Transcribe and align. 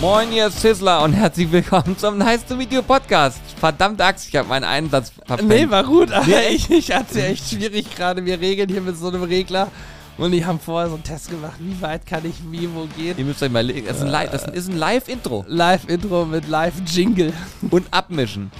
Moin, 0.00 0.32
ist 0.32 0.60
Sizzler 0.60 1.02
und 1.02 1.12
herzlich 1.12 1.50
willkommen 1.50 1.98
zum 1.98 2.18
Nice 2.18 2.44
to 2.46 2.54
Meet 2.54 2.72
You 2.72 2.82
Podcast. 2.82 3.40
Verdammte 3.58 4.04
Axt, 4.04 4.28
ich 4.28 4.36
habe 4.36 4.48
meinen 4.48 4.62
Einsatz 4.64 5.10
verpennt. 5.26 5.48
Nee, 5.48 5.68
war 5.68 5.82
gut, 5.82 6.12
aber 6.12 6.24
Nee, 6.26 6.50
ich, 6.54 6.70
ich 6.70 6.92
hatte 6.92 7.06
es 7.10 7.16
ja 7.16 7.24
echt 7.24 7.48
schwierig 7.50 7.94
gerade. 7.96 8.24
Wir 8.24 8.38
regeln 8.40 8.68
hier 8.68 8.80
mit 8.80 8.96
so 8.96 9.08
einem 9.08 9.24
Regler 9.24 9.68
und 10.16 10.30
die 10.30 10.44
haben 10.46 10.60
vorher 10.60 10.88
so 10.88 10.94
einen 10.94 11.02
Test 11.04 11.30
gemacht, 11.30 11.54
wie 11.58 11.80
weit 11.82 12.06
kann 12.06 12.24
ich 12.24 12.34
wie 12.50 12.68
wo 12.72 12.86
gehen. 12.96 13.18
Ihr 13.18 13.24
müsst 13.24 13.42
euch 13.42 13.50
mal 13.50 13.64
legen, 13.66 13.86
das 13.88 13.96
ist 13.96 14.02
ein 14.04 14.08
Live- 14.10 14.30
das 14.30 14.44
ist 14.44 14.68
ein 14.68 14.76
Live-Intro 14.76 15.44
Live-Intro 15.48 16.24
mit 16.26 16.46
Live-Jingle. 16.48 17.32
und 17.70 17.86
abmischen. 17.90 18.52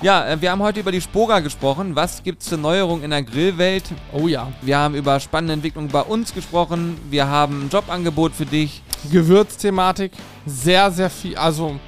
Ja, 0.00 0.28
äh, 0.28 0.40
wir 0.40 0.52
haben 0.52 0.62
heute 0.62 0.78
über 0.78 0.92
die 0.92 1.00
Spoga 1.00 1.40
gesprochen. 1.40 1.96
Was 1.96 2.22
gibt's 2.22 2.48
für 2.48 2.56
Neuerungen 2.56 3.02
in 3.02 3.10
der 3.10 3.24
Grillwelt? 3.24 3.82
Oh 4.12 4.28
ja. 4.28 4.52
Wir 4.62 4.78
haben 4.78 4.94
über 4.94 5.18
spannende 5.18 5.54
Entwicklungen 5.54 5.88
bei 5.88 6.02
uns 6.02 6.32
gesprochen. 6.32 6.96
Wir 7.10 7.26
haben 7.26 7.64
ein 7.64 7.68
Jobangebot 7.68 8.32
für 8.32 8.46
dich. 8.46 8.82
Gewürzthematik, 9.10 10.12
sehr, 10.46 10.92
sehr 10.92 11.10
viel. 11.10 11.36
Also, 11.36 11.80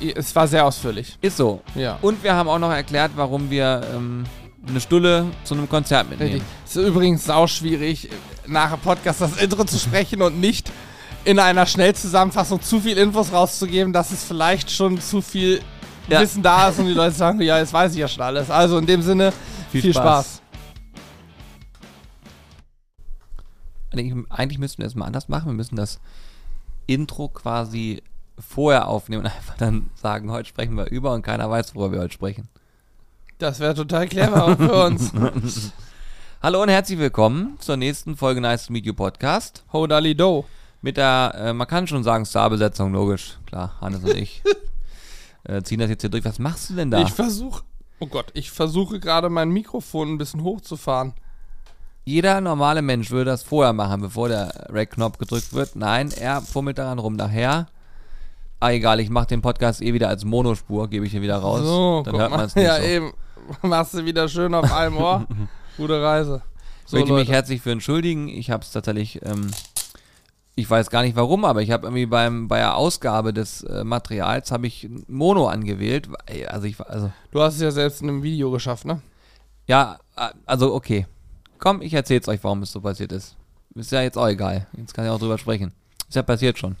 es 0.00 0.34
war 0.34 0.48
sehr 0.48 0.66
ausführlich. 0.66 1.16
Ist 1.20 1.36
so. 1.36 1.60
Ja. 1.76 1.98
Und 2.02 2.24
wir 2.24 2.34
haben 2.34 2.48
auch 2.48 2.58
noch 2.58 2.72
erklärt, 2.72 3.12
warum 3.14 3.48
wir 3.48 3.82
ähm, 3.94 4.24
eine 4.68 4.80
Stulle 4.80 5.26
zu 5.44 5.54
einem 5.54 5.68
Konzert 5.68 6.10
mitnehmen. 6.10 6.32
Richtig. 6.32 6.48
Es 6.66 6.74
ist 6.74 6.88
übrigens 6.88 7.24
sau 7.24 7.46
schwierig, 7.46 8.08
nach 8.46 8.72
dem 8.72 8.80
Podcast 8.80 9.20
das 9.20 9.36
Intro 9.36 9.62
zu 9.64 9.78
sprechen 9.78 10.20
und 10.20 10.40
nicht 10.40 10.72
in 11.24 11.38
einer 11.38 11.66
Schnellzusammenfassung 11.66 12.60
zu 12.60 12.80
viel 12.80 12.98
Infos 12.98 13.32
rauszugeben, 13.32 13.92
dass 13.92 14.10
es 14.10 14.24
vielleicht 14.24 14.72
schon 14.72 15.00
zu 15.00 15.22
viel 15.22 15.60
Ja. 16.08 16.20
Wissen 16.20 16.42
da 16.42 16.68
ist 16.68 16.78
und 16.78 16.86
die 16.86 16.92
Leute 16.92 17.14
sagen, 17.14 17.40
ja, 17.40 17.58
jetzt 17.58 17.72
weiß 17.72 17.92
ich 17.92 17.98
ja 17.98 18.08
schon 18.08 18.22
alles. 18.22 18.50
Also 18.50 18.78
in 18.78 18.86
dem 18.86 19.02
Sinne, 19.02 19.32
viel, 19.70 19.92
Spaß. 19.92 20.42
Eigentlich, 23.92 24.26
eigentlich 24.30 24.58
müssten 24.58 24.82
wir 24.82 24.86
es 24.86 24.94
mal 24.94 25.06
anders 25.06 25.28
machen. 25.28 25.46
Wir 25.46 25.54
müssen 25.54 25.76
das 25.76 26.00
Intro 26.86 27.28
quasi 27.28 28.02
vorher 28.38 28.88
aufnehmen 28.88 29.24
und 29.24 29.32
einfach 29.32 29.56
dann 29.56 29.90
sagen, 29.94 30.30
heute 30.30 30.48
sprechen 30.48 30.76
wir 30.76 30.90
über 30.90 31.12
und 31.12 31.22
keiner 31.22 31.48
weiß, 31.48 31.74
worüber 31.74 31.92
wir 31.92 32.00
heute 32.00 32.14
sprechen. 32.14 32.48
Das 33.38 33.60
wäre 33.60 33.74
total 33.74 34.08
clever 34.08 34.44
auch 34.44 34.56
für 34.56 34.84
uns. 34.86 35.12
Hallo 36.42 36.62
und 36.62 36.68
herzlich 36.68 36.98
willkommen 36.98 37.56
zur 37.60 37.76
nächsten 37.76 38.16
Folge 38.16 38.40
Nice 38.40 38.66
to 38.66 38.72
Meet 38.72 38.86
You 38.86 38.94
Podcast. 38.94 39.64
Hodali 39.72 40.16
Do. 40.16 40.44
Mit 40.80 40.96
der, 40.96 41.34
äh, 41.36 41.52
man 41.52 41.68
kann 41.68 41.86
schon 41.86 42.02
sagen, 42.02 42.26
Starbesetzung, 42.26 42.92
logisch. 42.92 43.38
Klar, 43.46 43.76
Hannes 43.80 44.02
und 44.02 44.16
ich 44.16 44.42
äh, 45.44 45.62
ziehen 45.62 45.78
das 45.80 45.90
jetzt 45.90 46.02
hier 46.02 46.10
durch. 46.10 46.24
Was 46.24 46.38
machst 46.38 46.70
du 46.70 46.74
denn 46.74 46.90
da? 46.90 47.00
Ich 47.02 47.10
versuche, 47.12 47.62
oh 48.00 48.06
Gott, 48.06 48.26
ich 48.34 48.50
versuche 48.50 49.00
gerade 49.00 49.28
mein 49.30 49.50
Mikrofon 49.50 50.12
ein 50.14 50.18
bisschen 50.18 50.42
hochzufahren. 50.42 51.14
Jeder 52.04 52.40
normale 52.40 52.82
Mensch 52.82 53.10
würde 53.10 53.30
das 53.30 53.42
vorher 53.44 53.72
machen, 53.72 54.00
bevor 54.00 54.28
der 54.28 54.66
Rack-Knopf 54.70 55.18
gedrückt 55.18 55.52
wird. 55.52 55.76
Nein, 55.76 56.10
er 56.10 56.40
fummelt 56.42 56.78
daran 56.78 56.98
rum. 56.98 57.14
Nachher, 57.14 57.68
ah 58.58 58.70
egal, 58.72 58.98
ich 58.98 59.08
mache 59.08 59.28
den 59.28 59.40
Podcast 59.40 59.80
eh 59.82 59.92
wieder 59.94 60.08
als 60.08 60.24
Monospur, 60.24 60.88
gebe 60.88 61.06
ich 61.06 61.12
hier 61.12 61.22
wieder 61.22 61.36
raus. 61.38 61.60
so, 61.62 62.02
dann 62.04 62.16
hört 62.18 62.30
man 62.30 62.40
es 62.40 62.56
nicht 62.56 62.64
Ja, 62.64 62.76
so. 62.78 62.82
eben. 62.82 63.12
Machst 63.62 63.94
du 63.94 64.04
wieder 64.04 64.28
schön 64.28 64.52
auf 64.54 64.72
einem 64.72 64.96
Ohr. 64.96 65.26
Gute 65.76 66.02
Reise. 66.02 66.42
So, 66.86 66.96
Möchte 66.96 67.12
mich 67.12 67.20
Leute. 67.28 67.32
herzlich 67.32 67.60
für 67.62 67.70
entschuldigen. 67.70 68.28
Ich 68.28 68.50
habe 68.50 68.62
es 68.64 68.72
tatsächlich, 68.72 69.24
ähm, 69.24 69.50
ich 70.54 70.68
weiß 70.68 70.90
gar 70.90 71.02
nicht 71.02 71.16
warum, 71.16 71.44
aber 71.44 71.62
ich 71.62 71.70
habe 71.70 71.86
irgendwie 71.86 72.06
beim 72.06 72.48
bei 72.48 72.58
der 72.58 72.76
Ausgabe 72.76 73.32
des 73.32 73.62
äh, 73.62 73.84
Materials 73.84 74.50
habe 74.50 74.66
ich 74.66 74.88
Mono 75.08 75.48
angewählt. 75.48 76.08
Also 76.48 76.66
ich, 76.66 76.78
also 76.80 77.10
Du 77.30 77.40
hast 77.40 77.54
es 77.54 77.60
ja 77.62 77.70
selbst 77.70 78.02
in 78.02 78.08
einem 78.08 78.22
Video 78.22 78.50
geschafft, 78.50 78.84
ne? 78.84 79.00
ja, 79.66 79.98
also 80.46 80.74
okay. 80.74 81.06
Komm, 81.58 81.80
ich 81.80 81.94
erzähl's 81.94 82.28
euch, 82.28 82.42
warum 82.42 82.62
es 82.62 82.72
so 82.72 82.80
passiert 82.80 83.12
ist. 83.12 83.36
Ist 83.74 83.92
ja 83.92 84.02
jetzt 84.02 84.18
auch 84.18 84.28
egal. 84.28 84.66
Jetzt 84.76 84.94
kann 84.94 85.04
ich 85.04 85.10
auch 85.10 85.18
drüber 85.18 85.38
sprechen. 85.38 85.72
Ist 86.08 86.16
ja 86.16 86.22
passiert 86.22 86.58
schon. 86.58 86.76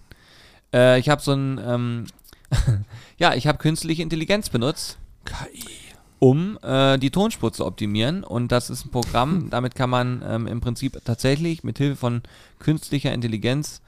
Äh, 0.74 0.98
ich 0.98 1.08
habe 1.08 1.22
so 1.22 1.32
ein, 1.32 1.60
ähm, 1.64 2.06
ja, 3.16 3.34
ich 3.34 3.46
habe 3.46 3.58
künstliche 3.58 4.02
Intelligenz 4.02 4.50
benutzt, 4.50 4.98
KI. 5.24 5.81
Um 6.22 6.56
äh, 6.62 6.98
die 6.98 7.10
Tonspur 7.10 7.52
zu 7.52 7.66
optimieren. 7.66 8.22
Und 8.22 8.52
das 8.52 8.70
ist 8.70 8.86
ein 8.86 8.90
Programm, 8.92 9.50
damit 9.50 9.74
kann 9.74 9.90
man 9.90 10.22
ähm, 10.24 10.46
im 10.46 10.60
Prinzip 10.60 11.00
tatsächlich 11.04 11.64
mit 11.64 11.78
Hilfe 11.78 11.96
von 11.96 12.22
künstlicher 12.60 13.12
Intelligenz 13.12 13.82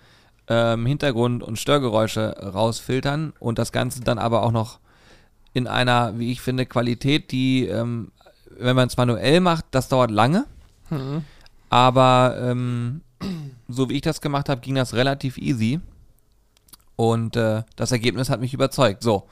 ähm, 0.49 0.84
Hintergrund- 0.84 1.44
und 1.44 1.61
Störgeräusche 1.61 2.37
rausfiltern 2.43 3.34
und 3.39 3.61
das 3.61 3.71
Ganze 3.71 4.00
dann 4.00 4.19
aber 4.19 4.43
auch 4.43 4.50
noch 4.50 4.81
in 5.53 5.69
einer, 5.69 6.19
wie 6.19 6.33
ich 6.33 6.41
finde, 6.41 6.67
Qualität, 6.67 7.31
die, 7.31 7.67
ähm, 7.67 8.11
wenn 8.59 8.75
man 8.75 8.89
es 8.89 8.97
manuell 8.97 9.39
macht, 9.39 9.67
das 9.71 9.87
dauert 9.87 10.11
lange. 10.11 10.44
Mhm. 10.91 11.23
Aber 11.71 12.37
ähm, 12.41 13.03
so 13.69 13.89
wie 13.89 13.94
ich 13.94 14.03
das 14.03 14.21
gemacht 14.21 14.49
habe, 14.49 14.61
ging 14.61 14.75
das 14.75 14.94
relativ 14.94 15.39
easy. 15.39 15.78
Und 16.97 17.37
äh, 17.37 17.62
das 17.77 17.93
Ergebnis 17.93 18.28
hat 18.28 18.41
mich 18.41 18.55
überzeugt. 18.55 19.05
So. 19.05 19.28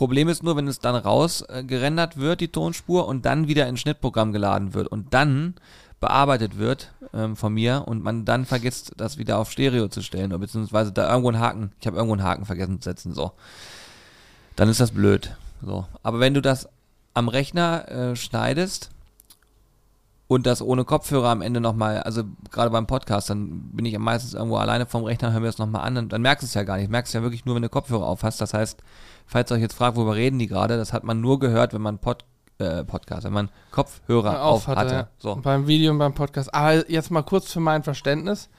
Problem 0.00 0.30
ist 0.30 0.42
nur, 0.42 0.56
wenn 0.56 0.66
es 0.66 0.78
dann 0.78 0.94
rausgerendert 0.94 1.68
gerendert 1.68 2.16
wird, 2.16 2.40
die 2.40 2.48
Tonspur, 2.48 3.06
und 3.06 3.26
dann 3.26 3.48
wieder 3.48 3.68
ins 3.68 3.80
Schnittprogramm 3.80 4.32
geladen 4.32 4.72
wird 4.72 4.88
und 4.88 5.12
dann 5.12 5.56
bearbeitet 6.00 6.56
wird 6.56 6.94
ähm, 7.12 7.36
von 7.36 7.52
mir 7.52 7.84
und 7.86 8.02
man 8.02 8.24
dann 8.24 8.46
vergisst, 8.46 8.92
das 8.96 9.18
wieder 9.18 9.36
auf 9.36 9.52
Stereo 9.52 9.88
zu 9.88 10.00
stellen, 10.00 10.32
oder 10.32 10.38
beziehungsweise 10.38 10.90
da 10.90 11.06
irgendwo 11.10 11.28
einen 11.28 11.38
Haken, 11.38 11.72
ich 11.78 11.86
habe 11.86 11.98
irgendwo 11.98 12.14
einen 12.14 12.22
Haken 12.22 12.46
vergessen 12.46 12.80
zu 12.80 12.88
setzen, 12.88 13.12
so. 13.12 13.32
Dann 14.56 14.70
ist 14.70 14.80
das 14.80 14.92
blöd. 14.92 15.36
So. 15.60 15.86
Aber 16.02 16.18
wenn 16.18 16.32
du 16.32 16.40
das 16.40 16.66
am 17.12 17.28
Rechner 17.28 17.86
äh, 17.90 18.16
schneidest, 18.16 18.88
und 20.30 20.46
das 20.46 20.62
ohne 20.62 20.84
Kopfhörer 20.84 21.28
am 21.28 21.42
Ende 21.42 21.60
nochmal, 21.60 22.04
also 22.04 22.22
gerade 22.52 22.70
beim 22.70 22.86
Podcast, 22.86 23.30
dann 23.30 23.62
bin 23.72 23.84
ich 23.84 23.94
ja 23.94 23.98
meistens 23.98 24.32
irgendwo 24.32 24.58
alleine 24.58 24.86
vom 24.86 25.02
Rechner, 25.02 25.32
höre 25.32 25.40
mir 25.40 25.46
das 25.46 25.58
nochmal 25.58 25.84
an 25.84 25.96
und 25.96 26.12
dann 26.12 26.22
merkst 26.22 26.44
du 26.44 26.46
es 26.46 26.54
ja 26.54 26.62
gar 26.62 26.76
nicht. 26.76 26.88
Merkst 26.88 27.12
du 27.12 27.18
ja 27.18 27.24
wirklich 27.24 27.46
nur, 27.46 27.56
wenn 27.56 27.62
du 27.62 27.68
Kopfhörer 27.68 28.06
auf 28.06 28.22
hast. 28.22 28.40
Das 28.40 28.54
heißt, 28.54 28.78
falls 29.26 29.50
ihr 29.50 29.56
euch 29.56 29.60
jetzt 29.60 29.74
fragt, 29.74 29.96
worüber 29.96 30.14
reden 30.14 30.38
die 30.38 30.46
gerade, 30.46 30.76
das 30.76 30.92
hat 30.92 31.02
man 31.02 31.20
nur 31.20 31.40
gehört, 31.40 31.74
wenn 31.74 31.82
man 31.82 31.98
Pod, 31.98 32.24
äh, 32.58 32.84
Podcast, 32.84 33.24
wenn 33.24 33.32
man 33.32 33.50
Kopfhörer 33.72 34.44
auf, 34.44 34.68
hatte. 34.68 34.94
ja. 34.94 35.08
So. 35.18 35.34
Beim 35.34 35.66
Video 35.66 35.90
und 35.90 35.98
beim 35.98 36.14
Podcast. 36.14 36.54
Aber 36.54 36.88
jetzt 36.88 37.10
mal 37.10 37.22
kurz 37.22 37.50
für 37.50 37.58
mein 37.58 37.82
Verständnis. 37.82 38.50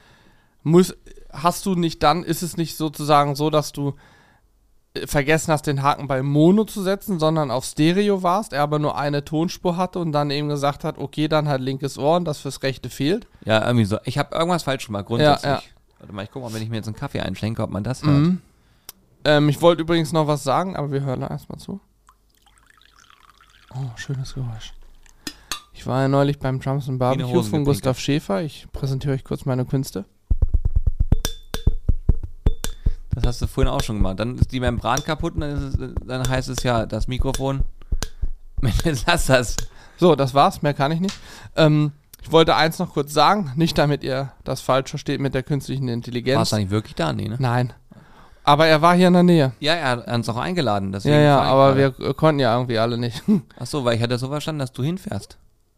Muss, 0.64 0.94
hast 1.30 1.64
du 1.64 1.74
nicht 1.74 2.02
dann, 2.02 2.22
ist 2.22 2.42
es 2.42 2.58
nicht 2.58 2.76
sozusagen 2.76 3.34
so, 3.34 3.48
dass 3.48 3.72
du 3.72 3.94
vergessen 5.06 5.52
hast, 5.52 5.66
den 5.66 5.82
Haken 5.82 6.06
bei 6.06 6.22
Mono 6.22 6.64
zu 6.64 6.82
setzen, 6.82 7.18
sondern 7.18 7.50
auf 7.50 7.64
Stereo 7.64 8.22
warst, 8.22 8.52
er 8.52 8.62
aber 8.62 8.78
nur 8.78 8.96
eine 8.96 9.24
Tonspur 9.24 9.76
hatte 9.76 9.98
und 9.98 10.12
dann 10.12 10.30
eben 10.30 10.48
gesagt 10.48 10.84
hat, 10.84 10.98
okay, 10.98 11.28
dann 11.28 11.48
halt 11.48 11.62
linkes 11.62 11.98
Ohr 11.98 12.16
und 12.16 12.26
das 12.26 12.38
fürs 12.38 12.62
Rechte 12.62 12.90
fehlt. 12.90 13.26
Ja, 13.44 13.64
irgendwie 13.64 13.86
so. 13.86 13.98
Ich 14.04 14.18
habe 14.18 14.34
irgendwas 14.34 14.64
falsch 14.64 14.86
gemacht, 14.86 15.06
grundsätzlich. 15.06 15.44
Ja, 15.44 15.56
ja. 15.56 15.62
Warte 15.98 16.14
mal, 16.14 16.24
ich 16.24 16.30
guck 16.30 16.42
mal, 16.42 16.52
wenn 16.52 16.62
ich 16.62 16.68
mir 16.68 16.76
jetzt 16.76 16.88
einen 16.88 16.96
Kaffee 16.96 17.20
einschenke, 17.20 17.62
ob 17.62 17.70
man 17.70 17.84
das 17.84 18.02
hört. 18.02 18.18
Mhm. 18.18 18.42
Ähm, 19.24 19.48
ich 19.48 19.62
wollte 19.62 19.82
übrigens 19.82 20.12
noch 20.12 20.26
was 20.26 20.42
sagen, 20.42 20.76
aber 20.76 20.92
wir 20.92 21.02
hören 21.02 21.20
da 21.20 21.28
erstmal 21.28 21.58
zu. 21.58 21.80
Oh, 23.74 23.96
schönes 23.96 24.34
Geräusch. 24.34 24.74
Ich 25.72 25.86
war 25.86 26.02
ja 26.02 26.08
neulich 26.08 26.38
beim 26.38 26.60
Drums 26.60 26.88
and 26.88 26.98
Barbecue 26.98 27.42
von. 27.42 27.64
Gustav 27.64 27.98
Schäfer. 27.98 28.42
Ich 28.42 28.66
präsentiere 28.72 29.14
euch 29.14 29.24
kurz 29.24 29.46
meine 29.46 29.64
Künste. 29.64 30.04
Das 33.14 33.24
hast 33.26 33.42
du 33.42 33.46
vorhin 33.46 33.72
auch 33.72 33.82
schon 33.82 33.96
gemacht. 33.96 34.18
Dann 34.20 34.36
ist 34.36 34.52
die 34.52 34.60
Membran 34.60 35.02
kaputt 35.04 35.34
und 35.34 35.40
dann, 35.42 35.50
es, 35.50 35.76
dann 36.06 36.28
heißt 36.28 36.48
es 36.48 36.62
ja, 36.62 36.86
das 36.86 37.08
Mikrofon. 37.08 37.60
Mensch, 38.60 39.02
lass 39.06 39.26
das. 39.26 39.56
So, 39.98 40.14
das 40.16 40.34
war's, 40.34 40.62
mehr 40.62 40.74
kann 40.74 40.92
ich 40.92 41.00
nicht. 41.00 41.14
Ähm, 41.56 41.92
ich 42.22 42.30
wollte 42.32 42.54
eins 42.56 42.78
noch 42.78 42.92
kurz 42.92 43.12
sagen, 43.12 43.52
nicht 43.56 43.76
damit 43.78 44.02
ihr 44.04 44.32
das 44.44 44.60
falsch 44.60 44.90
versteht 44.90 45.20
mit 45.20 45.34
der 45.34 45.42
künstlichen 45.42 45.88
Intelligenz. 45.88 46.38
Warst 46.38 46.52
du 46.52 46.56
eigentlich 46.56 46.70
wirklich 46.70 46.94
da? 46.94 47.12
Nee, 47.12 47.28
ne? 47.28 47.36
Nein. 47.38 47.72
Aber 48.44 48.66
er 48.66 48.82
war 48.82 48.94
hier 48.96 49.08
in 49.08 49.12
der 49.12 49.22
Nähe. 49.22 49.52
Ja, 49.60 49.74
er 49.74 49.88
hat 49.90 50.08
uns 50.08 50.28
auch 50.28 50.36
eingeladen. 50.36 50.90
Deswegen 50.92 51.14
Ja, 51.14 51.20
ja, 51.20 51.40
aber 51.42 51.74
gerade. 51.74 51.98
wir 51.98 52.14
konnten 52.14 52.40
ja 52.40 52.54
irgendwie 52.54 52.78
alle 52.78 52.98
nicht. 52.98 53.22
Ach 53.58 53.66
so, 53.66 53.84
weil 53.84 53.96
ich 53.96 54.02
hatte 54.02 54.18
so 54.18 54.28
verstanden, 54.28 54.58
dass 54.60 54.72
du 54.72 54.82
hinfährst. 54.82 55.36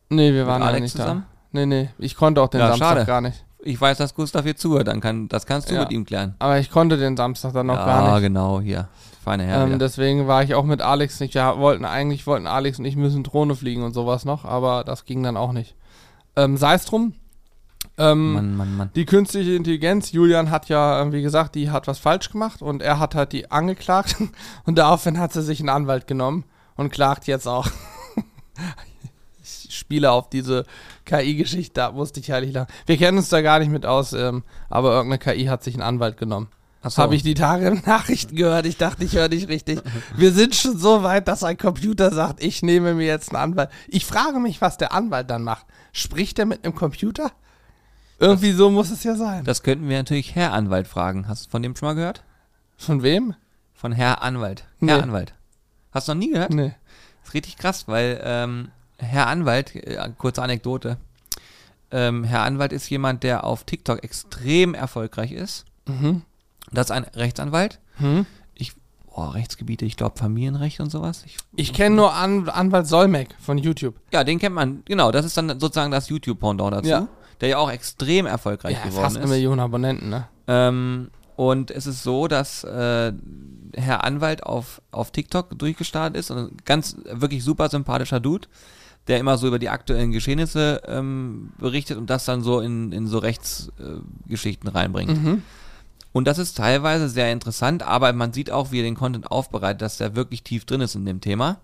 nee, 0.08 0.32
wir 0.32 0.46
waren 0.46 0.62
ja 0.62 0.78
nicht 0.80 0.92
zusammen? 0.92 1.24
da. 1.52 1.60
Nee, 1.60 1.66
nee, 1.66 1.90
ich 1.98 2.16
konnte 2.16 2.40
auch 2.40 2.48
den 2.48 2.60
Ja, 2.60 2.68
Samstag 2.68 2.88
schade. 2.88 3.04
gar 3.06 3.20
nicht. 3.20 3.44
Ich 3.64 3.80
weiß, 3.80 3.98
dass 3.98 4.14
Gustav 4.14 4.44
hier 4.44 4.56
zuhört, 4.56 4.88
dann 4.88 5.00
kann, 5.00 5.28
das 5.28 5.46
kannst 5.46 5.70
du 5.70 5.74
Ja. 5.74 5.80
mit 5.80 5.90
ihm 5.90 6.04
klären. 6.04 6.34
Aber 6.38 6.58
ich 6.58 6.70
konnte 6.70 6.96
den 6.96 7.16
Samstag 7.16 7.52
dann 7.54 7.66
noch 7.66 7.76
ja, 7.76 7.84
gar 7.86 8.12
nicht. 8.14 8.22
genau, 8.22 8.60
hier. 8.60 8.88
Feine 9.24 9.44
Herr. 9.44 9.64
ähm, 9.66 9.78
deswegen 9.78 10.26
war 10.26 10.42
ich 10.42 10.54
auch 10.54 10.64
mit 10.64 10.82
Alex 10.82 11.18
nicht. 11.20 11.32
Ja, 11.34 11.58
wollten 11.58 11.84
eigentlich 11.86 12.26
wollten 12.26 12.46
Alex 12.46 12.78
und 12.78 12.84
ich 12.84 12.94
müssen 12.96 13.22
Drohne 13.22 13.54
fliegen 13.54 13.82
und 13.82 13.94
sowas 13.94 14.24
noch, 14.26 14.44
aber 14.44 14.84
das 14.84 15.06
ging 15.06 15.22
dann 15.22 15.36
auch 15.38 15.52
nicht. 15.52 15.74
Ähm, 16.36 16.56
Sei 16.58 16.74
es 16.74 16.84
drum. 16.84 17.14
Ähm, 17.96 18.32
Mann, 18.32 18.56
Mann, 18.56 18.76
Mann. 18.76 18.90
Die 18.94 19.06
künstliche 19.06 19.52
Intelligenz, 19.54 20.12
Julian 20.12 20.50
hat 20.50 20.68
ja, 20.68 21.00
äh, 21.00 21.12
wie 21.12 21.22
gesagt, 21.22 21.54
die 21.54 21.70
hat 21.70 21.86
was 21.86 21.98
falsch 21.98 22.30
gemacht 22.30 22.60
und 22.60 22.82
er 22.82 22.98
hat 22.98 23.14
halt 23.14 23.32
die 23.32 23.50
angeklagt 23.50 24.16
und 24.66 24.76
daraufhin 24.76 25.18
hat 25.18 25.32
sie 25.32 25.42
sich 25.42 25.60
einen 25.60 25.68
Anwalt 25.70 26.06
genommen 26.06 26.44
und 26.76 26.90
klagt 26.92 27.26
jetzt 27.26 27.46
auch. 27.48 27.66
spiele 29.74 30.10
auf 30.10 30.30
diese 30.30 30.64
KI-Geschichte, 31.04 31.74
da 31.74 31.92
musste 31.92 32.20
ich 32.20 32.28
herrlich 32.28 32.52
lachen. 32.52 32.72
Wir 32.86 32.96
kennen 32.96 33.18
uns 33.18 33.28
da 33.28 33.40
gar 33.42 33.58
nicht 33.58 33.70
mit 33.70 33.86
aus, 33.86 34.12
ähm, 34.12 34.44
aber 34.68 34.92
irgendeine 34.92 35.18
KI 35.18 35.46
hat 35.46 35.62
sich 35.62 35.74
einen 35.74 35.82
Anwalt 35.82 36.16
genommen. 36.16 36.48
So. 36.86 37.02
Habe 37.02 37.14
ich 37.14 37.22
die 37.22 37.34
Tage 37.34 37.66
in 37.68 37.82
Nachrichten 37.86 38.36
gehört. 38.36 38.66
Ich 38.66 38.76
dachte, 38.76 39.04
ich 39.04 39.14
höre 39.14 39.28
nicht 39.28 39.48
richtig. 39.48 39.80
Wir 40.16 40.32
sind 40.32 40.54
schon 40.54 40.76
so 40.76 41.02
weit, 41.02 41.28
dass 41.28 41.42
ein 41.42 41.56
Computer 41.56 42.12
sagt, 42.12 42.42
ich 42.42 42.62
nehme 42.62 42.92
mir 42.94 43.06
jetzt 43.06 43.30
einen 43.30 43.42
Anwalt. 43.42 43.70
Ich 43.88 44.04
frage 44.04 44.38
mich, 44.38 44.60
was 44.60 44.76
der 44.76 44.92
Anwalt 44.92 45.30
dann 45.30 45.44
macht. 45.44 45.64
Spricht 45.92 46.38
er 46.38 46.44
mit 46.44 46.62
einem 46.62 46.74
Computer? 46.74 47.32
Irgendwie 48.18 48.52
so 48.52 48.70
muss 48.70 48.90
es 48.90 49.02
ja 49.02 49.16
sein. 49.16 49.44
Das 49.44 49.62
könnten 49.62 49.88
wir 49.88 49.96
natürlich 49.96 50.34
Herr 50.34 50.52
Anwalt 50.52 50.86
fragen. 50.86 51.26
Hast 51.26 51.46
du 51.46 51.50
von 51.50 51.62
dem 51.62 51.74
schon 51.74 51.88
mal 51.88 51.94
gehört? 51.94 52.22
Von 52.76 53.02
wem? 53.02 53.34
Von 53.72 53.92
Herr 53.92 54.22
Anwalt. 54.22 54.64
Nee. 54.80 54.92
Herr 54.92 55.02
Anwalt. 55.02 55.34
Hast 55.90 56.08
du 56.08 56.12
noch 56.14 56.18
nie 56.18 56.32
gehört? 56.32 56.52
Nee. 56.52 56.74
Das 57.20 57.28
ist 57.28 57.34
richtig 57.34 57.56
krass, 57.56 57.88
weil 57.88 58.20
ähm, 58.22 58.70
Herr 58.98 59.26
Anwalt, 59.26 59.74
äh, 59.74 59.98
kurze 60.18 60.42
Anekdote, 60.42 60.96
ähm, 61.90 62.24
Herr 62.24 62.42
Anwalt 62.42 62.72
ist 62.72 62.88
jemand, 62.90 63.22
der 63.22 63.44
auf 63.44 63.64
TikTok 63.64 64.02
extrem 64.02 64.74
erfolgreich 64.74 65.32
ist. 65.32 65.64
Mhm. 65.86 66.22
Das 66.72 66.86
ist 66.86 66.90
ein 66.90 67.04
Rechtsanwalt. 67.04 67.78
Hm. 67.96 68.26
Ich, 68.54 68.72
oh, 69.06 69.26
Rechtsgebiete, 69.26 69.84
ich 69.84 69.96
glaube 69.96 70.18
Familienrecht 70.18 70.80
und 70.80 70.90
sowas. 70.90 71.22
Ich, 71.26 71.36
Ich 71.54 71.72
kenne 71.72 71.94
nur 71.94 72.14
An 72.14 72.48
Anwalt 72.48 72.86
Solmek 72.86 73.28
von 73.40 73.58
YouTube. 73.58 73.94
ja, 74.12 74.24
den 74.24 74.38
kennt 74.38 74.54
man, 74.54 74.82
genau, 74.86 75.12
das 75.12 75.24
ist 75.26 75.36
dann 75.36 75.60
sozusagen 75.60 75.90
das 75.92 76.08
YouTube-Pendant 76.08 76.72
dazu, 76.74 76.88
Ja. 76.88 77.08
der 77.40 77.48
ja 77.50 77.58
auch 77.58 77.70
extrem 77.70 78.26
erfolgreich 78.26 78.76
Ja, 78.78 78.84
geworden 78.84 79.02
fast 79.04 79.16
eine 79.16 79.26
ist. 79.26 79.30
Million 79.30 79.60
Abonnenten, 79.60 80.08
ne? 80.08 80.26
Ähm, 80.48 81.10
und 81.36 81.70
es 81.70 81.86
ist 81.86 82.02
so, 82.02 82.28
dass 82.28 82.64
äh, 82.64 83.12
Herr 83.74 84.04
Anwalt 84.04 84.42
auf, 84.44 84.80
auf 84.90 85.10
TikTok 85.10 85.56
durchgestartet 85.58 86.16
ist 86.16 86.30
und 86.30 86.64
ganz 86.64 86.96
wirklich 87.04 87.44
super 87.44 87.68
sympathischer 87.68 88.20
Dude, 88.20 88.48
der 89.08 89.18
immer 89.18 89.36
so 89.36 89.46
über 89.46 89.58
die 89.58 89.68
aktuellen 89.68 90.12
Geschehnisse 90.12 90.82
ähm, 90.86 91.50
berichtet 91.58 91.98
und 91.98 92.08
das 92.08 92.24
dann 92.24 92.42
so 92.42 92.60
in, 92.60 92.92
in 92.92 93.06
so 93.06 93.18
Rechtsgeschichten 93.18 94.68
äh, 94.70 94.72
reinbringt. 94.72 95.22
Mhm. 95.22 95.42
Und 96.12 96.26
das 96.28 96.38
ist 96.38 96.56
teilweise 96.56 97.08
sehr 97.08 97.32
interessant, 97.32 97.82
aber 97.82 98.12
man 98.12 98.32
sieht 98.32 98.50
auch, 98.50 98.70
wie 98.70 98.78
er 98.80 98.84
den 98.84 98.94
Content 98.94 99.30
aufbereitet, 99.30 99.82
dass 99.82 99.98
der 99.98 100.14
wirklich 100.14 100.42
tief 100.42 100.64
drin 100.64 100.80
ist 100.80 100.94
in 100.94 101.04
dem 101.04 101.20
Thema. 101.20 101.58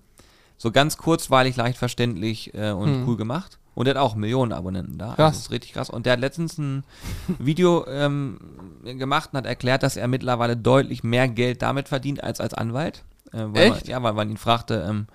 So 0.59 0.73
ganz 0.73 0.97
kurzweilig, 0.99 1.57
leicht 1.57 1.79
verständlich 1.79 2.53
äh, 2.55 2.73
und 2.73 2.89
Hm. 2.89 3.09
cool 3.09 3.17
gemacht. 3.17 3.59
Und 3.77 3.87
er 3.87 3.95
hat 3.95 4.01
auch 4.03 4.17
Millionen 4.17 4.53
Abonnenten 4.53 4.99
da. 4.99 5.15
Krass. 5.15 5.19
Also 5.19 5.31
das 5.31 5.39
ist 5.39 5.51
richtig 5.53 5.73
krass. 5.73 5.89
Und 5.89 6.05
der 6.05 6.15
hat 6.15 6.21
letztens 6.21 6.59
ein 6.59 6.85
Video 7.39 7.87
ähm, 7.87 8.39
gemacht 8.85 9.31
und 9.33 9.39
hat 9.39 9.47
erklärt, 9.47 9.83
dass 9.85 9.97
er 9.97 10.09
mittlerweile 10.09 10.57
deutlich 10.57 11.05
mehr 11.05 11.29
Geld 11.29 11.63
damit 11.63 11.89
verdient 11.89 12.23
als 12.23 12.41
als 12.41 12.53
Anwalt. 12.53 13.05
Äh, 13.33 13.45
weil 13.47 13.63
Echt? 13.73 13.83
Man, 13.83 13.91
ja, 13.91 14.03
weil 14.03 14.13
man 14.13 14.29
ihn 14.29 14.37
fragte, 14.37 14.85
ähm, 14.87 15.07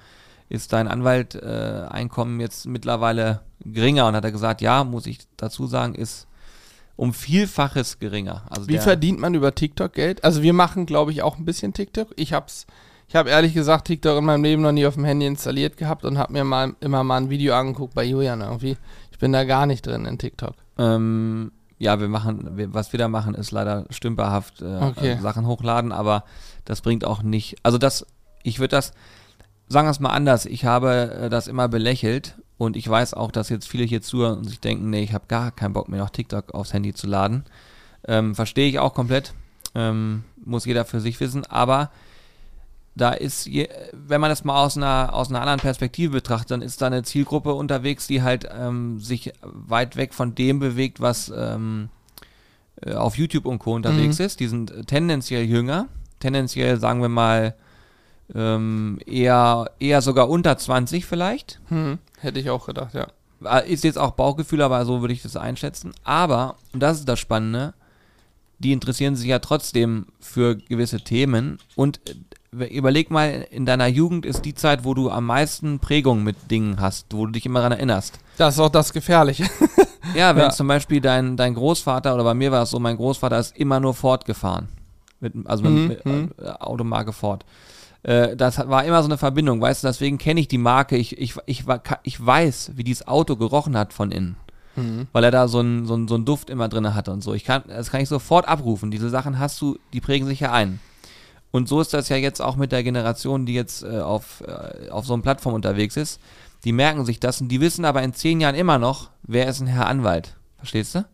ist 0.50 0.74
dein 0.74 0.88
Anwalteinkommen 0.88 1.86
äh, 1.86 1.94
Einkommen 1.94 2.40
jetzt 2.40 2.66
mittlerweile 2.68 3.42
geringer? 3.62 4.08
Und 4.08 4.16
hat 4.16 4.24
er 4.24 4.32
gesagt, 4.32 4.62
ja, 4.62 4.84
muss 4.84 5.06
ich 5.08 5.20
dazu 5.38 5.68
sagen, 5.68 5.96
ist 5.96 6.28
um 6.96 7.14
Vielfaches 7.14 8.00
geringer. 8.00 8.44
Also 8.50 8.68
Wie 8.68 8.78
verdient 8.78 9.20
man 9.20 9.34
über 9.34 9.54
TikTok 9.54 9.94
Geld? 9.94 10.24
Also 10.24 10.42
wir 10.42 10.54
machen, 10.54 10.86
glaube 10.86 11.12
ich, 11.12 11.22
auch 11.24 11.38
ein 11.38 11.46
bisschen 11.46 11.74
TikTok. 11.74 12.10
Ich 12.16 12.32
hab's, 12.32 12.68
ich 13.08 13.16
habe 13.16 13.30
ehrlich 13.30 13.54
gesagt 13.54 13.88
TikTok 13.88 14.18
in 14.20 14.26
meinem 14.26 14.44
Leben 14.44 14.62
noch 14.62 14.72
nie 14.72 14.86
auf 14.86 14.94
dem 14.96 15.04
Handy 15.04 15.26
installiert 15.26 15.78
gehabt 15.78 16.06
und 16.06 16.18
habe 16.18 16.32
mir 16.34 16.44
mal 16.44 16.74
immer 16.80 17.04
mal 17.04 17.18
ein 17.18 17.30
Video 17.30 17.54
angeguckt 17.56 17.94
bei 17.96 18.04
Julian 18.06 18.42
irgendwie. 18.42 18.78
Ich 19.12 19.20
bin 19.20 19.34
da 19.34 19.44
gar 19.44 19.66
nicht 19.66 19.86
drin 19.86 20.06
in 20.06 20.18
TikTok. 20.18 20.56
Ähm, 20.78 21.52
ja, 21.78 22.00
wir 22.00 22.08
machen, 22.08 22.56
wir, 22.56 22.74
was 22.74 22.94
wir 22.94 22.98
da 22.98 23.10
machen, 23.10 23.36
ist 23.36 23.52
leider 23.52 23.86
stümperhaft 23.90 24.62
äh, 24.62 24.66
Okay. 24.66 25.12
äh, 25.12 25.20
Sachen 25.20 25.46
hochladen, 25.48 25.92
aber 25.92 26.24
das 26.64 26.82
bringt 26.82 27.04
auch 27.04 27.22
nicht. 27.24 27.58
Also 27.64 27.78
das, 27.78 28.06
ich 28.44 28.60
würde 28.60 28.76
das, 28.76 28.94
sagen 29.68 29.88
wir 29.88 29.92
es 29.92 30.00
mal 30.00 30.12
anders, 30.12 30.46
ich 30.46 30.66
habe 30.66 31.12
äh, 31.12 31.30
das 31.30 31.48
immer 31.48 31.68
belächelt 31.68 32.36
und 32.58 32.76
ich 32.76 32.88
weiß 32.88 33.14
auch, 33.14 33.32
dass 33.32 33.50
jetzt 33.50 33.68
viele 33.68 33.84
hier 33.84 34.02
zuhören 34.02 34.40
und 34.40 34.44
sich 34.46 34.60
denken, 34.60 34.90
nee, 34.90 35.04
ich 35.04 35.14
habe 35.14 35.26
gar 35.28 35.52
keinen 35.52 35.74
Bock 35.74 35.90
mehr 35.90 36.00
noch 36.00 36.10
TikTok 36.10 36.54
aufs 36.54 36.74
Handy 36.74 36.94
zu 36.94 37.08
laden. 37.08 37.46
Ähm, 38.08 38.36
Verstehe 38.36 38.70
ich 38.70 38.80
auch 38.80 38.94
komplett. 38.94 39.34
Ähm, 39.74 40.24
muss 40.44 40.66
jeder 40.66 40.86
für 40.86 41.02
sich 41.02 41.20
wissen, 41.20 41.46
aber 41.46 41.92
da 42.96 43.12
ist, 43.12 43.46
je, 43.46 43.68
wenn 43.92 44.22
man 44.22 44.30
das 44.30 44.46
mal 44.46 44.64
aus 44.64 44.78
einer, 44.78 45.14
aus 45.14 45.30
einer 45.30 45.42
anderen 45.42 45.60
Perspektive 45.60 46.14
betrachtet, 46.14 46.52
dann 46.52 46.62
ist 46.62 46.82
da 46.82 46.88
eine 46.88 47.04
Zielgruppe 47.04 47.54
unterwegs, 47.54 48.08
die 48.08 48.22
halt 48.24 48.48
ähm, 48.58 49.00
sich 49.00 49.34
weit 49.42 49.98
weg 49.98 50.14
von 50.14 50.34
dem 50.34 50.60
bewegt, 50.60 51.02
was 51.02 51.32
ähm, 51.36 51.90
äh, 52.82 52.94
auf 52.94 53.18
YouTube 53.18 53.46
und 53.46 53.60
Co. 53.60 53.74
unterwegs 53.74 54.20
ist. 54.22 54.40
Die 54.40 54.48
sind 54.48 54.88
tendenziell 54.88 55.44
jünger, 55.44 55.88
tendenziell 56.22 56.80
sagen 56.80 57.02
wir 57.02 57.10
mal 57.10 57.56
ähm, 58.34 59.00
eher, 59.06 59.70
eher 59.80 60.02
sogar 60.02 60.30
unter 60.30 60.58
20 60.58 61.06
vielleicht. 61.06 61.60
Hm, 61.70 62.00
hätte 62.20 62.40
ich 62.40 62.50
auch 62.50 62.66
gedacht, 62.66 62.94
ja. 62.94 63.08
Äh, 63.44 63.72
Ist 63.72 63.84
jetzt 63.84 63.98
auch 63.98 64.12
Bauchgefühl, 64.12 64.62
aber 64.62 64.84
so 64.86 65.02
würde 65.02 65.14
ich 65.14 65.22
das 65.22 65.36
einschätzen. 65.36 65.94
Aber, 66.04 66.56
und 66.74 66.80
das 66.82 67.00
ist 67.00 67.08
das 67.10 67.20
Spannende, 67.20 67.74
die 68.60 68.72
interessieren 68.72 69.16
sich 69.16 69.28
ja 69.28 69.40
trotzdem 69.40 70.08
für 70.20 70.56
gewisse 70.56 71.02
Themen. 71.02 71.60
Und 71.76 72.00
äh, 72.58 72.66
überleg 72.68 73.12
mal, 73.12 73.46
in 73.52 73.66
deiner 73.66 73.88
Jugend 73.88 74.26
ist 74.26 74.46
die 74.46 74.56
Zeit, 74.56 74.86
wo 74.86 74.94
du 74.94 75.12
am 75.12 75.26
meisten 75.26 75.80
Prägung 75.80 76.24
mit 76.24 76.50
Dingen 76.50 76.80
hast, 76.80 77.08
wo 77.14 77.26
du 77.26 77.34
dich 77.34 77.46
immer 77.46 77.60
daran 77.60 77.74
erinnerst. 77.74 78.18
Das 78.38 78.56
ist 78.56 78.60
auch 78.60 78.70
das 78.70 78.94
Gefährliche. 78.94 79.46
Ja, 80.14 80.36
wenn 80.36 80.44
Ja. 80.44 80.50
zum 80.52 80.68
Beispiel 80.68 81.02
dein, 81.02 81.36
dein 81.36 81.56
Großvater, 81.56 82.14
oder 82.14 82.24
bei 82.24 82.36
mir 82.36 82.52
war 82.52 82.62
es 82.62 82.70
so, 82.70 82.80
mein 82.80 82.96
Großvater 82.96 83.40
ist 83.40 83.58
immer 83.58 83.80
nur 83.80 83.96
Ford 83.96 84.24
gefahren. 84.24 84.70
Mit, 85.20 85.34
also 85.46 85.64
mit, 85.64 85.74
Mhm, 85.74 85.88
mit 85.88 86.06
mhm. 86.06 86.32
äh, 86.42 86.50
Automarke 86.52 87.12
Ford. 87.12 87.44
Äh, 88.06 88.36
das 88.36 88.58
war 88.70 88.84
immer 88.86 89.02
so 89.02 89.08
eine 89.08 89.18
Verbindung, 89.18 89.60
weißt 89.62 89.84
du, 89.84 89.88
deswegen 89.88 90.18
kenne 90.20 90.40
ich 90.40 90.48
die 90.48 90.60
Marke. 90.60 90.96
Ich, 90.96 91.18
ich, 91.18 91.36
ich, 91.48 91.64
ich 92.04 92.26
weiß, 92.26 92.72
wie 92.76 92.84
dieses 92.84 93.08
Auto 93.08 93.36
gerochen 93.36 93.76
hat 93.76 93.94
von 93.94 94.12
innen. 94.12 94.38
Hm. 94.76 95.08
Weil 95.12 95.24
er 95.24 95.32
da 95.32 95.48
so 95.48 95.60
einen 95.60 95.86
so 95.88 95.94
einen- 95.96 96.08
so 96.08 96.16
einen 96.16 96.26
Duft 96.26 96.50
immer 96.50 96.68
drin 96.70 96.94
hatte 96.94 97.12
und 97.12 97.24
so. 97.24 97.34
Ich 97.34 97.46
kann, 97.46 97.64
das 97.68 97.90
kann 97.90 98.02
ich 98.02 98.10
sofort 98.10 98.48
abrufen. 98.48 98.92
Diese 98.92 99.10
Sachen 99.10 99.40
hast 99.40 99.60
du, 99.62 99.80
die 99.94 100.02
prägen 100.02 100.28
sich 100.28 100.42
ja 100.42 100.52
ein. 100.52 100.80
Und 101.52 101.68
so 101.70 101.80
ist 101.82 101.94
das 101.94 102.10
ja 102.10 102.18
jetzt 102.18 102.42
auch 102.42 102.58
mit 102.58 102.72
der 102.74 102.84
Generation, 102.84 103.46
die 103.46 103.54
jetzt 103.54 103.84
äh, 103.84 104.00
auf, 104.02 104.44
äh, 104.46 104.90
auf 104.90 105.06
so 105.06 105.14
einer 105.14 105.24
Plattform 105.24 105.54
unterwegs 105.54 105.96
ist. 105.98 106.20
Die 106.66 106.74
merken 106.74 107.06
sich 107.06 107.20
das 107.20 107.40
und 107.42 107.48
die 107.48 107.62
wissen 107.62 107.86
aber 107.86 108.04
in 108.04 108.14
zehn 108.14 108.42
Jahren 108.42 108.56
immer 108.56 108.78
noch, 108.78 109.10
wer 109.24 109.48
ist 109.48 109.62
ein 109.62 109.68
Herr 109.68 109.88
Anwalt. 109.88 110.36
Verstehst 110.58 110.94
du? 110.96 111.06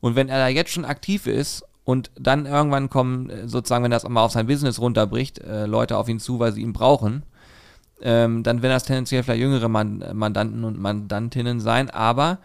Und 0.00 0.14
wenn 0.16 0.28
er 0.28 0.38
da 0.38 0.48
jetzt 0.48 0.70
schon 0.72 0.84
aktiv 0.84 1.26
ist 1.26 1.64
und 1.84 2.10
dann 2.18 2.46
irgendwann 2.46 2.90
kommen, 2.90 3.30
äh, 3.30 3.48
sozusagen, 3.48 3.84
wenn 3.84 3.90
das 3.90 4.08
mal 4.08 4.22
auf 4.22 4.32
sein 4.32 4.46
Business 4.46 4.80
runterbricht, 4.80 5.38
äh, 5.38 5.66
Leute 5.66 5.96
auf 5.96 6.08
ihn 6.08 6.20
zu, 6.20 6.38
weil 6.38 6.52
sie 6.52 6.62
ihn 6.62 6.72
brauchen, 6.72 7.22
ähm, 8.02 8.42
dann 8.42 8.62
werden 8.62 8.72
das 8.72 8.84
tendenziell 8.84 9.22
vielleicht 9.22 9.40
jüngere 9.40 9.68
Man 9.68 10.04
Mandanten 10.12 10.64
und 10.64 10.78
Mandantinnen 10.78 11.60
sein, 11.60 11.90
aber 11.90 12.38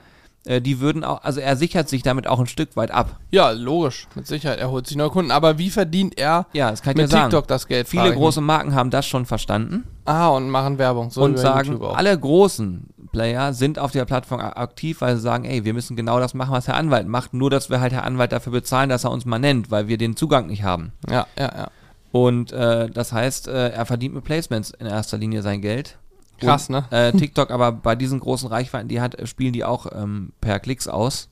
äh, 0.45 0.61
die 0.61 0.79
würden 0.79 1.03
auch, 1.03 1.23
also 1.23 1.39
er 1.39 1.55
sichert 1.55 1.89
sich 1.89 2.03
damit 2.03 2.27
auch 2.27 2.39
ein 2.39 2.47
Stück 2.47 2.75
weit 2.75 2.91
ab. 2.91 3.19
Ja, 3.31 3.51
logisch. 3.51 4.07
Mit 4.15 4.27
Sicherheit. 4.27 4.59
Er 4.59 4.69
holt 4.69 4.87
sich 4.87 4.95
neue 4.95 5.09
Kunden. 5.09 5.31
Aber 5.31 5.57
wie 5.57 5.69
verdient 5.69 6.17
er 6.17 6.45
Ja, 6.53 6.69
das 6.69 6.81
kann 6.81 6.91
ich 6.91 6.97
mit 6.97 7.09
sagen. 7.09 7.29
TikTok 7.29 7.47
das 7.47 7.67
Geld? 7.67 7.87
Viele 7.87 8.13
große 8.13 8.41
Marken 8.41 8.75
haben 8.75 8.91
das 8.91 9.07
schon 9.07 9.25
verstanden. 9.25 9.85
Ah, 10.05 10.27
und 10.29 10.49
machen 10.49 10.77
Werbung. 10.77 11.09
So 11.09 11.23
und 11.23 11.37
sagen, 11.39 11.81
alle 11.81 12.17
großen 12.17 12.89
Player 13.15 13.53
sind 13.53 13.79
auf 13.79 13.91
der 13.91 14.03
Plattform 14.03 14.41
aktiv, 14.41 14.99
weil 14.99 15.15
sie 15.15 15.21
sagen, 15.21 15.45
ey, 15.45 15.63
wir 15.63 15.73
müssen 15.73 15.95
genau 15.95 16.19
das 16.19 16.33
machen, 16.33 16.51
was 16.51 16.67
Herr 16.67 16.75
Anwalt 16.75 17.07
macht, 17.07 17.33
nur 17.33 17.49
dass 17.49 17.69
wir 17.69 17.79
halt 17.79 17.93
Herr 17.93 18.03
Anwalt 18.03 18.33
dafür 18.33 18.51
bezahlen, 18.51 18.89
dass 18.89 19.05
er 19.05 19.11
uns 19.11 19.25
mal 19.25 19.39
nennt, 19.39 19.71
weil 19.71 19.87
wir 19.87 19.97
den 19.97 20.17
Zugang 20.17 20.47
nicht 20.47 20.63
haben. 20.63 20.91
Ja, 21.09 21.25
ja, 21.39 21.51
ja. 21.55 21.67
Und 22.11 22.51
äh, 22.51 22.89
das 22.89 23.13
heißt, 23.13 23.47
äh, 23.47 23.69
er 23.69 23.85
verdient 23.85 24.15
mit 24.15 24.23
Placements 24.25 24.71
in 24.71 24.85
erster 24.85 25.17
Linie 25.17 25.41
sein 25.41 25.61
Geld. 25.61 25.97
Krass, 26.39 26.69
und, 26.69 26.75
ne? 26.75 26.85
Äh, 26.91 27.13
TikTok 27.13 27.51
aber 27.51 27.71
bei 27.71 27.95
diesen 27.95 28.19
großen 28.19 28.49
Reichweiten, 28.49 28.89
die 28.89 28.99
hat, 28.99 29.15
spielen 29.27 29.53
die 29.53 29.63
auch 29.63 29.87
ähm, 29.93 30.33
per 30.41 30.59
Klicks 30.59 30.87
aus. 30.87 31.29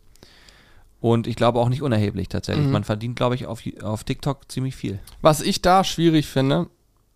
Und 1.01 1.27
ich 1.27 1.35
glaube 1.35 1.59
auch 1.59 1.67
nicht 1.67 1.81
unerheblich 1.81 2.29
tatsächlich. 2.29 2.65
Mhm. 2.65 2.71
Man 2.71 2.83
verdient, 2.85 3.17
glaube 3.17 3.35
ich, 3.35 3.45
auf, 3.45 3.61
auf 3.83 4.05
TikTok 4.05 4.49
ziemlich 4.49 4.77
viel. 4.77 4.99
Was 5.21 5.41
ich 5.41 5.61
da 5.61 5.83
schwierig 5.83 6.27
finde, 6.27 6.67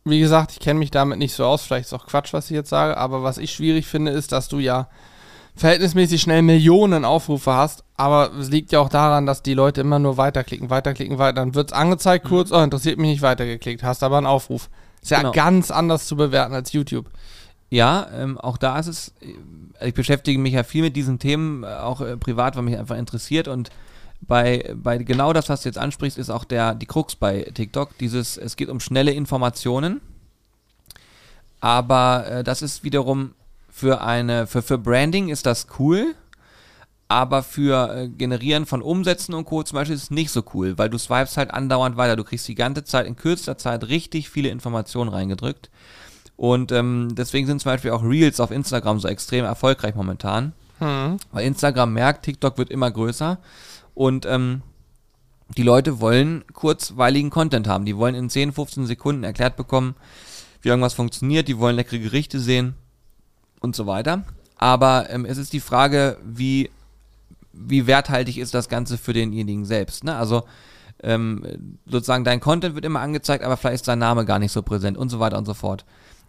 wie 0.09 0.19
gesagt, 0.19 0.51
ich 0.51 0.59
kenne 0.59 0.79
mich 0.79 0.91
damit 0.91 1.19
nicht 1.19 1.33
so 1.33 1.45
aus, 1.45 1.63
vielleicht 1.63 1.87
ist 1.87 1.93
auch 1.93 2.05
Quatsch, 2.07 2.33
was 2.33 2.45
ich 2.45 2.55
jetzt 2.55 2.69
sage, 2.69 2.97
aber 2.97 3.23
was 3.23 3.37
ich 3.37 3.51
schwierig 3.51 3.85
finde, 3.85 4.11
ist, 4.11 4.31
dass 4.31 4.47
du 4.47 4.59
ja 4.59 4.87
verhältnismäßig 5.55 6.21
schnell 6.21 6.41
Millionen 6.43 7.03
Aufrufe 7.03 7.53
hast, 7.53 7.83
aber 7.95 8.31
es 8.39 8.49
liegt 8.49 8.71
ja 8.71 8.79
auch 8.79 8.89
daran, 8.89 9.25
dass 9.25 9.41
die 9.41 9.55
Leute 9.55 9.81
immer 9.81 9.99
nur 9.99 10.17
weiterklicken, 10.17 10.69
weiterklicken, 10.69 11.17
weiter. 11.17 11.33
Dann 11.33 11.55
wird 11.55 11.71
es 11.71 11.77
angezeigt 11.77 12.25
kurz, 12.25 12.51
oh, 12.51 12.61
interessiert 12.61 12.99
mich 12.99 13.09
nicht 13.09 13.21
weitergeklickt, 13.21 13.83
hast 13.83 14.03
aber 14.03 14.17
einen 14.17 14.27
Aufruf. 14.27 14.69
Ist 15.01 15.11
ja 15.11 15.17
Genau. 15.19 15.31
ganz 15.31 15.71
anders 15.71 16.05
zu 16.05 16.15
bewerten 16.15 16.53
als 16.53 16.73
YouTube. 16.73 17.07
Ja, 17.69 18.07
ähm, 18.15 18.37
auch 18.37 18.57
da 18.57 18.77
ist 18.79 18.87
es, 18.87 19.13
äh, 19.79 19.87
ich 19.87 19.93
beschäftige 19.93 20.39
mich 20.39 20.53
ja 20.53 20.63
viel 20.63 20.83
mit 20.83 20.95
diesen 20.95 21.19
Themen, 21.19 21.63
äh, 21.63 21.67
auch 21.67 22.01
äh, 22.01 22.17
privat, 22.17 22.55
weil 22.55 22.63
mich 22.63 22.77
einfach 22.77 22.95
interessiert 22.97 23.47
und 23.47 23.69
bei, 24.21 24.73
bei 24.75 24.97
genau 24.97 25.33
das, 25.33 25.49
was 25.49 25.61
du 25.61 25.69
jetzt 25.69 25.77
ansprichst, 25.77 26.17
ist 26.17 26.29
auch 26.29 26.43
der, 26.43 26.75
die 26.75 26.85
Krux 26.85 27.15
bei 27.15 27.43
TikTok, 27.53 27.97
dieses, 27.97 28.37
es 28.37 28.55
geht 28.55 28.69
um 28.69 28.79
schnelle 28.79 29.11
Informationen, 29.11 30.01
aber 31.59 32.27
äh, 32.27 32.43
das 32.43 32.61
ist 32.61 32.83
wiederum 32.83 33.33
für 33.69 34.01
eine, 34.01 34.47
für, 34.47 34.61
für 34.61 34.77
Branding 34.77 35.29
ist 35.29 35.45
das 35.45 35.67
cool, 35.79 36.15
aber 37.07 37.43
für 37.43 37.95
äh, 37.95 38.09
Generieren 38.09 38.65
von 38.65 38.81
Umsätzen 38.81 39.33
und 39.33 39.45
Co. 39.45 39.63
zum 39.63 39.75
Beispiel 39.77 39.95
ist 39.95 40.03
es 40.03 40.11
nicht 40.11 40.31
so 40.31 40.43
cool, 40.53 40.77
weil 40.77 40.89
du 40.89 40.97
swipes 40.97 41.37
halt 41.37 41.51
andauernd 41.51 41.95
weiter, 41.95 42.15
du 42.15 42.23
kriegst 42.23 42.47
die 42.47 42.55
ganze 42.55 42.83
Zeit, 42.83 43.05
in 43.05 43.15
kürzester 43.15 43.57
Zeit 43.57 43.87
richtig 43.87 44.29
viele 44.29 44.49
Informationen 44.49 45.09
reingedrückt. 45.09 45.69
Und 46.35 46.71
ähm, 46.71 47.09
deswegen 47.13 47.47
sind 47.47 47.61
zum 47.61 47.71
Beispiel 47.71 47.91
auch 47.91 48.03
Reels 48.03 48.39
auf 48.39 48.51
Instagram 48.51 48.99
so 48.99 49.07
extrem 49.07 49.45
erfolgreich 49.45 49.95
momentan. 49.95 50.53
Hm. 50.77 51.17
Weil 51.31 51.45
Instagram 51.45 51.93
merkt, 51.93 52.25
TikTok 52.25 52.59
wird 52.59 52.69
immer 52.69 52.91
größer 52.91 53.39
und 53.97 54.27
ähm, 54.27 54.61
die 55.57 55.63
Leute 55.63 55.99
wollen 55.99 56.45
kurzweiligen 56.53 57.31
Content 57.31 57.67
haben. 57.67 57.83
Die 57.83 57.97
wollen 57.97 58.13
in 58.13 58.29
10, 58.29 58.51
15 58.51 58.85
Sekunden 58.85 59.23
erklärt 59.23 59.55
bekommen, 59.55 59.95
wie 60.61 60.69
irgendwas 60.69 60.93
funktioniert. 60.93 61.47
Die 61.47 61.57
wollen 61.57 61.75
leckere 61.75 61.97
Gerichte 61.97 62.39
sehen 62.39 62.75
und 63.59 63.75
so 63.75 63.87
weiter. 63.87 64.23
Aber 64.55 65.09
ähm, 65.09 65.25
es 65.25 65.39
ist 65.39 65.51
die 65.51 65.59
Frage, 65.59 66.17
wie, 66.23 66.69
wie 67.53 67.87
werthaltig 67.87 68.37
ist 68.37 68.53
das 68.53 68.69
Ganze 68.69 68.99
für 68.99 69.13
denjenigen 69.13 69.65
selbst. 69.65 70.03
Ne? 70.03 70.15
Also 70.15 70.43
ähm, 71.01 71.73
sozusagen 71.87 72.23
dein 72.23 72.39
Content 72.39 72.75
wird 72.75 72.85
immer 72.85 72.99
angezeigt, 72.99 73.43
aber 73.43 73.57
vielleicht 73.57 73.75
ist 73.75 73.87
dein 73.87 73.99
Name 73.99 74.25
gar 74.25 74.37
nicht 74.37 74.51
so 74.51 74.61
präsent 74.61 74.95
und 74.95 75.09
so 75.09 75.19
weiter 75.19 75.39
und 75.39 75.45
so 75.45 75.55
fort. 75.55 75.85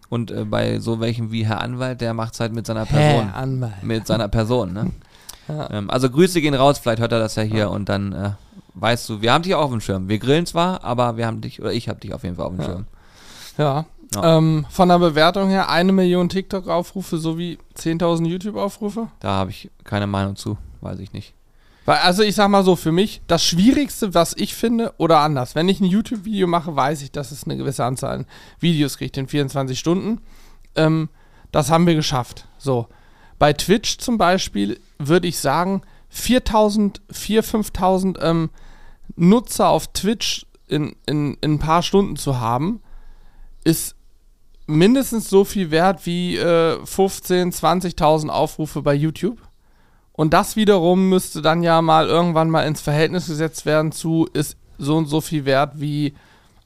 Und 0.09 0.31
äh, 0.31 0.43
bei 0.43 0.79
so 0.79 0.99
welchen 0.99 1.31
wie 1.31 1.45
Herr 1.45 1.61
Anwalt, 1.61 2.01
der 2.01 2.15
macht 2.15 2.33
es 2.33 2.39
halt 2.39 2.51
mit 2.51 2.65
seiner 2.65 2.87
Person. 2.87 3.29
Herr 3.29 3.35
Anwalt. 3.35 3.83
Mit 3.83 4.07
seiner 4.07 4.27
Person, 4.27 4.73
ne? 4.73 4.91
Ja. 5.49 5.69
Ähm, 5.71 5.89
also 5.89 6.09
Grüße 6.09 6.39
gehen 6.41 6.53
raus, 6.53 6.79
vielleicht 6.79 7.01
hört 7.01 7.11
er 7.11 7.19
das 7.19 7.35
ja 7.35 7.43
hier 7.43 7.69
und 7.71 7.89
dann 7.89 8.13
äh, 8.13 8.31
weißt 8.75 9.09
du, 9.09 9.21
wir 9.21 9.33
haben 9.33 9.41
dich 9.41 9.55
auch 9.55 9.63
auf 9.63 9.71
dem 9.71 9.81
Schirm. 9.81 10.07
Wir 10.07 10.19
grillen 10.19 10.45
zwar, 10.45 10.83
aber 10.83 11.17
wir 11.17 11.25
haben 11.27 11.41
dich, 11.41 11.59
oder 11.59 11.73
ich 11.73 11.89
habe 11.89 11.99
dich 11.99 12.13
auf 12.13 12.23
jeden 12.23 12.35
Fall 12.35 12.45
auf 12.45 12.51
dem 12.55 12.59
Ja. 12.59 12.65
Schirm. 12.65 12.85
Ja. 13.57 13.85
Ja. 14.15 14.37
Ähm, 14.37 14.65
von 14.69 14.89
der 14.89 14.97
Bewertung 14.97 15.49
her 15.49 15.69
eine 15.69 15.91
Million 15.91 16.29
TikTok-Aufrufe 16.29 17.17
sowie 17.19 17.59
10.000 17.77 18.25
YouTube-Aufrufe. 18.25 19.07
Da 19.19 19.29
habe 19.29 19.51
ich 19.51 19.69
keine 19.83 20.07
Meinung 20.07 20.35
zu, 20.35 20.57
weiß 20.81 20.99
ich 20.99 21.13
nicht. 21.13 21.35
Weil, 21.85 21.97
also 21.97 22.23
ich 22.23 22.33
sag 22.33 22.49
mal 22.49 22.63
so, 22.63 22.75
für 22.75 22.91
mich, 22.91 23.21
das 23.27 23.43
Schwierigste, 23.43 24.15
was 24.15 24.35
ich 24.35 24.55
finde, 24.55 24.93
oder 24.97 25.19
anders, 25.19 25.53
wenn 25.53 25.69
ich 25.69 25.79
ein 25.79 25.85
YouTube-Video 25.85 26.47
mache, 26.47 26.75
weiß 26.75 27.03
ich, 27.03 27.11
dass 27.11 27.31
es 27.31 27.43
eine 27.43 27.57
gewisse 27.57 27.83
Anzahl 27.85 28.19
an 28.19 28.25
Videos 28.59 28.97
kriegt 28.97 29.15
in 29.17 29.27
24 29.27 29.77
Stunden. 29.77 30.21
Ähm, 30.75 31.09
das 31.51 31.69
haben 31.69 31.85
wir 31.85 31.95
geschafft. 31.95 32.47
So. 32.57 32.87
Bei 33.39 33.53
Twitch 33.53 33.97
zum 33.97 34.17
Beispiel 34.17 34.79
würde 34.99 35.27
ich 35.27 35.39
sagen, 35.39 35.81
4000, 36.09 37.01
4.000, 37.11 37.73
5.000 37.73 38.21
ähm, 38.21 38.49
Nutzer 39.15 39.69
auf 39.69 39.87
Twitch 39.87 40.45
in, 40.67 40.95
in, 41.05 41.35
in 41.41 41.53
ein 41.53 41.59
paar 41.59 41.81
Stunden 41.81 42.15
zu 42.15 42.39
haben, 42.39 42.81
ist 43.63 43.95
mindestens 44.67 45.29
so 45.29 45.45
viel 45.45 45.71
wert 45.71 46.05
wie 46.05 46.37
äh, 46.37 46.85
15, 46.85 47.51
20.000 47.51 48.29
Aufrufe 48.29 48.81
bei 48.81 48.93
YouTube. 48.93 49.39
Und 50.11 50.33
das 50.33 50.55
wiederum 50.55 51.09
müsste 51.09 51.41
dann 51.41 51.63
ja 51.63 51.81
mal 51.81 52.07
irgendwann 52.07 52.49
mal 52.49 52.67
ins 52.67 52.81
Verhältnis 52.81 53.27
gesetzt 53.27 53.65
werden 53.65 53.91
zu, 53.91 54.27
ist 54.33 54.57
so 54.77 54.97
und 54.97 55.05
so 55.05 55.21
viel 55.21 55.45
wert 55.45 55.79
wie 55.79 56.13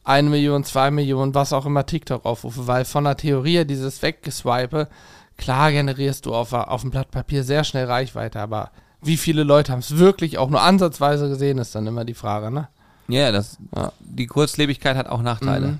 eine 0.03 0.29
Million, 0.29 0.63
zwei 0.63 0.91
Millionen, 0.91 1.33
was 1.33 1.53
auch 1.53 1.65
immer 1.65 1.85
TikTok-Aufrufe, 1.85 2.67
weil 2.67 2.83
von 2.83 3.05
der 3.05 3.15
Theorie 3.15 3.53
her 3.53 3.65
dieses 3.65 4.01
Weggeswipe, 4.01 4.89
klar 5.37 5.71
generierst 5.71 6.25
du 6.25 6.33
auf, 6.35 6.53
auf 6.53 6.81
dem 6.81 6.91
Blatt 6.91 7.11
Papier 7.11 7.43
sehr 7.43 7.63
schnell 7.63 7.85
Reichweite, 7.85 8.39
aber 8.39 8.71
wie 9.01 9.17
viele 9.17 9.43
Leute 9.43 9.71
haben 9.71 9.79
es 9.79 9.97
wirklich 9.97 10.37
auch 10.37 10.49
nur 10.49 10.61
ansatzweise 10.61 11.27
gesehen, 11.29 11.57
ist 11.57 11.75
dann 11.75 11.87
immer 11.87 12.05
die 12.05 12.13
Frage, 12.13 12.51
ne? 12.51 12.69
Ja, 13.09 13.31
das, 13.31 13.57
Ja. 13.75 13.91
die 13.99 14.27
Kurzlebigkeit 14.27 14.95
hat 14.95 15.07
auch 15.09 15.21
Nachteile. 15.21 15.67
Mhm. 15.67 15.79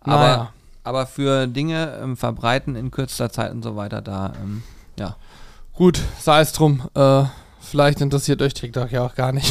Aber, 0.00 0.14
Naja. 0.20 0.52
aber 0.84 1.06
für 1.06 1.46
Dinge 1.46 1.98
ähm, 2.02 2.16
verbreiten 2.16 2.76
in 2.76 2.90
kürzester 2.90 3.30
Zeit 3.30 3.52
und 3.52 3.62
so 3.62 3.76
weiter, 3.76 4.02
da, 4.02 4.32
ähm, 4.42 4.62
ja. 4.98 5.16
Gut, 5.72 6.00
sei 6.20 6.40
es 6.42 6.52
drum. 6.52 6.82
Äh, 6.94 7.24
vielleicht 7.60 8.02
interessiert 8.02 8.42
euch 8.42 8.52
TikTok 8.52 8.92
ja 8.92 9.06
auch 9.06 9.14
gar 9.14 9.32
nicht. 9.32 9.50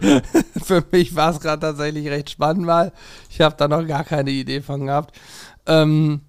Für 0.64 0.82
mich 0.90 1.14
war 1.14 1.30
es 1.30 1.40
gerade 1.40 1.60
tatsächlich 1.60 2.08
recht 2.08 2.30
spannend, 2.30 2.66
weil 2.66 2.92
ich 3.30 3.40
habe 3.40 3.54
da 3.56 3.68
noch 3.68 3.86
gar 3.86 4.02
keine 4.04 4.30
Idee 4.30 4.60
von 4.60 4.86
gehabt. 4.86 5.14
Ähm, 5.66 6.22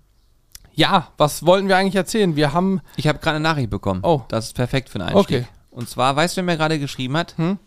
ja, 0.76 1.08
was 1.18 1.46
wollten 1.46 1.68
wir 1.68 1.78
eigentlich 1.78 1.96
erzählen? 1.96 2.36
Wir 2.36 2.54
haben. 2.54 2.82
Ich 2.96 3.08
habe 3.08 3.20
gerade 3.20 3.38
eine 3.38 3.44
Nachricht 3.44 3.70
bekommen. 3.70 4.02
Oh. 4.04 4.22
Das 4.28 4.46
ist 4.46 4.54
perfekt 4.54 4.90
für 4.90 5.00
einen 5.00 5.16
Einstieg. 5.16 5.42
Okay. 5.42 5.48
Und 5.72 5.90
zwar, 5.90 6.16
weißt 6.16 6.36
du, 6.36 6.38
wer 6.38 6.44
mir 6.44 6.58
gerade 6.58 6.80
geschrieben 6.80 7.18
hat? 7.18 7.36
Hm? 7.38 7.58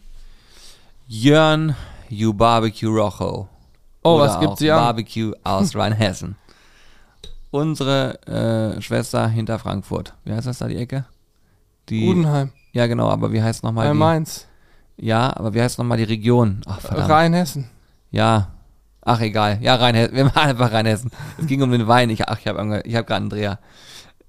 Jörn, 1.09 1.77
you 2.09 2.33
barbecue 2.33 2.89
Rojo. 2.89 3.49
Oh, 4.03 4.15
Oder 4.15 4.25
was 4.25 4.41
gibt's 4.41 4.63
an? 4.63 4.69
Barbecue 4.69 5.33
aus 5.45 5.75
Rheinhessen. 5.77 6.37
Unsere 7.51 8.21
äh, 8.27 8.81
Schwester 8.83 9.29
hinter 9.29 9.59
Frankfurt. 9.59 10.15
Wie 10.25 10.33
heißt 10.33 10.47
das 10.47 10.59
da, 10.59 10.69
die 10.69 10.77
Ecke? 10.77 11.05
Die, 11.89 12.09
Udenheim. 12.09 12.53
ja, 12.73 12.87
genau, 12.87 13.09
aber 13.09 13.33
wie 13.33 13.43
heißt 13.43 13.63
nochmal 13.63 13.87
Bei 13.87 13.93
die? 13.93 13.99
Mainz. 13.99 14.47
Ja, 14.97 15.37
aber 15.37 15.55
wie 15.55 15.63
heißt 15.63 15.79
nochmal 15.79 15.99
die 15.99 16.05
Region? 16.05 16.63
Ach, 16.67 16.81
verdammt. 16.81 17.11
Rheinhessen. 17.11 17.71
Ja. 18.11 18.51
Ach, 19.09 19.21
egal. 19.21 19.59
Ja, 19.63 19.77
Rheinhessen. 19.77 20.15
Wir 20.17 20.25
machen 20.25 20.37
einfach 20.51 20.73
Rheinhessen. 20.73 21.13
Es 21.39 21.47
ging 21.47 21.63
um 21.63 21.71
den 21.71 21.87
Wein. 21.87 22.11
Ich, 22.11 22.29
ach, 22.29 22.39
ich 22.41 22.49
habe 22.49 22.83
ich 22.85 22.97
hab 22.97 23.07
gerade 23.07 23.21
einen 23.21 23.31
Dreher. 23.31 23.61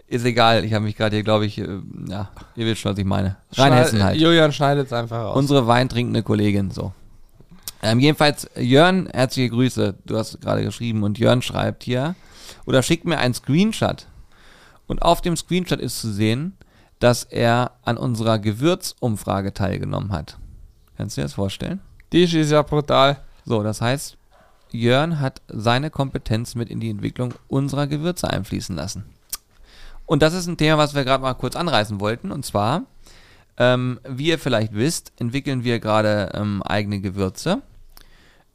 Ist 0.06 0.24
egal. 0.24 0.64
Ich 0.64 0.74
habe 0.74 0.86
mich 0.86 0.96
gerade 0.96 1.16
hier, 1.16 1.24
glaube 1.24 1.48
ich, 1.48 1.58
äh, 1.58 1.80
ja, 2.08 2.30
ihr 2.56 2.66
wisst 2.68 2.82
schon, 2.82 2.92
was 2.92 3.00
ich 3.00 3.06
meine. 3.06 3.38
Rheinhessen 3.54 4.04
halt. 4.04 4.22
Julian 4.22 4.54
schneidet 4.54 4.86
es 4.86 4.94
einfach 4.94 5.18
raus. 5.18 5.36
Unsere 5.36 5.66
weintrinkende 5.66 6.22
Kollegin, 6.22 6.70
so. 6.70 6.94
Ähm, 7.82 8.00
jedenfalls, 8.00 8.50
Jörn, 8.56 9.10
herzliche 9.12 9.50
Grüße. 9.50 9.96
Du 10.06 10.16
hast 10.16 10.40
gerade 10.42 10.64
geschrieben 10.64 11.02
und 11.02 11.18
Jörn 11.18 11.42
schreibt 11.42 11.84
hier 11.84 12.16
oder 12.68 12.84
schickt 12.84 13.06
mir 13.06 13.18
einen 13.18 13.34
Screenshot. 13.34 14.06
Und 14.86 15.02
auf 15.02 15.22
dem 15.22 15.36
Screenshot 15.36 15.80
ist 15.80 16.00
zu 16.00 16.14
sehen, 16.14 16.56
dass 17.00 17.24
er 17.24 17.72
an 17.84 17.98
unserer 17.98 18.38
Gewürzumfrage 18.38 19.54
teilgenommen 19.56 20.12
hat. 20.12 20.38
Kannst 20.98 21.18
du 21.18 21.22
dir 21.22 21.26
das 21.26 21.34
vorstellen? 21.34 21.82
Die 22.12 22.24
ist 22.24 22.52
ja 22.52 22.62
brutal. 22.62 23.18
So, 23.44 23.64
das 23.64 23.82
heißt, 23.82 24.17
Jörn 24.72 25.20
hat 25.20 25.42
seine 25.48 25.90
Kompetenz 25.90 26.56
mit 26.56 26.70
in 26.70 26.80
die 26.80 26.90
Entwicklung 26.90 27.34
unserer 27.48 27.88
Gewürze 27.88 28.30
einfließen 28.30 28.76
lassen. 28.76 29.06
Und 30.06 30.22
das 30.22 30.34
ist 30.34 30.48
ein 30.48 30.58
Thema, 30.58 30.78
was 30.78 30.96
wir 30.96 31.04
gerade 31.04 31.22
mal 31.22 31.34
kurz 31.34 31.56
anreißen 31.56 32.00
wollten. 32.00 32.32
Und 32.32 32.46
zwar, 32.46 32.84
ähm, 33.58 34.00
wie 34.08 34.28
ihr 34.28 34.40
vielleicht 34.40 34.74
wisst, 34.74 35.12
entwickeln 35.20 35.64
wir 35.64 35.80
gerade 35.80 36.32
ähm, 36.34 36.64
eigene 36.64 37.02
Gewürze. 37.02 37.62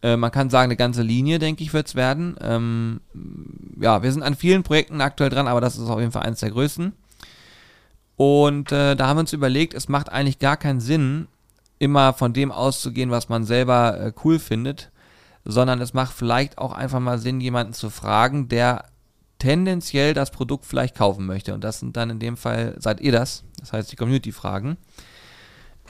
Äh, 0.02 0.16
man 0.16 0.31
kann 0.31 0.50
sagen, 0.50 0.64
eine 0.64 0.76
ganze 0.76 1.02
Linie, 1.02 1.38
denke 1.38 1.62
ich, 1.62 1.73
wird 1.73 1.88
es 1.88 1.95
werden. 1.95 2.37
Ähm, 2.40 3.00
ja, 3.81 4.02
wir 4.02 4.12
sind 4.12 4.23
an 4.23 4.35
vielen 4.35 4.62
Projekten 4.62 5.00
aktuell 5.00 5.31
dran, 5.31 5.47
aber 5.47 5.61
das 5.61 5.76
ist 5.76 5.88
auf 5.88 6.00
jeden 6.00 6.12
Fall 6.12 6.23
eines 6.23 6.40
der 6.40 6.50
größten. 6.50 6.92
Und 8.16 8.73
äh, 8.73 8.95
da 8.97 9.07
haben 9.07 9.16
wir 9.16 9.21
uns 9.23 9.33
überlegt, 9.33 9.75
es 9.75 9.88
macht 9.88 10.11
eigentlich 10.11 10.38
gar 10.38 10.57
keinen 10.57 10.81
Sinn, 10.81 11.28
immer 11.78 12.12
von 12.12 12.33
dem 12.33 12.52
auszugehen, 12.52 13.11
was 13.11 13.28
man 13.28 13.45
selber 13.45 13.99
äh, 13.99 14.12
cool 14.25 14.38
findet, 14.38 14.90
sondern 15.44 15.80
es 15.80 15.94
macht 15.94 16.12
vielleicht 16.12 16.58
auch 16.58 16.72
einfach 16.72 17.00
mal 17.00 17.18
Sinn, 17.18 17.40
jemanden 17.40 17.72
zu 17.72 17.90
fragen, 17.90 18.49
der 18.49 18.84
tendenziell 19.38 20.14
das 20.14 20.30
Produkt 20.30 20.66
vielleicht 20.66 20.96
kaufen 20.96 21.26
möchte. 21.26 21.52
Und 21.52 21.64
das 21.64 21.80
sind 21.80 21.96
dann 21.96 22.11
in 22.11 22.20
dem 22.20 22.37
Fall, 22.37 22.76
seid 22.78 23.00
ihr 23.00 23.12
das, 23.12 23.44
das 23.58 23.72
heißt 23.72 23.90
die 23.90 23.96
Community-Fragen. 23.96 24.76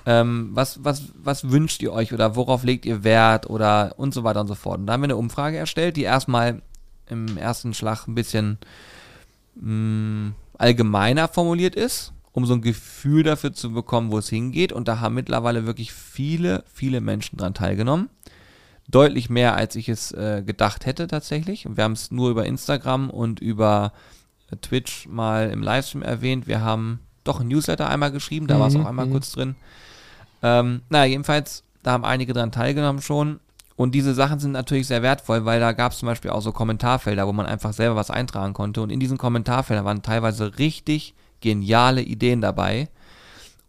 Ähm, 0.04 0.50
was, 0.52 0.82
was, 0.82 1.12
was 1.14 1.50
wünscht 1.50 1.82
ihr 1.82 1.92
euch 1.92 2.12
oder 2.12 2.34
worauf 2.34 2.64
legt 2.64 2.86
ihr 2.86 3.04
Wert 3.04 3.48
oder 3.48 3.94
und 3.98 4.14
so 4.14 4.24
weiter 4.24 4.40
und 4.40 4.48
so 4.48 4.54
fort. 4.54 4.80
Und 4.80 4.86
da 4.86 4.94
haben 4.94 5.02
wir 5.02 5.06
eine 5.06 5.16
Umfrage 5.16 5.58
erstellt, 5.58 5.96
die 5.96 6.02
erstmal 6.02 6.62
im 7.08 7.36
ersten 7.36 7.74
Schlag 7.74 8.08
ein 8.08 8.14
bisschen 8.14 8.58
mh, 9.54 10.32
allgemeiner 10.58 11.28
formuliert 11.28 11.74
ist, 11.74 12.12
um 12.32 12.46
so 12.46 12.54
ein 12.54 12.62
Gefühl 12.62 13.22
dafür 13.22 13.52
zu 13.52 13.72
bekommen, 13.72 14.10
wo 14.10 14.18
es 14.18 14.28
hingeht. 14.28 14.72
Und 14.72 14.88
da 14.88 15.00
haben 15.00 15.14
mittlerweile 15.14 15.66
wirklich 15.66 15.92
viele, 15.92 16.64
viele 16.72 17.00
Menschen 17.00 17.36
dran 17.36 17.54
teilgenommen. 17.54 18.08
Deutlich 18.92 19.28
mehr, 19.28 19.56
als 19.56 19.74
ich 19.74 19.88
es 19.88 20.12
äh, 20.12 20.42
gedacht 20.46 20.86
hätte 20.86 21.08
tatsächlich. 21.08 21.66
Wir 21.68 21.82
haben 21.82 21.92
es 21.92 22.12
nur 22.12 22.30
über 22.30 22.46
Instagram 22.46 23.10
und 23.10 23.40
über 23.40 23.92
äh, 24.50 24.56
Twitch 24.56 25.08
mal 25.08 25.50
im 25.50 25.62
Livestream 25.62 26.02
erwähnt. 26.02 26.46
Wir 26.46 26.60
haben 26.60 27.00
doch 27.24 27.40
ein 27.40 27.48
Newsletter 27.48 27.88
einmal 27.88 28.12
geschrieben, 28.12 28.46
da 28.46 28.60
war 28.60 28.68
es 28.68 28.74
Mhm, 28.74 28.82
auch 28.82 28.86
einmal 28.86 29.06
mhm. 29.06 29.12
kurz 29.12 29.32
drin. 29.32 29.56
Ähm, 30.42 30.82
naja, 30.90 31.06
jedenfalls, 31.06 31.64
da 31.82 31.92
haben 31.92 32.04
einige 32.04 32.32
dran 32.32 32.52
teilgenommen 32.52 33.02
schon. 33.02 33.40
Und 33.76 33.94
diese 33.94 34.14
Sachen 34.14 34.38
sind 34.38 34.52
natürlich 34.52 34.86
sehr 34.86 35.02
wertvoll, 35.02 35.44
weil 35.44 35.58
da 35.58 35.72
gab 35.72 35.92
es 35.92 35.98
zum 35.98 36.06
Beispiel 36.06 36.30
auch 36.30 36.42
so 36.42 36.52
Kommentarfelder, 36.52 37.26
wo 37.26 37.32
man 37.32 37.46
einfach 37.46 37.72
selber 37.72 37.96
was 37.96 38.10
eintragen 38.10 38.52
konnte. 38.52 38.82
Und 38.82 38.90
in 38.90 39.00
diesen 39.00 39.18
Kommentarfeldern 39.18 39.84
waren 39.84 40.02
teilweise 40.02 40.58
richtig 40.58 41.14
geniale 41.40 42.02
Ideen 42.02 42.40
dabei. 42.40 42.88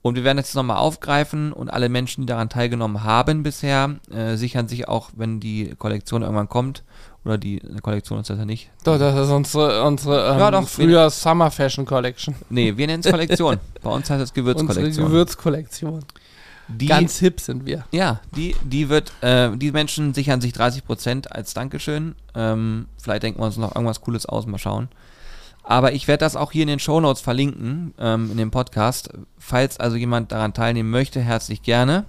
Und 0.03 0.15
wir 0.15 0.25
werden 0.25 0.37
das 0.37 0.47
jetzt 0.47 0.55
nochmal 0.55 0.77
aufgreifen 0.77 1.53
und 1.53 1.69
alle 1.71 1.87
Menschen, 1.87 2.21
die 2.21 2.27
daran 2.27 2.49
teilgenommen 2.49 3.03
haben 3.03 3.41
bisher, 3.41 3.95
äh, 4.13 4.35
sichern 4.35 4.67
sich 4.67 4.89
auch, 4.89 5.11
wenn 5.15 5.39
die 5.39 5.73
Kollektion 5.77 6.23
irgendwann 6.23 6.49
kommt, 6.49 6.83
oder 7.23 7.37
die 7.37 7.61
Kollektion 7.81 8.19
ist 8.19 8.29
das 8.29 8.37
ja 8.37 8.43
nicht. 8.43 8.69
Doch, 8.83 8.99
das 8.99 9.17
ist 9.17 9.31
unsere, 9.31 9.81
unsere 9.85 10.33
ähm, 10.33 10.39
Ja, 10.39 10.51
doch, 10.51 10.67
früher 10.67 11.09
Summer 11.09 11.49
Fashion 11.49 11.85
Collection. 11.85 12.35
Nee, 12.49 12.75
wir 12.75 12.85
nennen 12.85 13.01
es 13.01 13.09
Kollektion. 13.09 13.59
Bei 13.81 13.91
uns 13.91 14.09
heißt 14.09 14.21
es 14.21 14.31
Unsere 14.31 14.41
Gewürzkollektion. 14.41 15.07
Gewürzkollektion. 15.07 16.05
Die, 16.67 16.87
Ganz 16.87 17.19
hip 17.19 17.39
sind 17.39 17.65
wir. 17.65 17.85
Ja, 17.91 18.19
die, 18.35 18.55
die 18.63 18.89
wird, 18.89 19.13
äh, 19.21 19.55
die 19.55 19.71
Menschen 19.71 20.13
sichern 20.13 20.41
sich 20.41 20.51
30% 20.53 21.27
als 21.27 21.53
Dankeschön. 21.53 22.15
Ähm, 22.35 22.87
vielleicht 23.01 23.23
denken 23.23 23.39
wir 23.39 23.45
uns 23.45 23.55
noch 23.57 23.73
irgendwas 23.73 24.01
Cooles 24.01 24.25
aus, 24.25 24.45
mal 24.47 24.57
schauen. 24.57 24.89
Aber 25.63 25.93
ich 25.93 26.07
werde 26.07 26.25
das 26.25 26.35
auch 26.35 26.51
hier 26.51 26.63
in 26.63 26.67
den 26.67 26.79
Shownotes 26.79 27.21
verlinken, 27.21 27.93
ähm, 27.97 28.29
in 28.31 28.37
dem 28.37 28.51
Podcast. 28.51 29.09
Falls 29.37 29.79
also 29.79 29.95
jemand 29.95 30.31
daran 30.31 30.53
teilnehmen 30.53 30.89
möchte, 30.89 31.21
herzlich 31.21 31.63
gerne. 31.63 32.05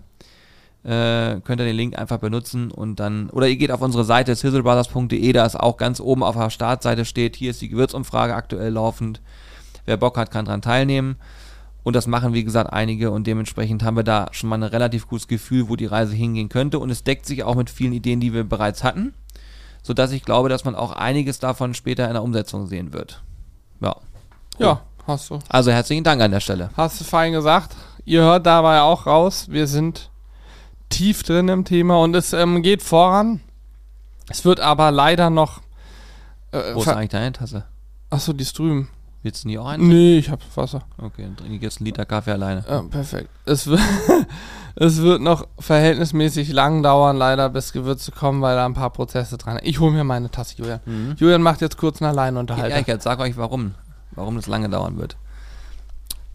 Äh, 0.83 1.41
könnt 1.41 1.61
ihr 1.61 1.65
den 1.65 1.77
Link 1.77 1.99
einfach 1.99 2.19
benutzen 2.19 2.71
und 2.71 3.01
dann, 3.01 3.31
oder 3.31 3.49
ihr 3.49 3.57
geht 3.57 3.71
auf 3.71 3.81
unsere 3.81 4.05
Seite 4.05 4.35
sizzlebrothers.de, 4.35 5.33
da 5.33 5.47
ist 5.47 5.59
auch 5.59 5.79
ganz 5.79 5.99
oben 5.99 6.23
auf 6.23 6.37
der 6.37 6.51
Startseite 6.51 7.07
steht, 7.07 7.37
hier 7.37 7.53
ist 7.53 7.63
die 7.63 7.71
Gewürzumfrage 7.71 8.35
aktuell 8.35 8.71
laufend. 8.71 9.23
Wer 9.87 9.97
Bock 9.97 10.19
hat, 10.19 10.31
kann 10.31 10.45
daran 10.45 10.61
teilnehmen. 10.61 11.17
Und 11.85 11.97
das 11.97 12.07
machen, 12.07 12.35
wie 12.35 12.45
gesagt, 12.45 12.73
einige 12.73 13.11
und 13.11 13.27
dementsprechend 13.27 13.83
haben 13.83 13.97
wir 13.97 14.05
da 14.05 14.29
schon 14.33 14.51
mal 14.51 14.57
ein 14.57 14.63
relativ 14.63 15.07
gutes 15.07 15.29
Gefühl, 15.29 15.69
wo 15.69 15.77
die 15.77 15.87
Reise 15.87 16.15
hingehen 16.15 16.49
könnte. 16.49 16.79
Und 16.79 16.91
es 16.91 17.05
deckt 17.05 17.27
sich 17.27 17.45
auch 17.45 17.55
mit 17.55 17.71
vielen 17.71 17.93
Ideen, 17.93 18.21
die 18.21 18.33
wir 18.33 18.45
bereits 18.45 18.83
hatten, 18.83 19.15
sodass 19.83 20.13
ich 20.13 20.25
glaube, 20.25 20.49
dass 20.49 20.65
man 20.65 20.75
auch 20.75 20.93
einiges 20.93 21.39
davon 21.39 21.75
später 21.75 22.07
in 22.07 22.15
der 22.15 22.23
Umsetzung 22.23 22.67
sehen 22.67 22.93
wird. 22.95 23.23
Ja. 23.85 23.97
Ja, 24.59 24.81
hast 25.07 25.31
du. 25.31 25.39
Also 25.49 25.71
herzlichen 25.71 26.05
Dank 26.05 26.21
an 26.23 26.31
der 26.31 26.41
Stelle. 26.41 26.71
Hast 26.77 27.01
du 27.01 27.05
fein 27.05 27.33
gesagt. 27.33 27.75
Ihr 28.05 28.23
hört 28.23 28.47
dabei 28.47 28.81
auch 28.81 29.07
raus, 29.07 29.47
wir 29.49 29.67
sind 29.67 30.11
tief 30.89 31.23
drin 31.23 31.49
im 31.49 31.65
Thema 31.65 31.99
und 31.99 32.15
es 32.15 32.33
ähm, 32.33 32.63
geht 32.63 32.83
voran. 32.83 33.41
Es 34.29 34.45
wird 34.45 34.61
aber 34.61 34.91
leider 34.91 35.31
noch. 35.31 35.61
Äh, 36.53 36.75
Wo 36.75 36.83
ist 36.83 36.89
eigentlich 36.89 37.11
deine 37.11 37.33
Tasse? 37.33 37.65
Achso, 38.11 38.33
die 38.33 38.43
ist 38.43 38.59
drüben. 38.59 38.89
Willst 39.25 39.45
du 39.45 39.49
nie 39.49 39.59
auch 39.59 39.67
einen? 39.67 39.89
Nee, 39.89 40.19
ich 40.19 40.29
hab 40.29 40.41
Wasser. 40.55 40.83
Okay, 40.99 41.23
dann 41.23 41.35
trinke 41.35 41.57
ich 41.57 41.63
jetzt 41.63 41.79
einen 41.79 41.87
Liter 41.87 42.05
Kaffee 42.05 42.33
alleine. 42.33 42.63
Ja, 42.69 42.83
perfekt. 42.83 43.31
Es 43.47 43.67
wird, 43.67 43.81
es 44.77 45.01
wird 45.01 45.23
noch 45.23 45.49
verhältnismäßig 45.59 46.53
lang 46.53 46.83
dauern, 46.83 47.17
leider, 47.17 47.49
bis 47.49 47.73
Gewürze 47.73 48.13
kommen, 48.13 48.43
weil 48.43 48.55
da 48.55 48.67
ein 48.67 48.75
paar 48.75 48.91
Prozesse 48.91 49.39
dran 49.39 49.57
sind. 49.57 49.67
Ich 49.67 49.81
hole 49.81 49.93
mir 49.93 50.05
meine 50.05 50.31
Tasse, 50.31 50.57
Julian. 50.59 50.81
Mhm. 50.85 51.15
Julian 51.17 51.41
macht 51.41 51.63
jetzt 51.63 51.79
kurz 51.79 52.03
einen 52.03 52.11
Alleinunterhalter. 52.11 52.87
Ja, 52.87 52.97
ich 52.97 53.03
sag 53.03 53.19
euch, 53.19 53.39
warum. 53.39 53.75
Warum 54.11 54.37
das 54.37 54.47
lange 54.47 54.69
dauern 54.69 54.99
wird. 54.99 55.17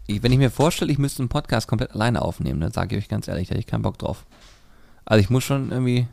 Ich, 0.08 0.24
wenn 0.24 0.32
ich 0.32 0.38
mir 0.38 0.50
vorstelle, 0.50 0.90
ich 0.90 0.98
müsste 0.98 1.22
einen 1.22 1.28
Podcast 1.28 1.68
komplett 1.68 1.92
alleine 1.92 2.22
aufnehmen, 2.22 2.60
dann 2.60 2.72
sage 2.72 2.96
ich 2.96 3.04
euch 3.04 3.08
ganz 3.08 3.28
ehrlich, 3.28 3.46
da 3.46 3.52
hätte 3.52 3.60
ich 3.60 3.68
keinen 3.68 3.82
Bock 3.82 3.98
drauf. 3.98 4.26
Also 5.04 5.20
ich 5.20 5.30
muss 5.30 5.44
schon 5.44 5.70
irgendwie 5.70 6.08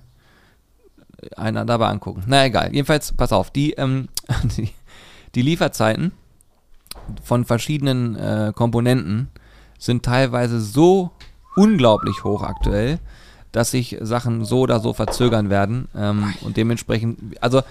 einer 1.35 1.65
dabei 1.65 1.87
angucken. 1.87 2.21
Na 2.27 2.45
egal. 2.45 2.71
Jedenfalls, 2.71 3.13
pass 3.13 3.33
auf, 3.33 3.49
die, 3.49 3.71
ähm, 3.71 4.09
die, 4.57 4.69
die 5.33 5.41
Lieferzeiten 5.41 6.11
von 7.23 7.45
verschiedenen 7.45 8.15
äh, 8.15 8.53
Komponenten 8.55 9.29
sind 9.77 10.03
teilweise 10.03 10.59
so 10.59 11.11
unglaublich 11.55 12.23
hoch 12.23 12.43
aktuell, 12.43 12.99
dass 13.51 13.71
sich 13.71 13.97
Sachen 14.01 14.45
so 14.45 14.61
oder 14.61 14.79
so 14.79 14.93
verzögern 14.93 15.49
werden. 15.49 15.87
Ähm, 15.95 16.33
und 16.41 16.57
dementsprechend, 16.57 17.41
also 17.41 17.61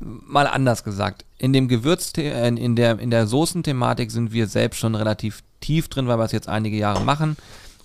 mal 0.00 0.46
anders 0.46 0.84
gesagt, 0.84 1.24
in 1.38 1.52
dem 1.52 1.68
Gewürz, 1.68 2.12
in 2.16 2.76
der, 2.76 2.98
in 2.98 3.10
der 3.10 3.26
Soßenthematik 3.26 4.10
sind 4.10 4.32
wir 4.32 4.46
selbst 4.46 4.78
schon 4.78 4.94
relativ 4.94 5.42
tief 5.60 5.88
drin, 5.88 6.08
weil 6.08 6.18
wir 6.18 6.24
es 6.24 6.32
jetzt 6.32 6.48
einige 6.48 6.76
Jahre 6.76 7.04
machen 7.04 7.36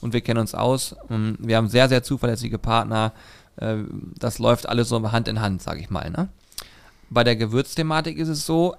und 0.02 0.14
wir 0.14 0.22
kennen 0.22 0.40
uns 0.40 0.56
aus. 0.56 0.96
Ähm, 1.10 1.38
wir 1.40 1.58
haben 1.58 1.68
sehr, 1.68 1.90
sehr 1.90 2.04
zuverlässige 2.04 2.58
Partner. 2.58 3.14
Äh, 3.58 3.78
das 4.18 4.40
läuft 4.40 4.68
alles 4.70 4.90
so 4.90 5.12
Hand 5.12 5.28
in 5.28 5.42
Hand, 5.42 5.62
sage 5.62 5.80
ich 5.80 5.90
mal. 5.90 6.10
Ne? 6.10 6.30
Bei 7.10 7.24
der 7.24 7.36
Gewürzthematik 7.36 8.18
ist 8.18 8.30
es 8.30 8.46
so, 8.46 8.76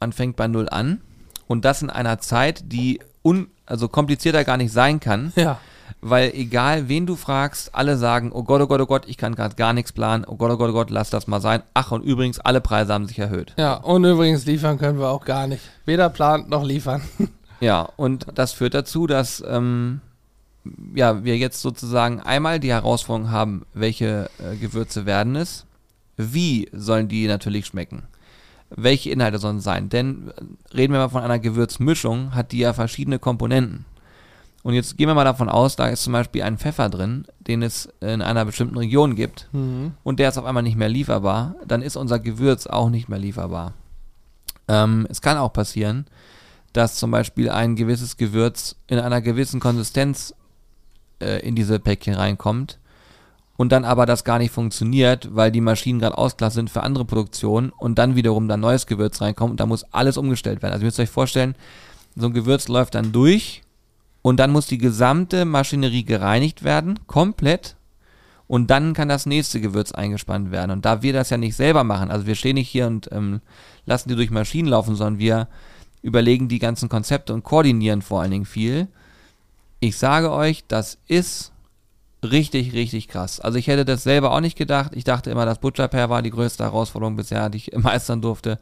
man 0.00 0.12
fängt 0.12 0.36
bei 0.36 0.48
Null 0.48 0.68
an 0.68 1.00
und 1.46 1.64
das 1.64 1.82
in 1.82 1.90
einer 1.90 2.18
Zeit, 2.18 2.72
die 2.72 3.00
un, 3.22 3.48
also 3.66 3.88
komplizierter 3.88 4.44
gar 4.44 4.56
nicht 4.56 4.72
sein 4.72 4.98
kann. 4.98 5.32
Ja. 5.36 5.60
Weil 6.00 6.32
egal, 6.34 6.88
wen 6.88 7.04
du 7.04 7.14
fragst, 7.14 7.74
alle 7.74 7.98
sagen, 7.98 8.32
oh 8.32 8.42
Gott, 8.42 8.62
oh 8.62 8.66
Gott, 8.66 8.80
oh 8.80 8.86
Gott, 8.86 9.02
ich 9.06 9.18
kann 9.18 9.34
gerade 9.34 9.54
gar 9.56 9.74
nichts 9.74 9.92
planen. 9.92 10.24
Oh 10.26 10.36
Gott, 10.36 10.50
oh 10.50 10.56
Gott, 10.56 10.70
oh 10.70 10.72
Gott, 10.72 10.88
lass 10.88 11.10
das 11.10 11.26
mal 11.26 11.42
sein. 11.42 11.62
Ach, 11.74 11.92
und 11.92 12.02
übrigens, 12.02 12.40
alle 12.40 12.62
Preise 12.62 12.94
haben 12.94 13.06
sich 13.06 13.18
erhöht. 13.18 13.52
Ja, 13.58 13.74
und 13.74 14.04
übrigens 14.04 14.46
liefern 14.46 14.78
können 14.78 14.98
wir 14.98 15.08
auch 15.08 15.26
gar 15.26 15.46
nicht. 15.46 15.62
Weder 15.84 16.08
plant 16.08 16.48
noch 16.48 16.64
liefern. 16.64 17.02
ja, 17.60 17.82
und 17.96 18.26
das 18.34 18.52
führt 18.52 18.72
dazu, 18.72 19.06
dass 19.06 19.44
ähm, 19.46 20.00
ja, 20.94 21.22
wir 21.22 21.36
jetzt 21.36 21.60
sozusagen 21.60 22.20
einmal 22.20 22.60
die 22.60 22.70
Herausforderung 22.70 23.30
haben, 23.30 23.66
welche 23.74 24.30
äh, 24.38 24.56
Gewürze 24.56 25.04
werden 25.04 25.36
es, 25.36 25.66
wie 26.16 26.70
sollen 26.72 27.08
die 27.08 27.26
natürlich 27.26 27.66
schmecken 27.66 28.04
welche 28.70 29.10
Inhalte 29.10 29.38
sollen 29.38 29.58
es 29.58 29.64
sein. 29.64 29.88
Denn 29.88 30.28
äh, 30.28 30.76
reden 30.76 30.92
wir 30.92 31.00
mal 31.00 31.08
von 31.08 31.22
einer 31.22 31.38
Gewürzmischung, 31.38 32.34
hat 32.34 32.52
die 32.52 32.58
ja 32.58 32.72
verschiedene 32.72 33.18
Komponenten. 33.18 33.84
Und 34.62 34.74
jetzt 34.74 34.98
gehen 34.98 35.08
wir 35.08 35.14
mal 35.14 35.24
davon 35.24 35.48
aus, 35.48 35.76
da 35.76 35.88
ist 35.88 36.02
zum 36.02 36.12
Beispiel 36.12 36.42
ein 36.42 36.58
Pfeffer 36.58 36.90
drin, 36.90 37.24
den 37.38 37.62
es 37.62 37.88
in 38.00 38.20
einer 38.20 38.44
bestimmten 38.44 38.76
Region 38.76 39.14
gibt 39.14 39.48
mhm. 39.52 39.92
und 40.02 40.20
der 40.20 40.28
ist 40.28 40.36
auf 40.36 40.44
einmal 40.44 40.62
nicht 40.62 40.76
mehr 40.76 40.90
lieferbar, 40.90 41.54
dann 41.66 41.80
ist 41.80 41.96
unser 41.96 42.18
Gewürz 42.18 42.66
auch 42.66 42.90
nicht 42.90 43.08
mehr 43.08 43.18
lieferbar. 43.18 43.72
Ähm, 44.68 45.06
es 45.08 45.22
kann 45.22 45.38
auch 45.38 45.54
passieren, 45.54 46.06
dass 46.74 46.96
zum 46.96 47.10
Beispiel 47.10 47.48
ein 47.48 47.74
gewisses 47.74 48.18
Gewürz 48.18 48.76
in 48.86 48.98
einer 48.98 49.22
gewissen 49.22 49.60
Konsistenz 49.60 50.34
äh, 51.20 51.40
in 51.40 51.54
diese 51.54 51.80
Päckchen 51.80 52.14
reinkommt 52.14 52.78
und 53.60 53.72
dann 53.72 53.84
aber 53.84 54.06
das 54.06 54.24
gar 54.24 54.38
nicht 54.38 54.54
funktioniert, 54.54 55.36
weil 55.36 55.52
die 55.52 55.60
Maschinen 55.60 55.98
gerade 55.98 56.16
ausklasse 56.16 56.54
sind 56.54 56.70
für 56.70 56.82
andere 56.82 57.04
Produktionen 57.04 57.68
und 57.76 57.98
dann 57.98 58.16
wiederum 58.16 58.48
da 58.48 58.56
neues 58.56 58.86
Gewürz 58.86 59.20
reinkommt 59.20 59.50
und 59.50 59.60
da 59.60 59.66
muss 59.66 59.84
alles 59.92 60.16
umgestellt 60.16 60.62
werden. 60.62 60.72
Also 60.72 60.84
ihr 60.84 60.86
müsst 60.86 60.98
euch 60.98 61.10
vorstellen, 61.10 61.54
so 62.16 62.28
ein 62.28 62.32
Gewürz 62.32 62.68
läuft 62.68 62.94
dann 62.94 63.12
durch 63.12 63.60
und 64.22 64.40
dann 64.40 64.50
muss 64.50 64.66
die 64.66 64.78
gesamte 64.78 65.44
Maschinerie 65.44 66.04
gereinigt 66.04 66.64
werden, 66.64 67.00
komplett. 67.06 67.76
Und 68.46 68.70
dann 68.70 68.94
kann 68.94 69.10
das 69.10 69.26
nächste 69.26 69.60
Gewürz 69.60 69.92
eingespannt 69.92 70.50
werden. 70.50 70.70
Und 70.70 70.86
da 70.86 71.02
wir 71.02 71.12
das 71.12 71.28
ja 71.28 71.36
nicht 71.36 71.54
selber 71.54 71.84
machen, 71.84 72.10
also 72.10 72.24
wir 72.24 72.36
stehen 72.36 72.54
nicht 72.54 72.70
hier 72.70 72.86
und 72.86 73.12
ähm, 73.12 73.42
lassen 73.84 74.08
die 74.08 74.16
durch 74.16 74.30
Maschinen 74.30 74.68
laufen, 74.68 74.96
sondern 74.96 75.18
wir 75.18 75.48
überlegen 76.00 76.48
die 76.48 76.60
ganzen 76.60 76.88
Konzepte 76.88 77.34
und 77.34 77.44
koordinieren 77.44 78.00
vor 78.00 78.22
allen 78.22 78.30
Dingen 78.30 78.46
viel. 78.46 78.88
Ich 79.80 79.98
sage 79.98 80.32
euch, 80.32 80.64
das 80.66 80.96
ist 81.08 81.52
richtig, 82.22 82.72
richtig 82.72 83.08
krass. 83.08 83.40
Also 83.40 83.58
ich 83.58 83.66
hätte 83.66 83.84
das 83.84 84.02
selber 84.02 84.32
auch 84.32 84.40
nicht 84.40 84.56
gedacht. 84.56 84.92
Ich 84.94 85.04
dachte 85.04 85.30
immer, 85.30 85.46
das 85.46 85.58
Butcher 85.58 85.88
Pair 85.88 86.10
war 86.10 86.22
die 86.22 86.30
größte 86.30 86.64
Herausforderung 86.64 87.16
bisher, 87.16 87.48
die 87.48 87.58
ich 87.58 87.72
meistern 87.76 88.20
durfte. 88.20 88.58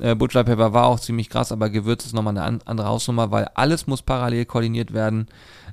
Äh, 0.00 0.14
Butcher 0.14 0.44
Pepper 0.44 0.72
war 0.72 0.86
auch 0.86 1.00
ziemlich 1.00 1.30
krass, 1.30 1.52
aber 1.52 1.70
Gewürz 1.70 2.04
ist 2.04 2.14
nochmal 2.14 2.36
eine 2.36 2.42
an, 2.42 2.60
andere 2.64 2.88
Hausnummer, 2.88 3.30
weil 3.30 3.48
alles 3.54 3.86
muss 3.86 4.02
parallel 4.02 4.44
koordiniert 4.44 4.92
werden. 4.92 5.28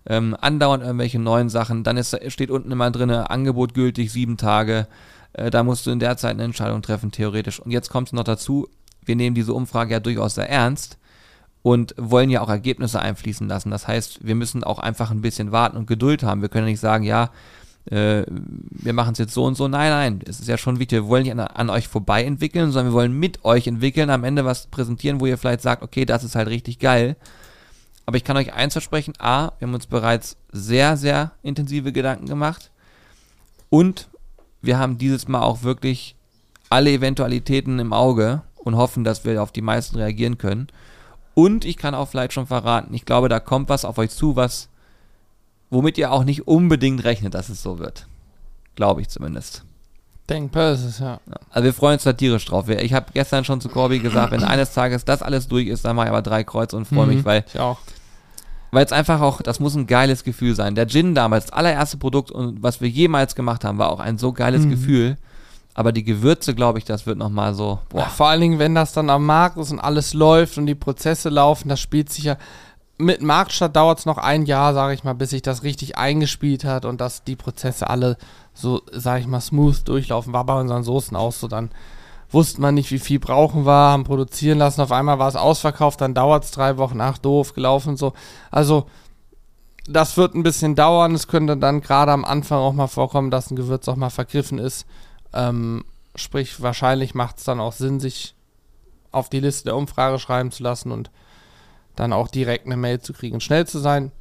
Ähm, 0.06 0.36
andauernd 0.40 0.84
irgendwelche 0.84 1.20
neuen 1.20 1.50
Sachen. 1.50 1.84
Dann 1.84 1.98
ist, 1.98 2.18
steht 2.32 2.52
unten 2.52 2.72
immer 2.72 2.92
drin, 2.92 3.10
Angebot 3.10 3.74
gültig, 3.74 4.12
sieben 4.12 4.38
Tage. 4.38 4.88
Äh, 5.34 5.50
da 5.50 5.64
musst 5.64 5.86
du 5.86 5.92
in 5.92 6.00
der 6.00 6.18
Zeit 6.18 6.32
eine 6.32 6.44
Entscheidung 6.44 6.82
treffen, 6.82 7.12
theoretisch. 7.12 7.60
Und 7.60 7.72
jetzt 7.72 7.90
kommt 7.90 8.10
es 8.10 8.14
noch 8.14 8.24
dazu, 8.24 8.68
wir 9.06 9.16
nehmen 9.16 9.36
diese 9.36 9.54
Umfrage 9.54 9.94
ja 9.94 10.00
durchaus 10.00 10.36
sehr 10.36 10.50
ernst 10.50 10.98
und 11.64 11.96
wollen 11.98 12.30
ja 12.30 12.42
auch 12.42 12.50
Ergebnisse 12.50 13.02
einfließen 13.02 13.48
lassen. 13.48 13.72
Das 13.72 13.88
heißt, 13.88 14.20
wir 14.26 14.36
müssen 14.36 14.64
auch 14.64 14.80
einfach 14.80 15.10
ein 15.10 15.22
bisschen 15.22 15.52
warten 15.52 15.78
und 15.78 15.88
Geduld 15.88 16.22
haben. 16.22 16.42
Wir 16.42 16.50
können 16.50 16.66
nicht 16.66 16.82
sagen, 16.82 17.06
ja, 17.06 17.32
äh, 17.86 18.24
wir 18.28 18.94
machen 18.94 19.14
es 19.14 19.18
jetzt 19.18 19.34
so 19.34 19.46
und 19.46 19.56
so. 19.56 19.68
Nein, 19.70 19.90
nein, 19.90 20.20
es 20.28 20.42
ist 20.42 20.50
ja 20.50 20.58
schon 20.58 20.80
wichtig. 20.80 21.00
Wir 21.00 21.08
wollen 21.08 21.24
nicht 21.24 21.32
an, 21.32 21.40
an, 21.40 21.70
euch 21.70 21.88
vorbei 21.88 22.26
entwickeln, 22.26 22.72
sondern 22.72 22.92
wir 22.92 22.98
wollen 22.98 23.18
mit 23.18 23.46
euch 23.46 23.66
entwickeln, 23.66 24.10
am 24.10 24.26
Ende 24.26 24.44
was 24.44 24.68
präsentieren, 24.68 25.22
wo 25.22 25.26
ihr 25.26 25.38
vielleicht 25.38 25.62
sagt, 25.62 25.84
okay, 25.84 26.06
das 26.06 26.26
ist 26.26 26.36
halt 26.36 26.50
richtig 26.50 26.80
geil. 26.80 27.16
Aber 28.06 28.18
ich 28.18 28.26
kann 28.26 28.36
euch 28.36 28.54
eins 28.54 28.74
versprechen, 28.74 29.14
A, 29.20 29.54
wir 29.58 29.68
haben 29.68 29.74
uns 29.74 29.88
bereits 29.88 30.36
sehr, 30.52 30.98
sehr 30.98 31.32
intensive 31.42 31.94
Gedanken 31.94 32.26
gemacht 32.26 32.72
und 33.70 34.10
wir 34.62 34.78
haben 34.78 34.98
dieses 34.98 35.30
Mal 35.30 35.42
auch 35.42 35.64
wirklich 35.64 36.16
alle 36.70 36.92
Eventualitäten 36.92 37.80
im 37.80 37.94
Auge 37.94 38.42
und 38.56 38.76
hoffen, 38.76 39.06
dass 39.06 39.24
wir 39.24 39.42
auf 39.42 39.54
die 39.54 39.62
meisten 39.62 39.98
reagieren 39.98 40.38
können. 40.38 40.68
Und 41.34 41.66
ich 41.66 41.78
kann 41.78 41.96
auch 41.96 42.08
vielleicht 42.08 42.34
schon 42.34 42.48
verraten, 42.48 42.94
ich 42.94 43.06
glaube, 43.06 43.30
da 43.30 43.40
kommt 43.40 43.70
was 43.70 43.86
auf 43.86 43.98
euch 43.98 44.12
zu, 44.12 44.36
was, 44.36 44.70
womit 45.70 45.98
ihr 45.98 46.12
auch 46.12 46.24
nicht 46.24 46.48
unbedingt 46.48 47.04
rechnet, 47.04 47.34
dass 47.34 47.50
es 47.50 47.64
so 47.64 47.80
wird. 47.80 48.08
Glaube 48.76 49.02
ich 49.02 49.10
zumindest. 49.10 49.64
Denkbar 50.30 50.72
ist 50.72 50.84
es, 50.84 51.00
ja. 51.00 51.20
Also 51.50 51.66
wir 51.66 51.74
freuen 51.74 51.96
uns 51.96 52.04
da 52.04 52.14
tierisch 52.14 52.46
drauf. 52.46 52.70
Ich 52.70 52.94
habe 52.94 53.08
gestern 53.14 53.44
schon 53.44 53.60
zu 53.60 53.68
Corby 53.68 54.00
gesagt, 54.00 54.32
wenn 54.32 54.44
eines 54.44 54.74
Tages 54.74 55.04
das 55.04 55.22
alles 55.22 55.48
durch 55.48 55.68
ist, 55.68 55.84
dann 55.84 55.96
mache 55.96 56.08
ich 56.08 56.12
aber 56.12 56.22
drei 56.22 56.44
Kreuz 56.44 56.74
und 56.74 56.86
freue 56.86 57.08
mhm, 57.08 57.16
mich, 57.16 57.26
weil 57.26 57.44
ich 57.48 57.60
auch. 57.60 57.80
Weil 58.72 58.86
es 58.86 58.92
einfach 58.92 59.22
auch, 59.22 59.42
das 59.42 59.60
muss 59.60 59.76
ein 59.76 59.86
geiles 59.86 60.24
Gefühl 60.24 60.56
sein. 60.56 60.76
Der 60.76 60.88
Gin 60.88 61.14
damals, 61.14 61.46
das 61.46 61.54
allererste 61.54 61.98
Produkt 61.98 62.32
und 62.32 62.64
was 62.64 62.80
wir 62.80 62.90
jemals 62.90 63.36
gemacht 63.36 63.66
haben, 63.66 63.78
war 63.78 63.90
auch 63.90 64.00
ein 64.00 64.18
so 64.18 64.32
geiles 64.34 64.64
mhm. 64.64 64.72
Gefühl. 64.72 65.18
Aber 65.76 65.92
die 65.92 66.04
Gewürze, 66.04 66.54
glaube 66.54 66.78
ich, 66.78 66.86
das 66.86 67.06
wird 67.06 67.18
nochmal 67.18 67.56
so. 67.56 67.80
Ja, 67.94 68.06
vor 68.06 68.28
allen 68.28 68.42
Dingen, 68.42 68.60
wenn 68.60 68.76
das 68.76 68.94
dann 68.94 69.10
am 69.10 69.26
Markt 69.26 69.58
ist 69.58 69.72
und 69.72 69.80
alles 69.80 70.14
läuft 70.14 70.58
und 70.58 70.68
die 70.68 70.76
Prozesse 70.76 71.30
laufen, 71.30 71.70
das 71.70 71.80
spielt 71.80 72.12
sich 72.12 72.26
ja. 72.26 72.38
Mit 73.00 73.24
Marktstadt 73.24 73.76
dauert 73.76 74.00
es 74.00 74.06
noch 74.06 74.20
ein 74.20 74.46
Jahr, 74.46 74.76
sage 74.76 74.94
ich 74.94 75.04
mal, 75.04 75.14
bis 75.14 75.32
sich 75.32 75.42
das 75.42 75.64
richtig 75.64 75.98
eingespielt 75.98 76.64
hat 76.64 76.86
und 76.86 77.02
dass 77.02 77.24
die 77.24 77.36
Prozesse 77.36 77.90
alle 77.90 78.18
so, 78.54 78.82
sage 78.92 79.22
ich 79.22 79.28
mal, 79.28 79.42
smooth 79.42 79.88
durchlaufen. 79.88 80.32
War 80.32 80.46
bei 80.46 80.60
unseren 80.60 80.84
Soßen 80.84 81.18
auch 81.18 81.32
so. 81.32 81.48
Dann 81.48 81.72
wusste 82.30 82.62
man 82.62 82.76
nicht, 82.76 82.92
wie 82.92 83.00
viel 83.00 83.20
brauchen 83.20 83.66
wir, 83.66 83.72
haben 83.72 84.04
produzieren 84.04 84.60
lassen. 84.60 84.82
Auf 84.82 84.92
einmal 84.92 85.18
war 85.18 85.28
es 85.28 85.36
ausverkauft, 85.36 86.02
dann 86.02 86.14
dauert 86.14 86.44
es 86.44 86.52
drei 86.52 86.78
Wochen, 86.78 87.02
ach 87.02 87.18
doof, 87.18 87.54
gelaufen 87.54 87.98
so. 87.98 88.14
Also, 88.52 88.86
das 89.88 90.16
wird 90.16 90.36
ein 90.36 90.44
bisschen 90.44 90.76
dauern. 90.76 91.14
Es 91.14 91.28
könnte 91.28 91.58
dann 91.58 91.82
gerade 91.82 92.12
am 92.12 92.24
Anfang 92.26 92.60
auch 92.60 92.74
mal 92.74 92.88
vorkommen, 92.88 93.32
dass 93.32 93.52
ein 93.52 93.56
Gewürz 93.56 93.88
auch 93.88 93.96
mal 93.96 94.12
vergriffen 94.12 94.60
ist. 94.60 94.86
Ähm, 95.34 95.86
sprich, 96.16 96.62
wahrscheinlich 96.62 97.16
macht 97.16 97.40
es 97.40 97.44
dann 97.44 97.60
auch 97.60 97.74
Sinn, 97.74 98.00
sich 98.00 98.36
auf 99.12 99.30
die 99.30 99.40
Liste 99.40 99.66
der 99.66 99.76
Umfrage 99.76 100.20
schreiben 100.20 100.52
zu 100.52 100.64
lassen 100.64 100.92
und 100.92 101.12
dann 101.96 102.14
auch 102.14 102.28
direkt 102.28 102.66
eine 102.66 102.78
Mail 102.78 103.00
zu 103.00 103.14
kriegen. 103.14 103.40
Schnell 103.40 103.68
zu 103.68 103.80
sein, 103.80 104.12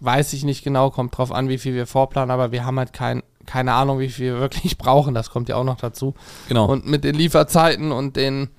weiß 0.00 0.32
ich 0.32 0.44
nicht 0.44 0.62
genau, 0.62 0.90
kommt 0.90 1.16
drauf 1.16 1.32
an, 1.32 1.48
wie 1.48 1.58
viel 1.58 1.74
wir 1.74 1.86
vorplanen, 1.86 2.30
aber 2.30 2.52
wir 2.52 2.64
haben 2.64 2.78
halt 2.78 2.92
kein, 2.92 3.22
keine 3.46 3.72
Ahnung, 3.72 3.98
wie 3.98 4.08
viel 4.08 4.34
wir 4.34 4.40
wirklich 4.40 4.78
brauchen. 4.78 5.14
Das 5.14 5.30
kommt 5.30 5.48
ja 5.48 5.56
auch 5.56 5.64
noch 5.64 5.76
dazu. 5.78 6.14
Genau. 6.48 6.66
Und 6.66 6.86
mit 6.86 7.04
den 7.04 7.14
Lieferzeiten 7.14 7.92
und 7.92 8.16
den 8.16 8.50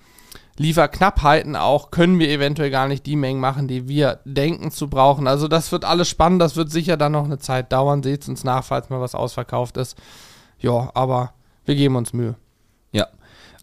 Lieferknappheiten 0.58 1.56
auch 1.56 1.90
können 1.90 2.20
wir 2.20 2.30
eventuell 2.30 2.70
gar 2.70 2.90
nicht 2.90 3.06
die 3.06 3.16
Mengen 3.16 3.40
machen, 3.40 3.70
die 3.70 3.88
wir 3.88 4.20
denken 4.26 4.72
zu 4.72 4.90
brauchen. 4.90 5.26
Also 5.26 5.48
das 5.48 5.72
wird 5.72 5.86
alles 5.86 6.10
spannend, 6.10 6.42
das 6.42 6.58
wird 6.58 6.70
sicher 6.70 6.98
dann 6.98 7.14
noch 7.14 7.24
eine 7.24 7.40
Zeit 7.40 7.72
dauern. 7.72 8.04
Seht 8.04 8.28
uns 8.28 8.44
nach, 8.44 8.66
falls 8.66 8.90
mal 8.90 9.00
was 9.00 9.16
ausverkauft 9.16 9.78
ist. 9.78 9.98
Ja, 10.60 10.92
aber 10.94 11.32
wir 11.70 11.76
geben 11.76 11.96
uns 11.96 12.14
Mühe. 12.14 12.36
Ja. 12.92 13.08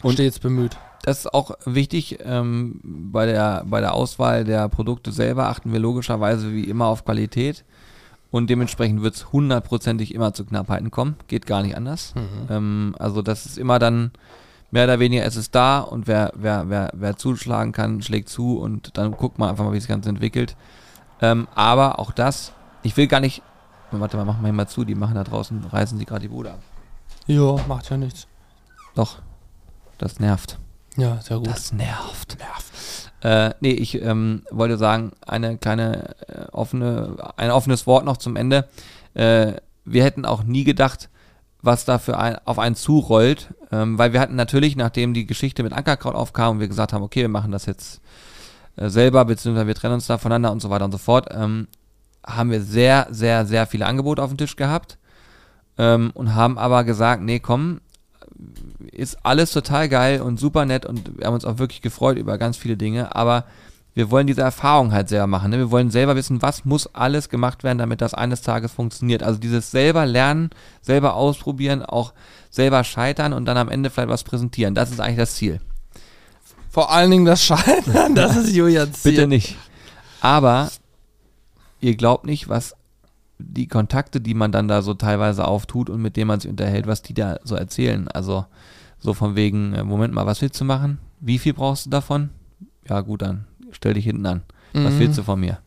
Und 0.03 0.13
stets 0.13 0.39
bemüht. 0.39 0.77
Das 1.03 1.19
ist 1.19 1.35
auch 1.35 1.51
wichtig, 1.65 2.19
ähm, 2.25 2.81
bei, 2.85 3.27
der, 3.27 3.65
bei 3.67 3.81
der 3.81 3.95
Auswahl 3.95 4.45
der 4.45 4.69
Produkte 4.69 5.11
selber 5.11 5.49
achten 5.49 5.73
wir 5.73 5.81
logischerweise 5.81 6.53
wie 6.53 6.65
immer 6.65 6.87
auf 6.87 7.05
Qualität. 7.05 7.65
Und 8.31 8.49
dementsprechend 8.49 9.03
wird 9.03 9.17
es 9.17 9.33
hundertprozentig 9.33 10.15
immer 10.15 10.33
zu 10.33 10.45
Knappheiten 10.45 10.93
kommen. 10.93 11.17
Geht 11.27 11.47
gar 11.47 11.63
nicht 11.63 11.77
anders. 11.77 12.15
Mhm. 12.15 12.47
Ähm, 12.49 12.97
also 12.99 13.23
das 13.23 13.45
ist 13.45 13.59
immer 13.59 13.81
dann 13.81 14.13
mehr 14.71 14.85
oder 14.85 15.01
weniger, 15.01 15.25
es 15.25 15.35
ist 15.35 15.55
da 15.55 15.81
und 15.81 16.07
wer, 16.07 16.33
wer, 16.37 16.69
wer, 16.69 16.91
wer 16.95 17.17
zuschlagen 17.17 17.73
kann, 17.73 18.03
schlägt 18.03 18.29
zu 18.29 18.59
und 18.59 18.97
dann 18.99 19.13
guckt 19.13 19.39
man 19.39 19.51
einfach 19.51 19.65
mal, 19.65 19.73
wie 19.73 19.81
sich 19.81 19.89
das 19.89 19.95
Ganze 19.95 20.11
entwickelt. 20.11 20.57
Ähm, 21.21 21.49
aber 21.55 21.99
auch 21.99 22.13
das, 22.13 22.53
ich 22.83 22.97
will 22.97 23.09
gar 23.09 23.21
nicht, 23.21 23.43
warte 23.91 24.17
mal, 24.17 24.25
machen 24.25 24.43
wir 24.43 24.49
hier 24.49 24.53
mal 24.53 24.69
zu, 24.69 24.85
die 24.85 24.95
machen 24.95 25.15
da 25.15 25.25
draußen, 25.25 25.65
reißen 25.65 25.99
sie 25.99 26.05
gerade 26.05 26.23
die 26.23 26.29
Bude 26.29 26.53
ab. 26.53 26.61
Ja, 27.27 27.57
macht 27.67 27.91
ja 27.91 27.97
nichts. 27.97 28.27
Doch, 28.95 29.19
das 29.99 30.21
nervt. 30.21 30.59
Ja, 30.97 31.21
sehr 31.21 31.39
gut. 31.39 31.49
Das 31.49 31.73
nervt. 31.73 32.39
nervt. 32.39 33.13
Äh, 33.23 33.55
nee, 33.61 33.73
ich 33.73 34.01
ähm, 34.01 34.43
wollte 34.51 34.79
sagen, 34.79 35.13
eine 35.27 35.59
kleine 35.59 36.15
äh, 36.29 36.47
offene, 36.53 37.17
ein 37.37 37.51
offenes 37.51 37.87
Wort 37.87 38.05
noch 38.05 38.17
zum 38.17 38.37
Ende. 38.37 38.69
Äh, 39.15 39.55
wir 39.85 40.05
hätten 40.05 40.25
auch 40.25 40.45
nie 40.45 40.65
gedacht, 40.65 41.11
was 41.63 41.85
da 41.85 41.99
für 41.99 42.19
ein, 42.19 42.37
auf 42.45 42.59
einen 42.59 42.77
zurollt, 42.77 43.55
ähm, 43.73 43.99
weil 43.99 44.13
wir 44.13 44.21
hatten 44.21 44.37
natürlich, 44.37 44.77
nachdem 44.77 45.15
die 45.15 45.27
Geschichte 45.27 45.63
mit 45.63 45.73
Ankerkraut 45.73 46.15
aufkam 46.15 46.53
und 46.53 46.61
wir 46.61 46.69
gesagt 46.69 46.93
haben, 46.93 47.03
okay, 47.03 47.23
wir 47.23 47.29
machen 47.29 47.51
das 47.51 47.67
jetzt 47.67 48.01
äh, 48.77 48.89
selber, 48.89 49.25
beziehungsweise 49.25 49.67
wir 49.67 49.75
trennen 49.75 49.95
uns 49.95 50.07
da 50.07 50.19
voneinander 50.19 50.53
und 50.53 50.61
so 50.61 50.71
weiter 50.71 50.85
und 50.85 50.93
so 50.93 50.99
fort, 50.99 51.29
ähm, 51.33 51.67
haben 52.25 52.51
wir 52.51 52.63
sehr, 52.63 53.09
sehr, 53.11 53.47
sehr 53.47 53.67
viele 53.67 53.87
Angebote 53.87 54.23
auf 54.23 54.31
dem 54.31 54.39
Tisch 54.39 54.57
gehabt 54.57 54.99
ähm, 55.79 56.11
und 56.15 56.35
haben 56.35 56.59
aber 56.59 56.85
gesagt, 56.85 57.23
nee, 57.23 57.41
komm, 57.41 57.81
ist 58.93 59.19
alles 59.25 59.53
total 59.53 59.89
geil 59.89 60.21
und 60.21 60.39
super 60.39 60.65
nett 60.65 60.87
und 60.87 61.19
wir 61.19 61.27
haben 61.27 61.35
uns 61.35 61.45
auch 61.45 61.59
wirklich 61.59 61.83
gefreut 61.83 62.19
über 62.19 62.39
ganz 62.39 62.57
viele 62.57 62.77
Dinge, 62.77 63.15
aber 63.15 63.45
wir 63.97 64.11
wollen 64.11 64.27
diese 64.27 64.43
Erfahrung 64.43 64.93
halt 64.93 65.09
selber 65.09 65.27
machen. 65.27 65.51
Ne? 65.51 65.57
Wir 65.57 65.71
wollen 65.71 65.91
selber 65.91 66.17
wissen, 66.17 66.43
was 66.43 66.67
muss 66.67 66.95
alles 66.95 67.31
gemacht 67.31 67.65
werden, 67.65 67.79
damit 67.79 68.03
das 68.03 68.13
eines 68.13 68.43
Tages 68.43 68.73
funktioniert. 68.73 69.23
Also 69.23 69.41
dieses 69.41 69.71
selber 69.71 70.05
lernen, 70.05 70.51
selber 70.83 71.15
ausprobieren, 71.15 71.83
auch 71.83 72.13
selber 72.51 72.85
scheitern 72.85 73.33
und 73.33 73.47
dann 73.47 73.57
am 73.57 73.71
Ende 73.71 73.89
vielleicht 73.89 74.11
was 74.11 74.23
präsentieren. 74.23 74.75
Das 74.75 74.91
ist 74.91 75.01
eigentlich 75.01 75.17
das 75.17 75.37
Ziel. 75.37 75.63
Vor 76.71 76.93
allen 76.93 77.11
Dingen 77.11 77.25
das 77.25 77.43
Scheitern, 77.43 78.15
das 78.15 78.37
ist 78.37 78.55
Julians 78.55 79.01
Ziel. 79.01 79.13
Bitte 79.13 79.27
nicht. 79.29 79.57
Aber 80.21 80.71
ihr 81.81 81.97
glaubt 81.97 82.27
nicht, 82.27 82.51
was 82.51 82.77
die 83.39 83.67
Kontakte, 83.69 84.21
die 84.21 84.35
man 84.35 84.53
dann 84.53 84.69
da 84.69 84.83
so 84.83 84.95
teilweise 84.95 85.47
auftut 85.47 85.91
und 85.91 86.01
mit 86.01 86.17
denen 86.17 86.29
man 86.29 86.41
sich 86.41 86.51
unterhält, 86.51 86.87
was 86.87 87.03
die 87.03 87.15
da 87.15 87.39
so 87.45 87.55
erzählen. 87.55 88.09
Also 88.09 88.47
so 88.99 89.13
von 89.15 89.37
wegen, 89.37 89.75
äh, 89.75 89.85
Moment 89.85 90.15
mal, 90.15 90.27
was 90.27 90.41
willst 90.43 90.61
du 90.61 90.65
machen? 90.65 90.99
Wie 91.21 91.39
viel 91.39 91.53
brauchst 91.55 91.87
du 91.87 91.91
davon? 91.91 92.31
Ja, 92.89 93.01
gut, 93.01 93.23
dann 93.23 93.45
stell 93.73 93.95
dich 93.95 94.05
hinten 94.05 94.27
an. 94.27 94.43
Was 94.73 94.95
Mhm. 94.95 94.99
willst 94.99 95.19
du 95.19 95.23
von 95.23 95.41
mir? 95.41 95.59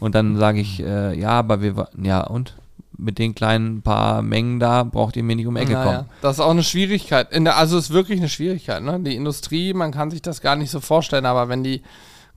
Und 0.00 0.14
dann 0.14 0.36
sage 0.36 0.60
ich, 0.60 0.82
äh, 0.82 1.18
ja, 1.18 1.30
aber 1.30 1.60
wir, 1.62 1.88
ja, 2.02 2.22
und? 2.26 2.56
Mit 2.98 3.18
den 3.18 3.34
kleinen 3.34 3.82
paar 3.82 4.22
Mengen 4.22 4.60
da 4.60 4.84
braucht 4.84 5.16
ihr 5.16 5.22
mir 5.22 5.34
nicht 5.34 5.46
um 5.46 5.56
Ecke 5.56 5.72
Naja, 5.72 5.84
kommen. 5.84 6.08
Das 6.20 6.36
ist 6.36 6.40
auch 6.40 6.50
eine 6.50 6.62
Schwierigkeit. 6.62 7.32
In 7.32 7.44
der, 7.44 7.56
also 7.56 7.78
es 7.78 7.84
ist 7.86 7.90
wirklich 7.92 8.20
eine 8.20 8.28
Schwierigkeit. 8.28 8.82
Ne? 8.82 9.00
Die 9.00 9.16
Industrie, 9.16 9.72
man 9.72 9.90
kann 9.92 10.10
sich 10.10 10.22
das 10.22 10.40
gar 10.40 10.56
nicht 10.56 10.70
so 10.70 10.78
vorstellen, 10.80 11.24
aber 11.26 11.48
wenn 11.48 11.64
die 11.64 11.82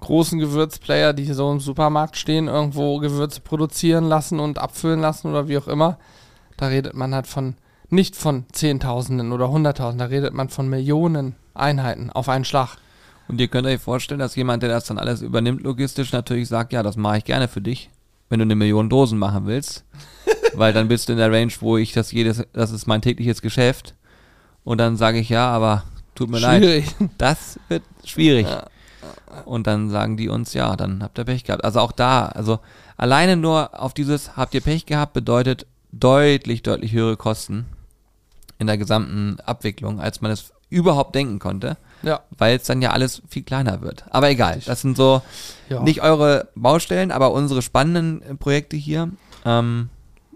großen 0.05 0.39
Gewürzplayer, 0.39 1.13
die 1.13 1.23
hier 1.23 1.35
so 1.35 1.51
im 1.51 1.59
Supermarkt 1.59 2.17
stehen, 2.17 2.47
irgendwo 2.47 2.99
Gewürze 2.99 3.41
produzieren 3.41 4.05
lassen 4.05 4.39
und 4.39 4.57
abfüllen 4.57 5.01
lassen 5.01 5.29
oder 5.29 5.47
wie 5.47 5.57
auch 5.57 5.67
immer, 5.67 5.97
da 6.57 6.67
redet 6.67 6.93
man 6.93 7.13
halt 7.13 7.27
von, 7.27 7.55
nicht 7.89 8.15
von 8.15 8.45
Zehntausenden 8.51 9.31
oder 9.31 9.49
Hunderttausenden, 9.49 10.07
da 10.07 10.13
redet 10.13 10.33
man 10.33 10.49
von 10.49 10.69
Millionen 10.69 11.35
Einheiten 11.53 12.09
auf 12.09 12.29
einen 12.29 12.45
Schlag. 12.45 12.77
Und 13.27 13.41
ihr 13.41 13.47
könnt 13.47 13.67
euch 13.67 13.81
vorstellen, 13.81 14.19
dass 14.19 14.35
jemand, 14.35 14.63
der 14.63 14.69
das 14.69 14.85
dann 14.85 14.99
alles 14.99 15.21
übernimmt, 15.21 15.61
logistisch 15.61 16.11
natürlich 16.11 16.47
sagt, 16.47 16.73
ja, 16.73 16.83
das 16.83 16.95
mache 16.95 17.17
ich 17.17 17.25
gerne 17.25 17.47
für 17.47 17.61
dich, 17.61 17.89
wenn 18.29 18.39
du 18.39 18.43
eine 18.43 18.55
Million 18.55 18.89
Dosen 18.89 19.17
machen 19.17 19.47
willst. 19.47 19.83
weil 20.57 20.73
dann 20.73 20.87
bist 20.87 21.09
du 21.09 21.13
in 21.13 21.17
der 21.17 21.31
Range, 21.31 21.51
wo 21.59 21.77
ich 21.77 21.93
das 21.93 22.11
jedes, 22.11 22.43
das 22.53 22.71
ist 22.71 22.87
mein 22.87 23.01
tägliches 23.01 23.41
Geschäft. 23.41 23.95
Und 24.63 24.79
dann 24.79 24.97
sage 24.97 25.19
ich, 25.19 25.29
ja, 25.29 25.47
aber 25.49 25.83
tut 26.15 26.29
mir 26.29 26.39
leid, 26.39 26.63
Schwierig. 26.63 26.95
das 27.17 27.59
wird 27.67 27.83
schwierig. 28.03 28.47
Ja. 28.47 28.65
Und 29.45 29.67
dann 29.67 29.89
sagen 29.89 30.17
die 30.17 30.29
uns, 30.29 30.53
ja, 30.53 30.75
dann 30.75 31.03
habt 31.03 31.17
ihr 31.17 31.25
Pech 31.25 31.43
gehabt. 31.43 31.63
Also 31.63 31.79
auch 31.79 31.91
da, 31.91 32.27
also 32.27 32.59
alleine 32.97 33.35
nur 33.37 33.79
auf 33.79 33.93
dieses 33.93 34.37
habt 34.37 34.53
ihr 34.53 34.61
Pech 34.61 34.85
gehabt 34.85 35.13
bedeutet 35.13 35.65
deutlich, 35.91 36.63
deutlich 36.63 36.91
höhere 36.93 37.17
Kosten 37.17 37.65
in 38.57 38.67
der 38.67 38.77
gesamten 38.77 39.37
Abwicklung, 39.45 39.99
als 39.99 40.21
man 40.21 40.31
es 40.31 40.53
überhaupt 40.69 41.15
denken 41.15 41.39
konnte, 41.39 41.77
Ja. 42.03 42.21
weil 42.37 42.55
es 42.57 42.63
dann 42.63 42.81
ja 42.81 42.91
alles 42.91 43.21
viel 43.29 43.43
kleiner 43.43 43.81
wird. 43.81 44.05
Aber 44.09 44.29
egal, 44.29 44.61
das 44.65 44.81
sind 44.81 44.97
so 44.97 45.21
ja. 45.69 45.81
nicht 45.81 46.01
eure 46.01 46.49
Baustellen, 46.55 47.11
aber 47.11 47.31
unsere 47.31 47.61
spannenden 47.61 48.37
Projekte 48.37 48.75
hier. 48.75 49.09
Ähm, 49.45 49.89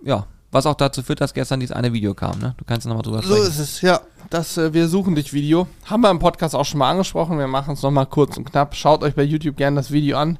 ja, 0.03 0.27
was 0.51 0.65
auch 0.65 0.75
dazu 0.75 1.03
führt, 1.03 1.21
dass 1.21 1.33
gestern 1.33 1.59
dieses 1.59 1.75
eine 1.75 1.93
Video 1.93 2.13
kam, 2.13 2.39
ne? 2.39 2.55
Du 2.57 2.65
kannst 2.65 2.88
nochmal 2.88 3.03
drüber 3.03 3.21
So 3.21 3.35
sprechen. 3.35 3.47
ist 3.47 3.59
es, 3.59 3.81
ja. 3.81 4.01
Das 4.29 4.57
äh, 4.57 4.73
Wir 4.73 4.88
suchen 4.88 5.15
dich 5.15 5.33
Video. 5.33 5.67
Haben 5.85 6.01
wir 6.01 6.09
im 6.12 6.19
Podcast 6.19 6.55
auch 6.55 6.65
schon 6.65 6.79
mal 6.79 6.89
angesprochen. 6.89 7.38
Wir 7.38 7.47
machen 7.47 7.73
es 7.73 7.81
nochmal 7.81 8.05
kurz 8.05 8.38
und 8.38 8.45
knapp. 8.45 8.75
Schaut 8.75 9.03
euch 9.03 9.15
bei 9.15 9.23
YouTube 9.23 9.57
gerne 9.57 9.75
das 9.75 9.91
Video 9.91 10.17
an. 10.17 10.38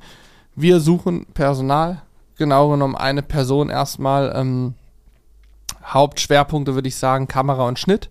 Wir 0.56 0.80
suchen 0.80 1.26
Personal. 1.34 2.02
Genau 2.38 2.70
genommen 2.70 2.96
eine 2.96 3.22
Person 3.22 3.70
erstmal. 3.70 4.32
Ähm, 4.36 4.74
Hauptschwerpunkte 5.86 6.76
würde 6.76 6.88
ich 6.88 6.96
sagen, 6.96 7.28
Kamera 7.28 7.68
und 7.68 7.80
Schnitt. 7.80 8.10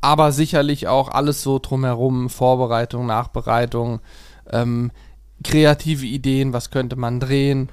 Aber 0.00 0.32
sicherlich 0.32 0.88
auch 0.88 1.08
alles 1.08 1.42
so 1.42 1.58
drumherum, 1.58 2.28
Vorbereitung, 2.30 3.06
Nachbereitung, 3.06 4.00
ähm, 4.50 4.90
kreative 5.42 6.06
Ideen, 6.06 6.52
was 6.52 6.70
könnte 6.70 6.96
man 6.96 7.20
drehen, 7.20 7.68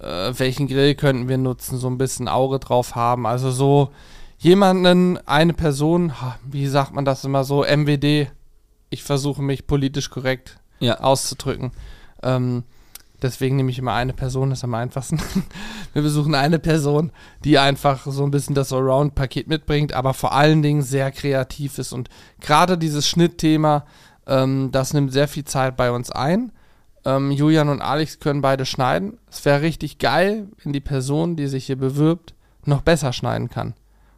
äh, 0.00 0.32
welchen 0.36 0.66
Grill 0.68 0.94
könnten 0.94 1.28
wir 1.28 1.38
nutzen, 1.38 1.78
so 1.78 1.88
ein 1.88 1.98
bisschen 1.98 2.28
Auge 2.28 2.58
drauf 2.58 2.94
haben. 2.94 3.26
Also 3.26 3.50
so 3.50 3.90
jemanden, 4.38 5.18
eine 5.26 5.52
Person, 5.54 6.12
wie 6.44 6.66
sagt 6.66 6.92
man 6.94 7.04
das 7.04 7.24
immer 7.24 7.44
so, 7.44 7.64
MWD, 7.64 8.30
ich 8.90 9.02
versuche 9.02 9.42
mich 9.42 9.66
politisch 9.66 10.10
korrekt 10.10 10.58
Ja. 10.80 11.00
auszudrücken. 11.00 11.72
Ähm, 12.22 12.64
deswegen 13.22 13.56
nehme 13.56 13.70
ich 13.70 13.78
immer 13.78 13.94
eine 13.94 14.12
Person, 14.12 14.50
das 14.50 14.60
ist 14.60 14.64
am 14.64 14.74
einfachsten. 14.74 15.20
Wir 15.94 16.02
besuchen 16.02 16.34
eine 16.34 16.58
Person, 16.58 17.10
die 17.44 17.58
einfach 17.58 18.04
so 18.06 18.24
ein 18.24 18.30
bisschen 18.30 18.54
das 18.54 18.72
Allround-Paket 18.72 19.48
mitbringt, 19.48 19.92
aber 19.94 20.12
vor 20.14 20.32
allen 20.32 20.62
Dingen 20.62 20.82
sehr 20.82 21.10
kreativ 21.10 21.78
ist. 21.78 21.92
Und 21.92 22.08
gerade 22.40 22.76
dieses 22.76 23.08
Schnittthema, 23.08 23.86
ähm, 24.26 24.70
das 24.72 24.92
nimmt 24.92 25.12
sehr 25.12 25.28
viel 25.28 25.44
Zeit 25.44 25.76
bei 25.76 25.90
uns 25.90 26.10
ein. 26.10 26.52
Ähm, 27.04 27.30
Julian 27.30 27.68
und 27.68 27.82
Alex 27.82 28.18
können 28.18 28.40
beide 28.40 28.66
schneiden. 28.66 29.18
Es 29.30 29.44
wäre 29.44 29.62
richtig 29.62 29.98
geil, 29.98 30.48
wenn 30.62 30.72
die 30.72 30.80
Person, 30.80 31.36
die 31.36 31.46
sich 31.46 31.66
hier 31.66 31.76
bewirbt, 31.76 32.34
noch 32.64 32.82
besser 32.82 33.12
schneiden 33.12 33.50
kann. 33.50 33.74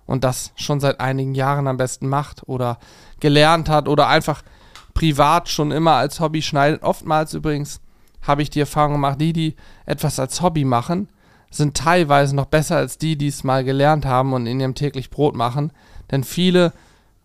Und 0.07 0.22
das 0.22 0.53
schon 0.55 0.79
seit 0.79 1.01
einigen 1.01 1.35
Jahren 1.35 1.66
am 1.66 1.77
besten 1.77 2.09
macht 2.09 2.42
oder 2.46 2.79
gelernt 3.18 3.68
hat 3.68 3.88
oder 3.88 4.07
einfach 4.09 4.42
privat 4.94 5.49
schon 5.49 5.72
immer 5.72 5.92
als 5.92 6.20
Hobby 6.20 6.42
schneidet. 6.42 6.83
Oftmals 6.83 7.35
übrigens 7.35 7.81
habe 8.22 8.42
ich 8.42 8.51
die 8.51 8.61
Erfahrung 8.61 8.92
gemacht, 8.92 9.20
die, 9.20 9.33
die 9.33 9.57
etwas 9.85 10.18
als 10.18 10.40
Hobby 10.42 10.64
machen, 10.64 11.09
sind 11.51 11.77
teilweise 11.77 12.35
noch 12.35 12.46
besser 12.46 12.77
als 12.77 12.99
die, 12.99 13.16
die 13.16 13.29
es 13.29 13.44
mal 13.44 13.64
gelernt 13.64 14.07
haben 14.07 14.33
und 14.33 14.46
in 14.46 14.61
ihrem 14.61 14.75
täglich 14.75 15.11
Brot 15.11 15.35
machen. 15.35 15.72
Denn 16.11 16.25
viele, 16.25 16.72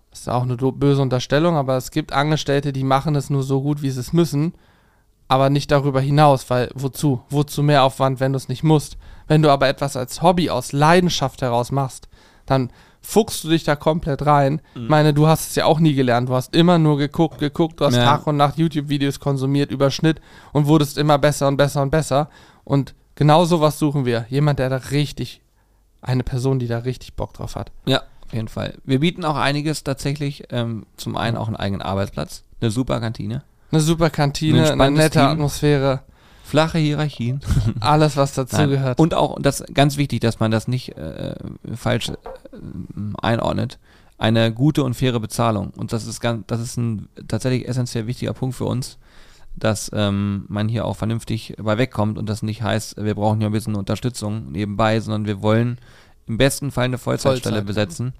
das 0.09 0.21
ist 0.21 0.29
auch 0.29 0.43
eine 0.43 0.57
böse 0.57 1.01
Unterstellung, 1.01 1.55
aber 1.55 1.77
es 1.77 1.91
gibt 1.91 2.13
Angestellte, 2.13 2.73
die 2.73 2.83
machen 2.83 3.15
es 3.15 3.29
nur 3.29 3.43
so 3.43 3.61
gut, 3.61 3.81
wie 3.81 3.89
sie 3.89 3.99
es 3.99 4.13
müssen, 4.13 4.53
aber 5.31 5.49
nicht 5.49 5.71
darüber 5.71 6.01
hinaus, 6.01 6.49
weil 6.49 6.69
wozu? 6.73 7.21
Wozu 7.29 7.63
mehr 7.63 7.85
Aufwand, 7.85 8.19
wenn 8.19 8.33
du 8.33 8.37
es 8.37 8.49
nicht 8.49 8.63
musst? 8.63 8.97
Wenn 9.29 9.41
du 9.41 9.49
aber 9.49 9.69
etwas 9.69 9.95
als 9.95 10.21
Hobby 10.21 10.49
aus 10.49 10.73
Leidenschaft 10.73 11.41
heraus 11.41 11.71
machst, 11.71 12.09
dann 12.45 12.69
fuchst 12.99 13.41
du 13.45 13.47
dich 13.47 13.63
da 13.63 13.77
komplett 13.77 14.25
rein. 14.25 14.61
Ich 14.75 14.89
meine, 14.89 15.13
du 15.13 15.27
hast 15.27 15.51
es 15.51 15.55
ja 15.55 15.63
auch 15.63 15.79
nie 15.79 15.93
gelernt. 15.93 16.27
Du 16.27 16.33
hast 16.33 16.53
immer 16.53 16.77
nur 16.77 16.97
geguckt, 16.97 17.39
geguckt, 17.39 17.79
du 17.79 17.85
hast 17.85 17.95
Ja. 17.95 18.03
Tag 18.03 18.27
und 18.27 18.35
Nacht 18.35 18.57
YouTube-Videos 18.57 19.21
konsumiert, 19.21 19.71
über 19.71 19.89
Schnitt 19.89 20.19
und 20.51 20.65
wurdest 20.65 20.97
immer 20.97 21.17
besser 21.17 21.47
und 21.47 21.55
besser 21.55 21.81
und 21.81 21.91
besser. 21.91 22.29
Und 22.65 22.93
genau 23.15 23.45
sowas 23.45 23.79
suchen 23.79 24.03
wir. 24.03 24.25
Jemand, 24.27 24.59
der 24.59 24.67
da 24.67 24.75
richtig, 24.91 25.41
eine 26.01 26.23
Person, 26.23 26.59
die 26.59 26.67
da 26.67 26.79
richtig 26.79 27.15
Bock 27.15 27.33
drauf 27.33 27.55
hat. 27.55 27.71
Ja, 27.85 28.01
auf 28.25 28.33
jeden 28.33 28.49
Fall. 28.49 28.73
Wir 28.83 28.99
bieten 28.99 29.23
auch 29.23 29.37
einiges 29.37 29.85
tatsächlich. 29.85 30.43
Ähm, 30.49 30.87
zum 30.97 31.15
einen 31.15 31.37
auch 31.37 31.47
einen 31.47 31.55
eigenen 31.55 31.81
Arbeitsplatz, 31.81 32.43
eine 32.59 32.69
super 32.69 32.99
Kantine, 32.99 33.45
Eine 33.71 33.81
super 33.81 34.05
Ein 34.05 34.11
Kantine, 34.11 34.59
eine 34.59 34.67
entspanntes 34.67 35.03
nette 35.03 35.19
Team. 35.19 35.27
Atmosphäre, 35.27 36.01
flache 36.43 36.77
Hierarchien. 36.77 37.41
alles, 37.79 38.17
was 38.17 38.33
dazugehört. 38.33 38.99
Und 38.99 39.13
auch, 39.13 39.35
und 39.35 39.45
das 39.45 39.61
ist 39.61 39.73
ganz 39.73 39.97
wichtig, 39.97 40.19
dass 40.19 40.39
man 40.39 40.51
das 40.51 40.67
nicht 40.67 40.97
äh, 40.97 41.35
falsch 41.75 42.09
äh, 42.09 42.13
einordnet, 43.21 43.79
eine 44.17 44.53
gute 44.53 44.83
und 44.83 44.93
faire 44.93 45.19
Bezahlung. 45.19 45.71
Und 45.75 45.93
das 45.93 46.05
ist 46.05 46.19
ganz, 46.19 46.43
das 46.47 46.59
ist 46.59 46.77
ein 46.77 47.07
tatsächlich 47.27 47.67
essentiell 47.67 48.07
wichtiger 48.07 48.33
Punkt 48.33 48.55
für 48.55 48.65
uns, 48.65 48.97
dass 49.55 49.89
ähm, 49.93 50.45
man 50.47 50.69
hier 50.69 50.85
auch 50.85 50.95
vernünftig 50.95 51.55
bei 51.57 51.77
wegkommt 51.77 52.17
und 52.17 52.29
das 52.29 52.43
nicht 52.43 52.61
heißt, 52.61 53.03
wir 53.03 53.15
brauchen 53.15 53.39
hier 53.39 53.49
ein 53.49 53.53
bisschen 53.53 53.75
Unterstützung 53.75 54.51
nebenbei, 54.51 54.99
sondern 54.99 55.25
wir 55.25 55.41
wollen 55.41 55.79
im 56.27 56.37
besten 56.37 56.71
Fall 56.71 56.85
eine 56.85 56.97
Vollzeitstelle 56.97 57.57
Vollzeit. 57.57 57.67
besetzen. 57.67 58.13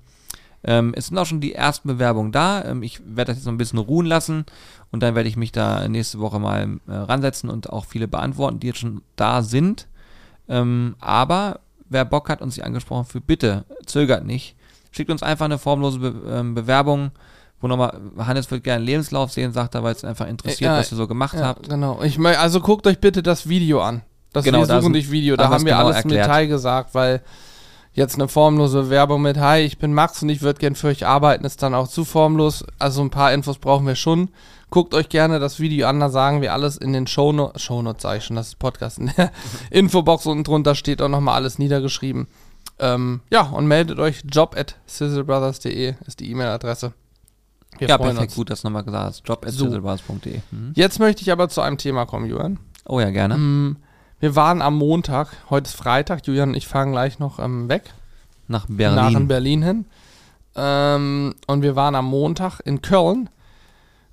Ähm, 0.64 0.94
es 0.96 1.08
sind 1.08 1.18
auch 1.18 1.26
schon 1.26 1.42
die 1.42 1.54
ersten 1.56 1.88
Bewerbungen 1.88 2.32
da. 2.32 2.64
Ähm, 2.66 2.84
ich 2.84 3.00
werde 3.06 3.32
das 3.32 3.38
jetzt 3.38 3.46
noch 3.46 3.54
ein 3.54 3.58
bisschen 3.58 3.80
ruhen 3.80 4.06
lassen 4.06 4.46
und 4.92 5.02
dann 5.02 5.16
werde 5.16 5.30
ich 5.30 5.38
mich 5.38 5.52
da 5.52 5.88
nächste 5.88 6.20
Woche 6.20 6.40
mal 6.40 6.80
äh, 6.88 6.92
ransetzen 6.94 7.50
und 7.50 7.70
auch 7.70 7.86
viele 7.86 8.08
beantworten, 8.08 8.60
die 8.60 8.68
jetzt 8.68 8.80
schon 8.80 9.02
da 9.16 9.42
sind. 9.44 9.88
Ähm, 10.50 10.96
aber 11.00 11.60
wer 11.90 12.06
Bock 12.06 12.30
hat 12.30 12.42
und 12.42 12.52
sich 12.52 12.66
angesprochen 12.66 13.06
fühlt, 13.06 13.28
bitte 13.28 13.66
zögert 13.86 14.26
nicht. 14.26 14.56
Schickt 14.92 15.10
uns 15.10 15.24
einfach 15.24 15.46
eine 15.46 15.58
formlose 15.58 16.00
Be 16.00 16.14
ähm, 16.30 16.54
Bewerbung, 16.56 17.12
wo 17.62 17.68
nochmal, 17.68 17.98
Hannes 18.18 18.50
wird 18.52 18.64
gerne 18.64 18.78
einen 18.78 18.86
Lebenslauf 18.86 19.32
sehen, 19.32 19.54
sagt 19.54 19.76
er, 19.76 19.84
weil 19.84 19.94
es 19.94 20.04
einfach 20.04 20.28
interessiert, 20.28 20.72
Ja, 20.72 20.78
was 20.78 20.92
ihr 20.92 20.98
so 20.98 21.08
gemacht 21.08 21.36
Ja, 21.36 21.46
habt. 21.48 21.70
genau. 21.70 22.02
Ich 22.02 22.18
mö- 22.18 22.36
also 22.36 22.60
guckt 22.60 22.86
euch 22.88 23.00
bitte 23.00 23.24
das 23.24 23.48
Video 23.48 23.82
an. 23.82 24.02
Das 24.34 24.44
Genau, 24.46 24.68
wir 24.68 24.82
suchen 24.82 24.94
dich 24.94 25.12
Video. 25.12 25.36
da 25.36 25.50
haben 25.50 25.66
wir 25.66 25.74
genau 25.74 25.86
alles 25.86 25.98
im 26.04 26.12
erklärt. 26.12 26.28
Detail 26.28 26.48
gesagt, 26.48 26.96
weil 26.96 27.22
jetzt 27.94 28.16
eine 28.16 28.28
formlose 28.30 28.90
Werbung 28.90 29.22
mit 29.22 29.38
Hi, 29.38 29.60
ich 29.62 29.78
bin 29.78 29.94
Max 29.94 30.22
und 30.24 30.30
ich 30.30 30.42
würde 30.42 30.60
gern 30.60 30.76
für 30.76 30.88
euch 30.88 31.06
arbeiten, 31.06 31.44
ist 31.46 31.62
dann 31.62 31.74
auch 31.74 31.88
zu 31.90 32.04
formlos. 32.06 32.66
Also 32.80 33.02
ein 33.02 33.10
paar 33.10 33.34
Infos 33.34 33.58
brauchen 33.58 33.86
wir 33.86 33.96
schon. 33.96 34.30
Guckt 34.72 34.94
euch 34.96 35.10
gerne 35.10 35.40
das 35.40 35.60
Video 35.60 35.88
an, 35.88 36.00
da 36.00 36.10
sagen 36.10 36.42
wir 36.42 36.54
alles 36.54 36.78
in 36.78 36.94
den 36.94 37.06
Shownotes. 37.06 37.62
Shownotes 37.62 38.02
sage 38.02 38.18
ich 38.20 38.24
schon, 38.24 38.38
das 38.38 38.48
ist 38.48 38.60
Podcast. 38.60 38.98
In 39.00 39.12
der 39.18 39.32
Infobox 39.70 40.26
unten 40.26 40.44
drunter 40.46 40.74
steht 40.76 41.02
auch 41.02 41.10
nochmal 41.10 41.36
alles 41.36 41.60
niedergeschrieben. 41.60 42.28
Ähm, 42.80 43.20
ja, 43.30 43.42
und 43.42 43.68
meldet 43.68 44.00
euch. 44.00 44.24
Job 44.32 44.56
at 44.58 44.78
sizzlebrothers.de 44.88 45.96
ist 46.08 46.20
die 46.22 46.32
E-Mail-Adresse. 46.32 46.94
Wir 47.78 47.88
ja, 47.90 47.98
perfekt, 47.98 48.22
uns. 48.22 48.36
gut, 48.36 48.50
dass 48.50 48.62
du 48.62 48.68
nochmal 48.68 48.84
gesagt 48.84 49.06
hast. 49.06 49.28
Job 49.28 49.46
at 49.46 49.52
So. 49.52 49.66
sizzlebars.de. 49.66 50.40
Mhm. 50.52 50.72
Jetzt 50.76 51.00
möchte 51.00 51.22
ich 51.22 51.32
aber 51.32 51.50
zu 51.50 51.62
einem 51.62 51.78
Thema 51.78 52.06
kommen, 52.06 52.26
Julian. 52.28 52.58
Oh 52.86 53.00
ja, 53.00 53.10
gerne. 53.12 53.38
Mm, 53.38 53.78
Wir 54.20 54.36
waren 54.38 54.62
am 54.62 54.78
Montag, 54.78 55.30
heute 55.50 55.68
ist 55.68 55.76
Freitag, 55.76 56.26
Julian 56.26 56.50
und 56.50 56.56
ich 56.56 56.68
fahren 56.68 56.92
gleich 56.92 57.20
noch 57.20 57.40
ähm, 57.40 57.68
weg, 57.70 57.84
Nach 58.48 58.68
nach 58.70 58.70
in 58.70 58.78
Berlin. 58.78 59.28
Berlin 59.28 59.64
hin. 59.64 59.86
Ähm, 60.56 61.36
und 61.48 61.62
wir 61.62 61.76
waren 61.76 61.96
am 61.96 62.06
Montag 62.06 62.60
in 62.66 62.82
Köln, 62.82 63.30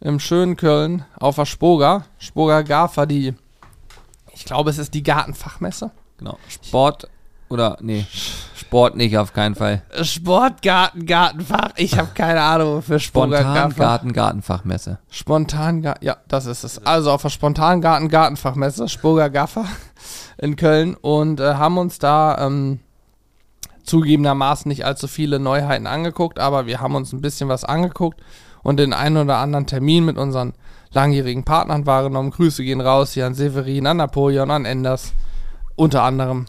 im 0.01 0.21
schönen 0.21 0.57
Köln, 0.57 1.05
auf 1.19 1.37
der 1.37 1.47
Spoga, 1.47 2.05
Spoga 2.19 2.63
Gafa, 2.63 3.07
die, 3.07 3.35
ich 4.33 4.45
glaube, 4.45 4.71
es 4.71 4.79
ist 4.79 4.95
die 4.95 5.03
Gartenfachmesse. 5.03 5.91
Genau. 6.19 6.39
Sport 6.49 7.09
oder, 7.49 7.79
nee, 7.81 8.07
Sport 8.55 8.97
nicht, 8.97 9.17
auf 9.17 9.33
keinen 9.33 9.55
Fall. 9.55 9.83
Sportgarten, 10.03 11.07
Gartenfach, 11.07 11.71
ich 11.77 11.99
habe 11.99 12.11
keine 12.15 12.43
Ahnung 12.43 12.77
wofür 12.77 12.99
Spoga 12.99 13.41
Spontan. 13.41 13.75
Garten, 13.75 14.13
Gartenfachmesse. 14.13 14.99
Spontan, 15.09 15.95
ja, 16.01 16.17
das 16.29 16.47
ist 16.47 16.65
es. 16.65 16.85
Also 16.85 17.11
auf 17.11 17.23
der 17.23 17.31
Spontangarten 17.31 18.09
Gartenfachmesse, 18.09 18.89
Spoga 18.89 19.29
Gaffer 19.29 19.65
in 20.39 20.57
Köln 20.57 20.95
und 20.95 21.41
äh, 21.41 21.55
haben 21.55 21.79
uns 21.79 21.99
da 21.99 22.47
ähm, 22.47 22.81
zugegebenermaßen 23.85 24.69
nicht 24.69 24.85
allzu 24.85 25.09
viele 25.09 25.39
Neuheiten 25.39 25.87
angeguckt, 25.87 26.39
aber 26.39 26.67
wir 26.67 26.81
haben 26.81 26.95
uns 26.95 27.13
ein 27.13 27.23
bisschen 27.23 27.49
was 27.49 27.65
angeguckt 27.65 28.21
und 28.63 28.79
den 28.79 28.93
einen 28.93 29.17
oder 29.17 29.39
anderen 29.39 29.67
Termin 29.67 30.05
mit 30.05 30.17
unseren 30.19 30.55
langjährigen 30.93 31.45
Partnern 31.45 31.87
wahrgenommen. 31.87 32.31
Grüße 32.31 32.63
gehen 32.65 32.81
raus 32.81 33.13
hier 33.13 33.27
an 33.27 33.35
Severin, 33.35 33.87
an 33.87 33.99
Napoleon, 33.99 34.51
an 34.51 34.65
Enders, 34.65 35.13
unter 35.77 36.03
anderem. 36.03 36.47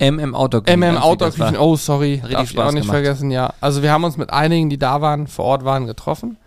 MM 0.00 0.34
Outdoor 0.34 0.62
MM 0.66 0.80
ganz 0.80 1.00
Outdoor 1.04 1.28
wichtig, 1.28 1.38
das 1.40 1.48
Küchen, 1.50 1.60
war- 1.60 1.66
oh 1.68 1.76
sorry, 1.76 2.12
richtig 2.14 2.30
darf 2.32 2.42
ich 2.44 2.58
auch 2.58 2.62
Spaß 2.62 2.72
nicht 2.74 2.82
gemacht. 2.84 2.94
vergessen, 2.96 3.30
ja. 3.30 3.52
Also 3.60 3.82
wir 3.82 3.92
haben 3.92 4.04
uns 4.04 4.16
mit 4.16 4.32
einigen, 4.32 4.70
die 4.70 4.78
da 4.78 5.00
waren, 5.02 5.26
vor 5.26 5.44
Ort 5.44 5.64
waren, 5.64 5.86
getroffen 5.86 6.38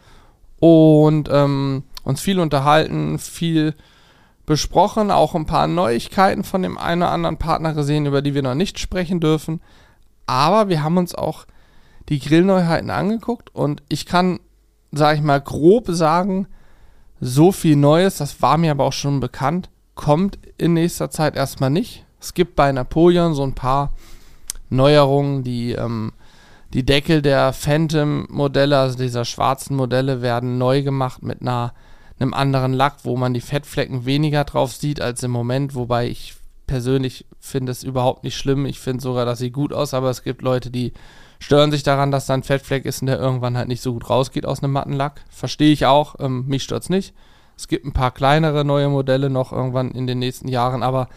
und 0.60 1.30
ähm, 1.32 1.84
uns 2.04 2.20
viel 2.22 2.40
unterhalten, 2.40 3.20
viel 3.20 3.76
besprochen, 4.46 5.12
auch 5.12 5.36
ein 5.36 5.46
paar 5.46 5.68
Neuigkeiten 5.68 6.44
von 6.44 6.64
dem 6.64 6.78
einen 6.78 7.04
oder 7.04 7.12
anderen 7.12 7.38
Partner 7.38 7.74
gesehen, 7.74 8.06
über 8.06 8.22
die 8.22 8.34
wir 8.34 8.42
noch 8.42 8.56
nicht 8.56 8.80
sprechen 8.80 9.20
dürfen. 9.20 9.62
Aber 10.26 10.68
wir 10.68 10.84
haben 10.84 10.98
uns 10.98 11.14
auch 11.16 11.46
die 12.10 12.20
Grillneuheiten 12.20 12.90
angeguckt 12.90 13.54
und 13.56 13.84
ich 13.88 14.06
kann, 14.06 14.40
sage 14.94 15.18
ich 15.18 15.24
mal, 15.24 15.42
grob 15.42 15.88
sagen, 15.90 16.48
so 17.20 17.52
viel 17.52 17.76
Neues, 17.76 18.18
das 18.18 18.42
war 18.42 18.58
mir 18.58 18.72
aber 18.72 18.86
auch 18.86 18.94
schon 18.94 19.20
bekannt, 19.20 19.70
kommt 19.96 20.40
in 20.58 20.74
nächster 20.74 21.10
Zeit 21.10 21.36
erstmal 21.36 21.70
nicht. 21.70 22.06
Es 22.20 22.34
gibt 22.34 22.56
bei 22.56 22.72
Napoleon 22.72 23.34
so 23.34 23.44
ein 23.44 23.54
paar 23.54 23.94
Neuerungen, 24.70 25.44
die, 25.44 25.74
ähm, 25.74 26.14
die 26.74 26.86
Deckel 26.86 27.22
der 27.22 27.54
Phantom-Modelle, 27.54 28.78
also 28.78 28.98
dieser 28.98 29.26
schwarzen 29.26 29.76
Modelle, 29.76 30.22
werden 30.22 30.58
neu 30.58 30.84
gemacht 30.84 31.22
mit 31.22 31.42
einer, 31.42 31.74
einem 32.20 32.34
anderen 32.34 32.74
Lack, 32.74 32.98
wo 33.04 33.16
man 33.16 33.34
die 33.34 33.42
Fettflecken 33.42 34.06
weniger 34.06 34.44
drauf 34.44 34.74
sieht 34.74 35.02
als 35.02 35.24
im 35.24 35.32
Moment, 35.32 35.76
wobei 35.76 36.08
ich 36.08 36.36
persönlich 36.66 37.26
finde 37.40 37.72
es 37.72 37.84
überhaupt 37.84 38.24
nicht 38.24 38.38
schlimm. 38.38 38.66
Ich 38.66 38.80
finde 38.80 39.04
sogar, 39.04 39.26
das 39.26 39.40
sieht 39.40 39.54
gut 39.54 39.74
aus, 39.74 39.94
aber 39.94 40.10
es 40.10 40.24
gibt 40.24 40.42
Leute, 40.42 40.72
die 40.72 40.94
stören 41.44 41.72
sich 41.72 41.84
daran, 41.84 42.10
dass 42.10 42.26
da 42.26 42.34
ein 42.34 42.44
Fettfleck 42.44 42.86
ist 42.86 43.02
und 43.02 43.08
der 43.08 43.20
irgendwann 43.20 43.58
halt 43.58 43.68
nicht 43.68 43.82
so 43.82 43.92
gut 43.92 44.10
rausgeht 44.10 44.46
aus 44.46 44.64
einem 44.64 44.72
matten 44.72 44.94
Lack. 44.94 45.26
Verstehe 45.30 45.74
ich 45.74 45.86
auch, 45.86 46.16
ähm, 46.20 46.46
mich 46.48 46.64
stört's 46.64 46.90
nicht. 46.90 47.14
Es 47.58 47.68
gibt 47.68 47.86
ein 47.86 47.92
paar 47.92 48.12
kleinere 48.12 48.64
neue 48.64 48.88
Modelle 48.88 49.30
noch 49.30 49.52
irgendwann 49.52 49.92
in 49.92 50.08
den 50.08 50.20
nächsten 50.20 50.48
Jahren, 50.48 50.84
aber 50.84 51.10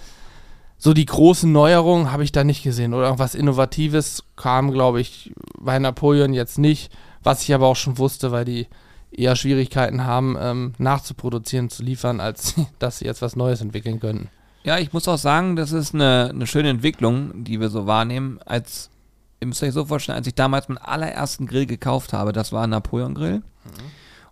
so 0.79 0.93
die 0.93 1.07
großen 1.07 1.51
Neuerungen 1.51 2.11
habe 2.11 2.25
ich 2.25 2.33
da 2.33 2.43
nicht 2.43 2.65
gesehen. 2.65 2.93
Oder 2.93 3.05
irgendwas 3.05 3.37
Innovatives 3.37 4.25
kam, 4.35 4.73
glaube 4.73 5.01
ich, 5.01 5.33
bei 5.59 5.79
Napoleon 5.79 6.35
jetzt 6.35 6.59
nicht. 6.59 6.93
Was 7.23 7.43
ich 7.43 7.55
aber 7.55 7.67
auch 7.67 7.77
schon 7.77 7.97
wusste, 7.97 8.33
weil 8.33 8.45
die 8.45 8.67
eher 9.13 9.37
Schwierigkeiten 9.37 10.05
haben, 10.05 10.37
ähm, 10.39 10.73
nachzuproduzieren, 10.79 11.71
zu 11.71 11.85
liefern, 11.85 12.21
als 12.21 12.55
dass 12.81 12.99
sie 12.99 13.05
jetzt 13.05 13.23
was 13.23 13.37
Neues 13.37 13.61
entwickeln 13.61 14.01
könnten. 14.01 14.29
Ja, 14.65 14.79
ich 14.79 14.93
muss 14.93 15.07
auch 15.07 15.19
sagen, 15.19 15.55
das 15.55 15.71
ist 15.71 15.95
eine, 15.95 16.31
eine 16.31 16.49
schöne 16.49 16.71
Entwicklung, 16.71 17.45
die 17.45 17.61
wir 17.61 17.69
so 17.69 17.87
wahrnehmen. 17.87 18.41
Als, 18.45 18.91
ihr 19.41 19.47
müsst 19.47 19.63
euch 19.63 19.73
so 19.73 19.85
vorstellen, 19.85 20.19
als 20.19 20.27
ich 20.27 20.35
damals 20.35 20.69
meinen 20.69 20.79
allerersten 20.79 21.47
Grill 21.47 21.67
gekauft 21.67 22.13
habe, 22.13 22.33
das 22.33 22.53
war 22.53 22.65
ein 22.65 22.71
Napoleon-Grill. 22.71 23.43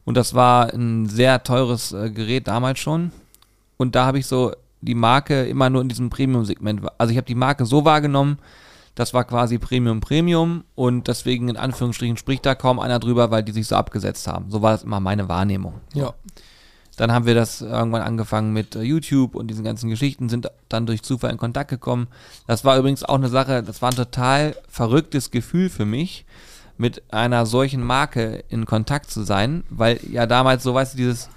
Und 0.04 0.16
das 0.16 0.34
war 0.34 0.72
ein 0.72 1.06
sehr 1.06 1.42
teures 1.42 1.92
äh, 1.92 2.10
Gerät 2.10 2.46
damals 2.46 2.78
schon. 2.78 3.10
Und 3.76 3.94
da 3.94 4.06
habe 4.06 4.18
ich 4.18 4.26
so 4.26 4.52
die 4.80 4.94
Marke 4.94 5.44
immer 5.46 5.70
nur 5.70 5.82
in 5.82 5.88
diesem 5.88 6.10
Premium-Segment. 6.10 6.82
Also 6.98 7.10
ich 7.10 7.16
habe 7.16 7.26
die 7.26 7.34
Marke 7.34 7.64
so 7.64 7.84
wahrgenommen, 7.84 8.38
das 8.94 9.12
war 9.12 9.24
quasi 9.24 9.58
Premium 9.58 10.00
Premium 10.00 10.64
und 10.74 11.08
deswegen 11.08 11.48
in 11.48 11.56
Anführungsstrichen 11.56 12.16
spricht 12.16 12.46
da 12.46 12.54
kaum 12.54 12.78
einer 12.78 13.00
drüber, 13.00 13.30
weil 13.30 13.42
die 13.42 13.52
sich 13.52 13.66
so 13.66 13.76
abgesetzt 13.76 14.28
haben. 14.28 14.50
So 14.50 14.62
war 14.62 14.72
das 14.72 14.84
immer 14.84 15.00
meine 15.00 15.28
Wahrnehmung. 15.28 15.80
Ja. 15.94 16.14
Dann 16.96 17.12
haben 17.12 17.26
wir 17.26 17.34
das 17.34 17.60
irgendwann 17.60 18.02
angefangen 18.02 18.52
mit 18.52 18.76
äh, 18.76 18.82
YouTube 18.82 19.34
und 19.34 19.48
diesen 19.48 19.64
ganzen 19.64 19.90
Geschichten, 19.90 20.28
sind 20.28 20.48
dann 20.68 20.86
durch 20.86 21.02
Zufall 21.02 21.30
in 21.32 21.38
Kontakt 21.38 21.70
gekommen. 21.70 22.06
Das 22.46 22.64
war 22.64 22.76
übrigens 22.78 23.02
auch 23.02 23.16
eine 23.16 23.28
Sache, 23.28 23.62
das 23.62 23.82
war 23.82 23.90
ein 23.90 23.96
total 23.96 24.54
verrücktes 24.68 25.30
Gefühl 25.30 25.70
für 25.70 25.84
mich, 25.84 26.24
mit 26.76 27.02
einer 27.12 27.46
solchen 27.46 27.82
Marke 27.82 28.44
in 28.48 28.64
Kontakt 28.66 29.10
zu 29.10 29.22
sein, 29.22 29.64
weil 29.70 30.00
ja 30.10 30.26
damals 30.26 30.62
so, 30.62 30.74
weißt 30.74 30.94
du, 30.94 30.98
dieses, 30.98 31.28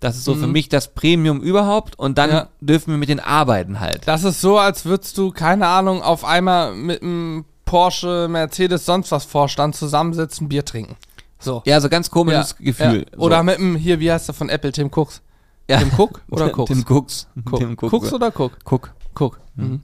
das 0.00 0.16
ist 0.16 0.24
so 0.24 0.34
für 0.34 0.46
Mhm. 0.46 0.52
mich 0.52 0.68
das 0.68 0.88
Premium 0.94 1.40
überhaupt 1.40 1.98
und 1.98 2.18
dann 2.18 2.30
Ja. 2.30 2.48
dürfen 2.60 2.90
wir 2.92 2.98
mit 2.98 3.08
den 3.08 3.20
arbeiten 3.20 3.80
halt. 3.80 4.02
Das 4.06 4.24
ist 4.24 4.40
so, 4.40 4.58
als 4.58 4.84
würdest 4.84 5.16
du, 5.18 5.30
keine 5.30 5.66
Ahnung, 5.66 6.02
auf 6.02 6.24
einmal 6.24 6.74
mit 6.74 7.02
einem 7.02 7.44
Porsche, 7.64 8.28
Mercedes, 8.28 8.84
sonst 8.84 9.10
was 9.12 9.24
Vorstand 9.24 9.76
zusammensitzen, 9.76 10.48
Bier 10.48 10.64
trinken. 10.64 10.96
So. 11.42 11.62
Ja, 11.66 11.80
so 11.80 11.88
ganz 11.88 12.10
komisches 12.10 12.56
Gefühl. 12.56 13.06
Ja. 13.10 13.18
Oder 13.18 13.38
so. 13.38 13.42
mit 13.44 13.58
dem, 13.58 13.76
hier, 13.76 14.00
wie 14.00 14.10
heißt 14.10 14.28
der 14.28 14.34
von 14.34 14.48
Apple, 14.48 14.72
Tim 14.72 14.90
Cooks? 14.94 15.22
ja. 15.68 15.78
Tim 15.78 15.90
Cook 15.96 16.22
oder 16.30 16.56
Cooks? 16.56 16.68
Tim 16.68 16.84
Cooks. 16.88 17.28
Cook. 17.44 17.58
Tim 17.58 17.72
Cook. 17.72 17.92
Cooks 17.92 18.12
oder 18.12 18.28
Cook? 18.28 18.58
Cook. 18.64 18.94
Cook. 19.18 19.40
Mhm. 19.56 19.80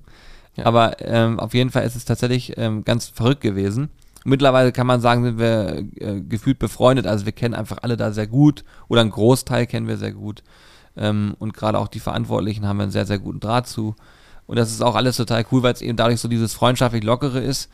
Ja. 0.56 0.66
Aber 0.66 1.00
ähm, 1.00 1.38
auf 1.38 1.54
jeden 1.54 1.70
Fall 1.70 1.84
ist 1.84 1.96
es 1.96 2.04
tatsächlich 2.04 2.58
ähm, 2.58 2.84
ganz 2.84 3.06
verrückt 3.08 3.40
gewesen. 3.40 3.90
Mittlerweile 4.24 4.72
kann 4.72 4.86
man 4.86 5.00
sagen, 5.00 5.22
sind 5.22 5.38
wir 5.38 5.84
äh, 5.96 6.20
gefühlt 6.20 6.58
befreundet. 6.58 7.06
Also 7.06 7.24
wir 7.24 7.32
kennen 7.32 7.54
einfach 7.54 7.78
alle 7.82 7.96
da 7.96 8.12
sehr 8.12 8.26
gut 8.26 8.64
oder 8.88 9.00
einen 9.00 9.10
Großteil 9.10 9.66
kennen 9.66 9.86
wir 9.86 9.96
sehr 9.96 10.12
gut. 10.12 10.42
Ähm, 10.96 11.36
und 11.38 11.54
gerade 11.54 11.78
auch 11.78 11.88
die 11.88 12.00
Verantwortlichen 12.00 12.66
haben 12.66 12.78
wir 12.78 12.82
einen 12.84 12.92
sehr, 12.92 13.06
sehr 13.06 13.18
guten 13.18 13.40
Draht 13.40 13.68
zu. 13.68 13.94
Und 14.46 14.56
das 14.56 14.70
ist 14.70 14.82
auch 14.82 14.96
alles 14.96 15.16
total 15.16 15.44
cool, 15.52 15.62
weil 15.62 15.74
es 15.74 15.82
eben 15.82 15.96
dadurch 15.96 16.20
so 16.20 16.28
dieses 16.28 16.54
freundschaftlich 16.54 17.04
Lockere 17.04 17.40
ist. 17.40 17.70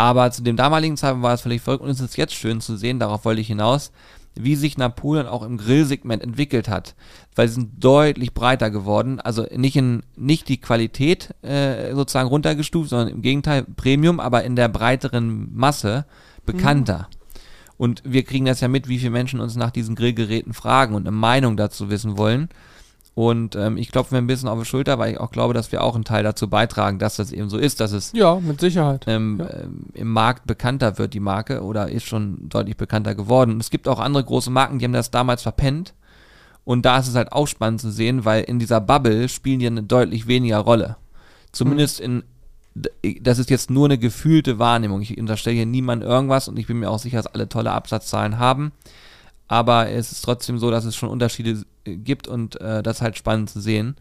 Aber 0.00 0.30
zu 0.30 0.42
dem 0.42 0.56
damaligen 0.56 0.96
Zeitpunkt 0.96 1.24
war 1.24 1.34
es 1.34 1.42
völlig 1.42 1.60
verrückt 1.60 1.84
und 1.84 1.90
es 1.90 2.00
ist 2.00 2.16
jetzt 2.16 2.34
schön 2.34 2.62
zu 2.62 2.78
sehen, 2.78 2.98
darauf 2.98 3.26
wollte 3.26 3.42
ich 3.42 3.48
hinaus, 3.48 3.92
wie 4.34 4.56
sich 4.56 4.78
Napoleon 4.78 5.26
auch 5.26 5.42
im 5.42 5.58
Grillsegment 5.58 6.22
entwickelt 6.22 6.70
hat. 6.70 6.94
Weil 7.36 7.48
sie 7.48 7.56
sind 7.56 7.84
deutlich 7.84 8.32
breiter 8.32 8.70
geworden. 8.70 9.20
Also 9.20 9.44
nicht 9.54 9.76
in 9.76 10.02
nicht 10.16 10.48
die 10.48 10.58
Qualität 10.58 11.34
äh, 11.42 11.94
sozusagen 11.94 12.30
runtergestuft, 12.30 12.88
sondern 12.88 13.08
im 13.08 13.20
Gegenteil 13.20 13.62
Premium, 13.76 14.20
aber 14.20 14.42
in 14.44 14.56
der 14.56 14.68
breiteren 14.68 15.54
Masse 15.54 16.06
bekannter. 16.46 17.10
Und 17.76 18.02
wir 18.06 18.22
kriegen 18.22 18.46
das 18.46 18.62
ja 18.62 18.68
mit, 18.68 18.88
wie 18.88 19.00
viele 19.00 19.10
Menschen 19.10 19.38
uns 19.38 19.54
nach 19.54 19.70
diesen 19.70 19.96
Grillgeräten 19.96 20.54
fragen 20.54 20.94
und 20.94 21.02
eine 21.02 21.14
Meinung 21.14 21.58
dazu 21.58 21.90
wissen 21.90 22.16
wollen. 22.16 22.48
Und 23.20 23.54
ähm, 23.54 23.76
ich 23.76 23.92
klopfe 23.92 24.14
mir 24.14 24.18
ein 24.22 24.26
bisschen 24.26 24.48
auf 24.48 24.58
die 24.58 24.64
Schulter, 24.64 24.98
weil 24.98 25.12
ich 25.12 25.20
auch 25.20 25.30
glaube, 25.30 25.52
dass 25.52 25.72
wir 25.72 25.82
auch 25.84 25.94
einen 25.94 26.04
Teil 26.04 26.22
dazu 26.22 26.48
beitragen, 26.48 26.98
dass 26.98 27.16
das 27.16 27.32
eben 27.32 27.50
so 27.50 27.58
ist, 27.58 27.78
dass 27.80 27.92
es 27.92 28.12
Ja, 28.14 28.40
mit 28.40 28.60
Sicherheit. 28.60 29.04
ähm, 29.08 29.36
Ja. 29.40 29.50
ähm, 29.62 29.86
im 29.92 30.08
Markt 30.10 30.46
bekannter 30.46 30.96
wird, 30.96 31.12
die 31.12 31.20
Marke, 31.20 31.62
oder 31.62 31.90
ist 31.90 32.06
schon 32.06 32.48
deutlich 32.48 32.78
bekannter 32.78 33.14
geworden. 33.14 33.50
Und 33.50 33.60
es 33.60 33.68
gibt 33.68 33.88
auch 33.88 33.98
andere 33.98 34.24
große 34.24 34.50
Marken, 34.50 34.78
die 34.78 34.86
haben 34.86 34.94
das 34.94 35.10
damals 35.10 35.42
verpennt. 35.42 35.92
Und 36.64 36.86
da 36.86 36.96
ist 36.98 37.08
es 37.08 37.14
halt 37.14 37.32
auch 37.32 37.46
spannend 37.46 37.82
zu 37.82 37.90
sehen, 37.90 38.24
weil 38.24 38.44
in 38.44 38.58
dieser 38.58 38.80
Bubble 38.80 39.28
spielen 39.28 39.58
die 39.60 39.66
eine 39.66 39.82
deutlich 39.82 40.26
weniger 40.26 40.58
Rolle. 40.60 40.96
Zumindest 41.52 42.00
in, 42.00 42.22
d- 42.74 43.20
das 43.20 43.38
ist 43.38 43.50
jetzt 43.50 43.68
nur 43.70 43.84
eine 43.86 43.98
gefühlte 43.98 44.58
Wahrnehmung. 44.58 45.02
Ich 45.02 45.18
unterstelle 45.18 45.56
hier 45.56 45.66
niemand 45.66 46.02
irgendwas 46.04 46.48
und 46.48 46.58
ich 46.58 46.66
bin 46.66 46.78
mir 46.78 46.88
auch 46.90 46.98
sicher, 46.98 47.18
dass 47.18 47.26
alle 47.34 47.50
tolle 47.50 47.72
Absatzzahlen 47.72 48.38
haben. 48.38 48.72
Aber 49.48 49.90
es 49.90 50.12
ist 50.12 50.22
trotzdem 50.22 50.58
so, 50.58 50.70
dass 50.70 50.84
es 50.84 50.94
schon 50.96 51.08
Unterschiede 51.08 51.64
gibt 51.84 52.28
und 52.28 52.60
äh, 52.60 52.82
das 52.82 52.96
ist 52.96 53.02
halt 53.02 53.16
spannend 53.16 53.50
zu 53.50 53.60
sehen. 53.60 53.96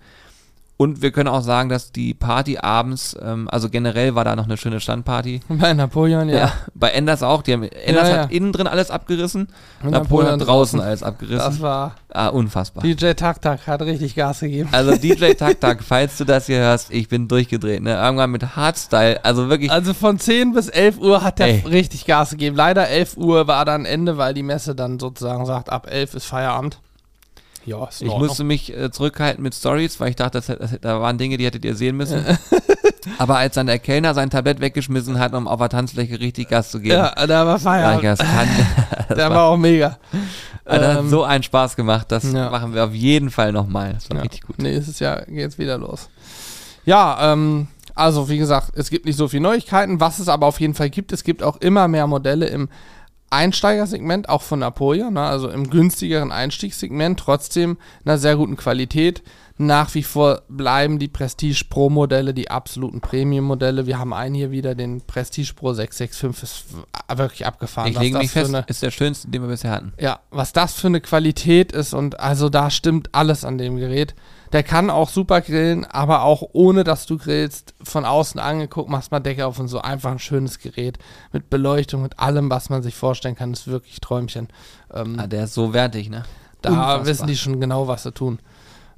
Und 0.82 1.02
wir 1.02 1.12
können 1.12 1.28
auch 1.28 1.42
sagen, 1.42 1.68
dass 1.68 1.92
die 1.92 2.14
Party 2.14 2.58
abends, 2.58 3.14
ähm, 3.22 3.50
also 3.52 3.68
generell 3.70 4.16
war 4.16 4.24
da 4.24 4.38
noch 4.38 4.46
eine 4.46 4.56
schöne 4.56 4.80
Standparty. 4.80 5.42
Bei 5.50 5.74
Napoleon, 5.74 6.30
ja. 6.30 6.54
Bei 6.74 6.92
Enders 6.92 7.22
auch. 7.22 7.42
Die 7.42 7.52
haben, 7.52 7.64
Enders 7.64 8.08
Ja, 8.08 8.16
ja. 8.16 8.22
hat 8.24 8.32
innen 8.32 8.54
drin 8.54 8.66
alles 8.66 8.90
abgerissen. 8.90 9.50
Napoleon, 9.84 10.40
hat 10.40 10.48
draußen 10.48 10.80
alles 10.80 11.02
Das 11.02 11.10
abgerissen. 11.10 11.60
war. 11.60 11.96
Ah, 12.14 12.30
unfassbar. 12.30 12.82
DJ 12.82 13.12
Tak 13.12 13.42
Tak 13.42 13.68
hat 13.68 13.82
richtig 13.82 14.16
Gas 14.16 14.40
gegeben. 14.40 14.70
Also 14.72 14.96
DJ 14.96 15.34
Tak 15.38 15.60
Tak, 15.60 15.84
falls 15.84 16.18
du 16.18 16.24
das 16.24 16.46
hier 16.46 16.60
hörst, 16.60 16.92
ich 16.92 17.10
bin 17.10 17.28
durchgedreht. 17.28 17.84
Ne? 17.84 17.96
Irgendwann 17.96 18.32
mit 18.32 18.56
Hardstyle, 18.56 19.20
also 19.26 19.50
wirklich. 19.50 19.70
Also 19.72 19.94
von 19.94 20.18
10 20.18 20.54
bis 20.54 20.70
11 20.70 20.98
Uhr 21.00 21.22
hat 21.26 21.40
der 21.40 21.48
Ey. 21.48 21.64
richtig 21.68 22.06
Gas 22.06 22.30
gegeben. 22.30 22.56
Leider 22.56 22.88
11 22.88 23.18
Uhr 23.18 23.48
war 23.48 23.66
dann 23.66 23.84
Ende, 23.84 24.16
weil 24.18 24.34
die 24.34 24.44
Messe 24.44 24.76
dann 24.76 24.98
sozusagen 24.98 25.46
sagt, 25.46 25.70
ab 25.70 25.88
11 25.92 26.14
ist 26.14 26.26
Feierabend. 26.26 26.80
Ja, 27.70 27.86
ist 27.88 28.02
Ich 28.02 28.08
musste 28.18 28.44
mich 28.44 28.76
äh, 28.76 28.90
zurückhalten 28.92 29.44
mit 29.44 29.54
Stories, 29.56 30.00
weil 30.00 30.10
ich 30.10 30.16
dachte, 30.16 30.42
das, 30.42 30.48
das, 30.48 30.80
da 30.82 31.00
waren 31.02 31.18
Dinge, 31.18 31.38
die 31.38 31.46
hättet 31.46 31.64
ihr 31.66 31.76
sehen 31.76 31.96
müssen. 31.98 32.24
Aber 33.18 33.38
als 33.38 33.56
dann 33.56 33.68
der 33.68 33.80
Kellner 33.80 34.14
sein 34.14 34.30
Tablett 34.30 34.60
weggeschmissen 34.60 35.20
hat, 35.20 35.34
um 35.34 35.48
auf 35.48 35.60
der 35.60 35.70
Tanzfläche 35.70 36.20
richtig 36.20 36.50
Gas 36.50 36.72
zu 36.72 36.80
geben, 36.80 36.96
Ja, 36.96 37.14
da 37.28 37.46
war 37.46 37.60
Feierabend. 37.60 38.04
das 38.06 38.20
kann, 38.20 38.48
das 39.08 39.18
Der 39.18 39.30
war, 39.30 39.36
war 39.38 39.44
auch 39.46 39.58
mega. 39.58 39.98
also 40.66 40.82
das 40.86 40.94
hat 40.96 41.00
Ähm, 41.04 41.10
so 41.10 41.24
einen 41.24 41.44
Spaß 41.44 41.76
gemacht. 41.76 42.08
Das 42.12 42.32
ja. 42.32 42.50
machen 42.50 42.74
wir 42.74 42.84
auf 42.86 42.94
jeden 42.94 43.30
Fall 43.30 43.52
nochmal. 43.52 43.94
Das 43.94 44.10
war 44.10 44.18
Ja. 44.18 44.24
richtig 44.24 44.42
gut. 44.42 44.60
Nächstes 44.60 45.00
Jahr 45.00 45.26
geht's 45.26 45.58
wieder 45.58 45.78
los. 45.78 46.10
Ja, 46.86 47.34
ähm, 47.34 47.68
also 47.96 48.30
wie 48.30 48.38
gesagt, 48.38 48.72
es 48.76 48.90
gibt 48.90 49.06
nicht 49.06 49.18
so 49.18 49.28
viele 49.28 49.44
Neuigkeiten. 49.44 50.00
Was 50.00 50.20
es 50.20 50.28
aber 50.28 50.48
auf 50.48 50.60
jeden 50.60 50.74
Fall 50.74 50.90
gibt, 50.90 51.12
es 51.12 51.24
gibt 51.24 51.44
auch 51.44 51.58
immer 51.58 51.88
mehr 51.88 52.08
Modelle 52.08 52.48
im 52.48 52.70
Einsteigersegment, 53.30 54.30
auch 54.30 54.42
von 54.42 54.64
Apoya, 54.64 55.10
ne, 55.12 55.22
also 55.22 55.50
im 55.50 55.70
günstigeren 55.70 56.32
Einstiegssegment, 56.32 57.20
trotzdem 57.20 57.78
einer 58.06 58.18
sehr 58.18 58.36
guten 58.36 58.56
Qualität. 58.58 59.22
Nach 59.62 59.94
wie 59.94 60.04
vor 60.04 60.44
bleiben 60.48 61.00
die 61.00 61.10
Prestige 61.10 61.66
Pro 61.70 61.90
Modelle 61.90 62.34
die 62.34 62.50
absoluten 62.50 63.02
Premium 63.02 63.44
Modelle. 63.44 63.88
Wir 63.88 64.00
haben 64.00 64.14
einen 64.14 64.34
hier 64.34 64.52
wieder, 64.52 64.74
den 64.74 65.02
Prestige 65.02 65.54
Pro 65.54 65.74
665, 65.74 66.44
ist 66.44 67.18
wirklich 67.20 67.46
abgefahren. 67.46 67.92
Ich 67.92 68.00
lege 68.00 68.14
das 68.14 68.22
mich 68.24 68.32
fest, 68.32 68.56
eine- 68.56 68.64
ist 68.68 68.82
der 68.82 68.92
schönste, 68.92 69.28
den 69.28 69.42
wir 69.42 69.50
bisher 69.50 69.72
hatten. 69.72 69.92
ja, 70.00 70.20
was 70.32 70.54
das 70.54 70.74
für 70.76 70.88
eine 70.88 71.02
Qualität 71.02 71.74
ist 71.74 71.94
und 71.94 72.22
also 72.22 72.48
da 72.50 72.70
stimmt 72.70 73.10
alles 73.14 73.44
an 73.44 73.58
dem 73.58 73.76
Gerät. 73.76 74.16
Der 74.52 74.64
kann 74.64 74.90
auch 74.90 75.10
super 75.10 75.42
grillen, 75.42 75.86
aber 75.86 76.24
auch 76.24 76.44
ohne 76.54 76.84
dass 76.84 77.06
du 77.06 77.18
grillst, 77.18 77.76
von 77.84 78.04
außen 78.06 78.40
angeguckt, 78.40 78.90
machst 78.90 79.12
mal 79.12 79.20
Decke 79.20 79.46
auf 79.46 79.60
und 79.60 79.68
so 79.68 79.80
einfach 79.80 80.12
ein 80.12 80.20
schönes 80.20 80.58
Gerät 80.60 80.98
mit 81.32 81.50
Beleuchtung, 81.50 82.02
mit 82.02 82.18
allem, 82.18 82.50
was 82.50 82.70
man 82.70 82.82
sich 82.82 82.96
vorstellen 82.96 83.36
kann, 83.36 83.54
ist 83.54 83.68
wirklich 83.68 84.00
Träumchen. 84.02 84.48
Ähm, 84.94 85.18
Ah, 85.20 85.28
der 85.28 85.44
ist 85.44 85.54
so 85.54 85.74
wertig, 85.74 86.10
ne? 86.10 86.24
da 86.62 86.70
Unfassbar. 86.70 87.06
wissen 87.06 87.28
die 87.28 87.38
schon 87.38 87.60
genau, 87.60 87.88
was 87.88 88.04
sie 88.04 88.12
tun. 88.12 88.40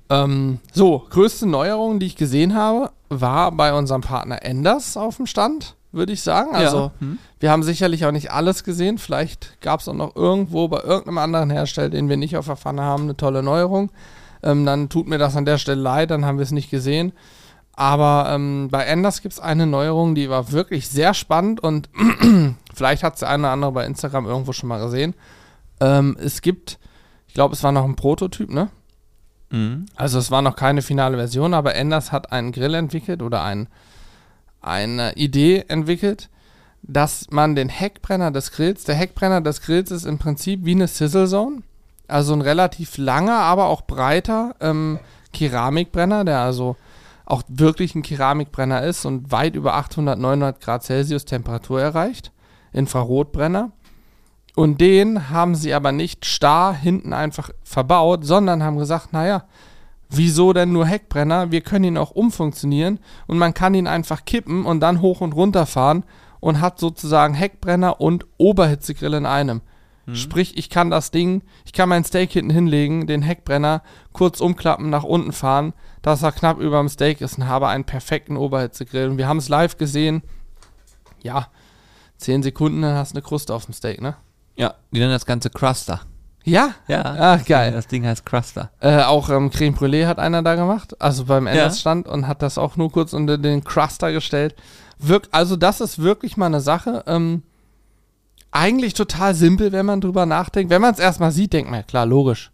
Ähm, 0.10 0.60
so, 0.74 1.06
größte 1.10 1.46
Neuerung, 1.46 2.00
die 2.00 2.08
ich 2.08 2.16
gesehen 2.16 2.56
habe, 2.56 2.92
war 3.10 3.52
bei 3.52 3.74
unserem 3.74 4.02
Partner 4.02 4.44
Enders 4.44 4.98
auf 4.98 5.18
dem 5.18 5.26
Stand, 5.26 5.76
würde 5.92 6.12
ich 6.14 6.22
sagen. 6.22 6.56
Also, 6.56 6.78
ja. 6.78 6.92
Hm? 7.00 7.18
wir 7.40 7.52
haben 7.52 7.64
sicherlich 7.64 8.06
auch 8.06 8.12
nicht 8.12 8.32
alles 8.32 8.64
gesehen. 8.64 8.98
Vielleicht 8.98 9.62
gab 9.62 9.80
es 9.80 9.88
auch 9.88 9.94
noch 9.94 10.16
irgendwo 10.16 10.68
bei 10.68 10.82
irgendeinem 10.82 11.20
anderen 11.20 11.50
Hersteller, 11.50 11.90
den 11.90 12.10
wir 12.10 12.18
nicht 12.18 12.36
auf 12.36 12.48
der 12.48 12.58
Pfanne 12.58 12.82
haben, 12.82 13.04
eine 13.04 13.16
tolle 13.18 13.44
Neuerung. 13.44 13.92
Ähm, 14.44 14.66
dann 14.66 14.90
tut 14.90 15.08
mir 15.08 15.18
das 15.18 15.36
an 15.36 15.46
der 15.46 15.58
Stelle 15.58 15.82
leid, 15.82 16.12
dann 16.12 16.26
haben 16.26 16.38
wir 16.38 16.44
es 16.44 16.52
nicht 16.52 16.70
gesehen. 16.70 17.14
Aber 17.74 18.28
ähm, 18.30 18.68
bei 18.70 18.84
Enders 18.84 19.22
gibt 19.22 19.34
es 19.34 19.40
eine 19.40 19.66
Neuerung, 19.66 20.14
die 20.14 20.30
war 20.30 20.52
wirklich 20.52 20.90
sehr 20.90 21.14
spannend 21.14 21.62
und 21.62 21.90
vielleicht 22.74 23.04
hat 23.04 23.14
es 23.14 23.22
der 23.22 23.30
eine 23.30 23.44
oder 23.44 23.52
andere 23.54 23.72
bei 23.72 23.86
Instagram 23.86 24.26
irgendwo 24.26 24.54
schon 24.54 24.70
mal 24.70 24.82
gesehen. 24.82 25.16
Ähm, 25.80 26.18
es 26.20 26.42
gibt, 26.42 26.80
ich 27.28 27.34
glaube, 27.34 27.56
es 27.56 27.64
war 27.64 27.72
noch 27.72 27.86
ein 27.86 27.96
Prototyp, 27.96 28.50
ne? 28.50 28.70
Mhm. 29.52 29.86
Also 29.96 30.20
es 30.20 30.32
war 30.32 30.42
noch 30.42 30.56
keine 30.56 30.82
finale 30.82 31.18
Version, 31.18 31.54
aber 31.54 31.76
Enders 31.76 32.12
hat 32.12 32.32
einen 32.32 32.52
Grill 32.52 32.74
entwickelt 32.74 33.22
oder 33.22 33.44
ein, 33.44 33.68
eine 34.62 35.14
Idee 35.14 35.66
entwickelt, 35.68 36.30
dass 36.84 37.28
man 37.30 37.56
den 37.56 37.70
Heckbrenner 37.70 38.32
des 38.32 38.52
Grills, 38.52 38.84
der 38.84 38.96
Heckbrenner 38.96 39.42
des 39.42 39.62
Grills 39.62 39.92
ist 39.92 40.06
im 40.06 40.18
Prinzip 40.18 40.66
wie 40.66 40.72
eine 40.76 40.88
Sizzle 40.88 41.28
Zone, 41.28 41.62
also 42.12 42.34
ein 42.34 42.42
relativ 42.42 42.98
langer, 42.98 43.40
aber 43.40 43.68
auch 43.68 43.82
breiter 43.82 44.56
ähm, 44.60 45.00
Keramikbrenner, 45.34 46.26
der 46.26 46.40
also 46.40 46.76
auch 47.26 47.44
wirklich 47.48 47.96
ein 47.96 48.02
Keramikbrenner 48.02 48.84
ist 48.84 49.06
und 49.06 49.32
weit 49.32 49.56
über 49.56 49.76
800, 49.76 50.20
900 50.20 50.60
Grad 50.60 50.84
Celsius 50.84 51.26
Temperatur 51.26 51.82
erreicht. 51.82 52.32
Infrarotbrenner. 52.74 53.72
Und 54.56 54.82
den 54.82 55.30
haben 55.30 55.56
sie 55.56 55.74
aber 55.74 55.92
nicht 55.92 56.26
starr 56.26 56.74
hinten 56.74 57.14
einfach 57.14 57.52
verbaut, 57.64 58.26
sondern 58.26 58.64
haben 58.64 58.78
gesagt, 58.78 59.14
naja, 59.14 59.46
wieso 60.10 60.52
denn 60.52 60.74
nur 60.74 60.86
Heckbrenner? 60.86 61.52
Wir 61.52 61.62
können 61.62 61.86
ihn 61.86 61.98
auch 61.98 62.12
umfunktionieren 62.12 63.00
und 63.28 63.38
man 63.38 63.54
kann 63.54 63.74
ihn 63.74 63.88
einfach 63.88 64.26
kippen 64.26 64.66
und 64.66 64.82
dann 64.82 65.02
hoch 65.02 65.22
und 65.22 65.34
runter 65.34 65.66
fahren 65.66 66.04
und 66.42 66.60
hat 66.60 66.80
sozusagen 66.80 67.34
Heckbrenner 67.34 68.02
und 68.02 68.26
Oberhitzegrill 68.38 69.14
in 69.14 69.26
einem. 69.26 69.62
Sprich, 70.14 70.58
ich 70.58 70.70
kann 70.70 70.90
das 70.90 71.12
Ding, 71.12 71.44
ich 71.66 71.74
kann 71.74 71.88
mein 71.88 72.04
Steak 72.04 72.32
hinten 72.32 72.52
hinlegen, 72.52 73.08
den 73.08 73.22
Heckbrenner 73.22 73.82
kurz 74.14 74.42
umklappen, 74.42 74.90
nach 74.90 75.04
unten 75.04 75.32
fahren, 75.32 75.74
dass 76.02 76.24
er 76.24 76.32
knapp 76.32 76.60
über 76.60 76.80
dem 76.80 76.90
Steak 76.90 77.22
ist 77.22 77.38
und 77.38 77.48
habe 77.48 77.68
einen 77.68 77.84
perfekten 77.86 78.36
Oberhitzegrill. 78.36 79.10
Und 79.10 79.18
wir 79.18 79.28
haben 79.28 79.38
es 79.38 79.48
live 79.48 79.78
gesehen. 79.78 80.24
Ja, 81.22 81.48
10 82.18 82.44
Sekunden, 82.44 82.82
dann 82.82 82.96
hast 82.96 83.14
du 83.14 83.18
eine 83.18 83.22
Kruste 83.24 83.54
auf 83.54 83.66
dem 83.66 83.74
Steak, 83.74 84.02
ne? 84.02 84.16
Ja, 84.56 84.74
die 84.92 85.00
nennen 85.00 85.12
das 85.12 85.26
Ganze 85.26 85.50
Cruster. 85.50 86.02
Ja? 86.44 86.72
Ja. 86.88 87.16
Ach, 87.20 87.46
geil. 87.46 87.72
Das 87.72 87.88
Ding 87.88 88.06
heißt 88.06 88.26
Cruster. 88.26 88.72
Äh, 88.80 89.04
auch 89.04 89.30
ähm, 89.30 89.52
Creme 89.52 89.76
Brûlée 89.76 90.08
hat 90.08 90.20
einer 90.20 90.42
da 90.42 90.56
gemacht, 90.56 91.00
also 91.00 91.26
beim 91.26 91.46
Ja. 91.46 91.54
Enders 91.54 91.80
stand 91.80 92.08
und 92.08 92.28
hat 92.28 92.42
das 92.42 92.58
auch 92.58 92.76
nur 92.78 92.92
kurz 92.92 93.14
unter 93.14 93.38
den 93.38 93.64
Cruster 93.64 94.12
gestellt. 94.12 94.56
Wirk 94.98 95.28
also 95.32 95.56
das 95.56 95.82
ist 95.82 96.00
wirklich 96.00 96.38
mal 96.38 96.48
eine 96.48 96.62
Sache. 96.62 97.04
Ähm, 97.08 97.44
eigentlich 98.52 98.94
total 98.94 99.34
simpel, 99.34 99.72
wenn 99.72 99.86
man 99.86 100.02
drüber 100.02 100.26
nachdenkt. 100.26 100.70
Wenn 100.70 100.82
man 100.82 100.94
es 100.94 101.00
erstmal 101.00 101.32
sieht, 101.32 101.54
denkt 101.54 101.72
man, 101.72 101.80
ja 101.80 101.84
klar, 101.84 102.06
logisch. 102.06 102.52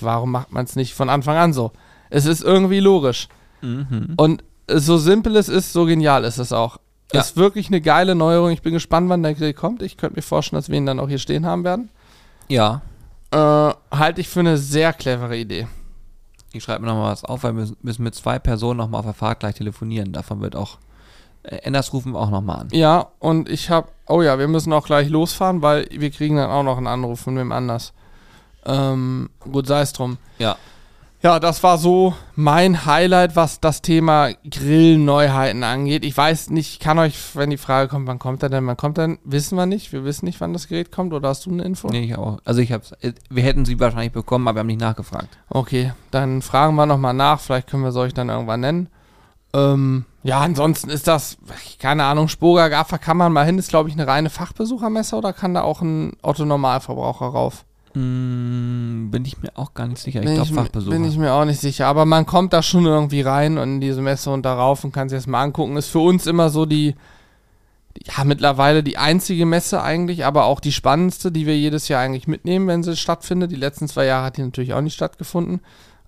Warum 0.00 0.30
macht 0.30 0.52
man 0.52 0.64
es 0.64 0.76
nicht 0.76 0.94
von 0.94 1.08
Anfang 1.08 1.36
an 1.36 1.52
so? 1.52 1.72
Es 2.10 2.26
ist 2.26 2.42
irgendwie 2.42 2.80
logisch. 2.80 3.28
Mhm. 3.60 4.14
Und 4.16 4.44
so 4.70 4.98
simpel 4.98 5.36
es 5.36 5.48
ist, 5.48 5.72
so 5.72 5.84
genial 5.84 6.24
ist 6.24 6.38
es 6.38 6.52
auch. 6.52 6.78
Ja. 7.12 7.20
Ist 7.20 7.36
wirklich 7.36 7.68
eine 7.68 7.80
geile 7.80 8.14
Neuerung. 8.14 8.50
Ich 8.50 8.62
bin 8.62 8.72
gespannt, 8.72 9.08
wann 9.08 9.22
der 9.22 9.34
Grill 9.34 9.52
kommt. 9.52 9.82
Ich 9.82 9.96
könnte 9.96 10.16
mir 10.16 10.22
vorstellen, 10.22 10.58
dass 10.58 10.68
wir 10.68 10.78
ihn 10.78 10.86
dann 10.86 10.98
auch 10.98 11.08
hier 11.08 11.18
stehen 11.18 11.46
haben 11.46 11.64
werden. 11.64 11.90
Ja. 12.48 12.82
Äh, 13.30 13.36
halte 13.90 14.20
ich 14.20 14.28
für 14.28 14.40
eine 14.40 14.58
sehr 14.58 14.92
clevere 14.92 15.36
Idee. 15.36 15.68
Ich 16.52 16.62
schreibe 16.62 16.82
mir 16.82 16.88
nochmal 16.88 17.12
was 17.12 17.24
auf, 17.24 17.42
weil 17.42 17.56
wir 17.56 17.68
müssen 17.82 18.02
mit 18.02 18.14
zwei 18.14 18.38
Personen 18.38 18.78
nochmal 18.78 19.00
auf 19.00 19.06
der 19.06 19.14
Fahrt 19.14 19.40
gleich 19.40 19.56
telefonieren. 19.56 20.12
Davon 20.12 20.40
wird 20.40 20.56
auch. 20.56 20.78
Äh, 21.44 21.56
Enders 21.56 21.92
rufen 21.92 22.12
wir 22.12 22.18
auch 22.20 22.30
nochmal 22.30 22.60
an. 22.60 22.68
Ja, 22.72 23.06
und 23.20 23.48
ich 23.48 23.70
habe, 23.70 23.88
oh 24.08 24.22
ja, 24.22 24.38
wir 24.38 24.48
müssen 24.48 24.72
auch 24.72 24.86
gleich 24.86 25.08
losfahren, 25.08 25.62
weil 25.62 25.86
wir 25.90 26.10
kriegen 26.10 26.36
dann 26.36 26.50
auch 26.50 26.62
noch 26.62 26.76
einen 26.78 26.86
Anruf 26.88 27.20
von 27.20 27.36
wem 27.36 27.52
anders. 27.52 27.92
Ähm, 28.66 29.30
gut, 29.40 29.66
sei 29.66 29.82
es 29.82 29.92
drum. 29.92 30.16
Ja. 30.38 30.56
Ja, 31.22 31.40
das 31.40 31.62
war 31.62 31.78
so 31.78 32.12
mein 32.34 32.84
Highlight, 32.84 33.34
was 33.34 33.58
das 33.58 33.80
Thema 33.80 34.28
Grillneuheiten 34.50 35.64
angeht. 35.64 36.04
Ich 36.04 36.14
weiß 36.14 36.50
nicht, 36.50 36.72
ich 36.72 36.78
kann 36.80 36.98
euch, 36.98 37.16
wenn 37.34 37.48
die 37.48 37.56
Frage 37.56 37.88
kommt, 37.88 38.06
wann 38.06 38.18
kommt 38.18 38.42
er 38.42 38.50
denn, 38.50 38.66
wann 38.66 38.76
kommt 38.76 38.98
er 38.98 39.06
denn, 39.06 39.18
wissen 39.24 39.56
wir 39.56 39.64
nicht. 39.64 39.90
Wir 39.94 40.04
wissen 40.04 40.26
nicht, 40.26 40.42
wann 40.42 40.52
das 40.52 40.68
Gerät 40.68 40.92
kommt, 40.92 41.14
oder 41.14 41.30
hast 41.30 41.46
du 41.46 41.50
eine 41.50 41.62
Info? 41.64 41.88
Nee, 41.88 42.04
ich 42.04 42.16
auch. 42.18 42.40
Also 42.44 42.60
ich 42.60 42.72
hab's. 42.72 42.92
äh, 43.00 43.14
Wir 43.30 43.42
hätten 43.42 43.64
sie 43.64 43.80
wahrscheinlich 43.80 44.12
bekommen, 44.12 44.46
aber 44.48 44.56
wir 44.56 44.60
haben 44.60 44.66
nicht 44.66 44.80
nachgefragt. 44.80 45.28
Okay, 45.48 45.92
dann 46.10 46.42
fragen 46.42 46.74
wir 46.74 46.84
nochmal 46.84 47.14
nach, 47.14 47.40
vielleicht 47.40 47.68
können 47.68 47.84
wir 47.84 47.88
es 47.90 47.96
euch 47.96 48.12
dann 48.12 48.28
irgendwann 48.28 48.60
nennen. 48.60 48.88
Ähm, 49.54 50.04
ja, 50.24 50.40
ansonsten 50.40 50.90
ist 50.90 51.06
das, 51.06 51.38
keine 51.78 52.04
Ahnung, 52.04 52.26
Spoga 52.26 52.68
Gaffer 52.68 52.98
kann 52.98 53.16
man 53.16 53.32
mal 53.32 53.46
hin, 53.46 53.56
ist 53.56 53.68
glaube 53.68 53.88
ich 53.88 53.94
eine 53.94 54.06
reine 54.06 54.28
Fachbesuchermesse 54.28 55.14
oder 55.14 55.32
kann 55.32 55.54
da 55.54 55.62
auch 55.62 55.80
ein 55.80 56.14
Otto-Normalverbraucher 56.22 57.26
rauf? 57.26 57.64
Mm, 57.94 59.10
bin 59.10 59.24
ich 59.24 59.40
mir 59.40 59.52
auch 59.54 59.72
gar 59.72 59.86
nicht 59.86 60.00
sicher. 60.00 60.20
Ich 60.20 60.26
bin, 60.26 60.34
glaube 60.34 60.52
Fachbesucher. 60.52 60.90
bin 60.90 61.04
ich 61.04 61.16
mir 61.16 61.32
auch 61.32 61.44
nicht 61.44 61.60
sicher, 61.60 61.86
aber 61.86 62.04
man 62.04 62.26
kommt 62.26 62.52
da 62.52 62.62
schon 62.62 62.84
irgendwie 62.84 63.20
rein 63.20 63.56
und 63.56 63.74
in 63.74 63.80
diese 63.80 64.02
Messe 64.02 64.30
und 64.30 64.42
darauf 64.42 64.82
und 64.82 64.90
kann 64.90 65.08
sich 65.08 65.18
das 65.18 65.28
mal 65.28 65.42
angucken. 65.42 65.76
Ist 65.76 65.90
für 65.90 66.00
uns 66.00 66.26
immer 66.26 66.50
so 66.50 66.66
die, 66.66 66.96
ja, 68.02 68.24
mittlerweile 68.24 68.82
die 68.82 68.98
einzige 68.98 69.46
Messe 69.46 69.80
eigentlich, 69.82 70.24
aber 70.24 70.46
auch 70.46 70.58
die 70.58 70.72
spannendste, 70.72 71.30
die 71.30 71.46
wir 71.46 71.56
jedes 71.56 71.86
Jahr 71.86 72.00
eigentlich 72.00 72.26
mitnehmen, 72.26 72.66
wenn 72.66 72.82
sie 72.82 72.96
stattfindet. 72.96 73.52
Die 73.52 73.56
letzten 73.56 73.86
zwei 73.86 74.06
Jahre 74.06 74.26
hat 74.26 74.36
die 74.36 74.42
natürlich 74.42 74.74
auch 74.74 74.80
nicht 74.80 74.94
stattgefunden. 74.94 75.60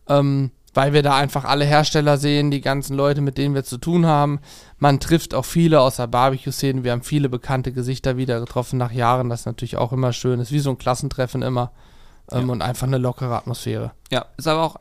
Ähm, 0.09 0.51
weil 0.77 0.93
wir 0.93 1.03
da 1.03 1.17
einfach 1.17 1.45
alle 1.45 1.65
Hersteller 1.65 2.19
sehen, 2.19 2.51
die 2.51 2.61
ganzen 2.61 2.97
Leute, 2.97 3.23
mit 3.23 3.39
denen 3.39 3.55
wir 3.55 3.65
zu 3.65 3.79
tun 3.79 4.05
haben. 4.05 4.41
Man 4.79 5.01
trifft 5.01 5.33
auch 5.35 5.47
viele 5.47 5.81
aus 5.81 5.97
der 5.97 6.07
Barbecue-Szene. 6.07 6.85
Wir 6.85 6.93
haben 6.93 7.03
viele 7.03 7.31
bekannte 7.31 7.73
Gesichter 7.73 8.19
wieder 8.19 8.41
getroffen 8.41 8.79
nach 8.79 8.93
Jahren, 8.93 9.31
das 9.31 9.47
natürlich 9.47 9.79
auch 9.79 9.93
immer 9.93 10.13
schön 10.13 10.39
ist. 10.39 10.53
Wie 10.53 10.59
so 10.59 10.69
ein 10.69 10.77
Klassentreffen 10.79 11.41
immer. 11.41 11.73
Ähm, 12.31 12.47
Ja. 12.47 12.53
Und 12.53 12.63
einfach 12.63 12.87
eine 12.87 12.99
lockere 12.99 13.35
Atmosphäre. 13.35 13.93
Ja, 14.13 14.27
ist 14.37 14.47
aber 14.49 14.63
auch, 14.63 14.77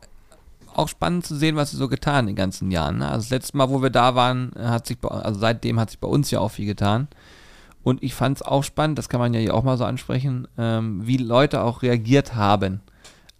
auch 0.74 0.88
spannend 0.88 1.24
zu 1.24 1.34
sehen, 1.34 1.56
was 1.56 1.70
sie 1.70 1.78
so 1.78 1.88
getan 1.88 2.20
in 2.20 2.26
den 2.26 2.36
ganzen 2.36 2.70
Jahren. 2.70 2.98
Ne? 2.98 3.08
Also 3.08 3.22
das 3.22 3.30
letzte 3.30 3.56
Mal, 3.56 3.70
wo 3.70 3.80
wir 3.80 3.90
da 3.90 4.14
waren, 4.14 4.52
hat 4.58 4.86
sich, 4.86 4.98
also 5.02 5.40
seitdem 5.40 5.80
hat 5.80 5.88
sich 5.88 5.98
bei 5.98 6.08
uns 6.08 6.30
ja 6.30 6.40
auch 6.40 6.50
viel 6.50 6.66
getan. 6.66 7.08
Und 7.82 8.02
ich 8.02 8.14
fand 8.14 8.36
es 8.36 8.42
auch 8.42 8.64
spannend, 8.64 8.98
das 8.98 9.08
kann 9.08 9.20
man 9.20 9.32
ja 9.32 9.40
hier 9.40 9.54
auch 9.54 9.62
mal 9.62 9.78
so 9.78 9.84
ansprechen, 9.84 10.46
ähm, 10.58 11.06
wie 11.06 11.16
Leute 11.16 11.62
auch 11.62 11.80
reagiert 11.80 12.34
haben. 12.34 12.82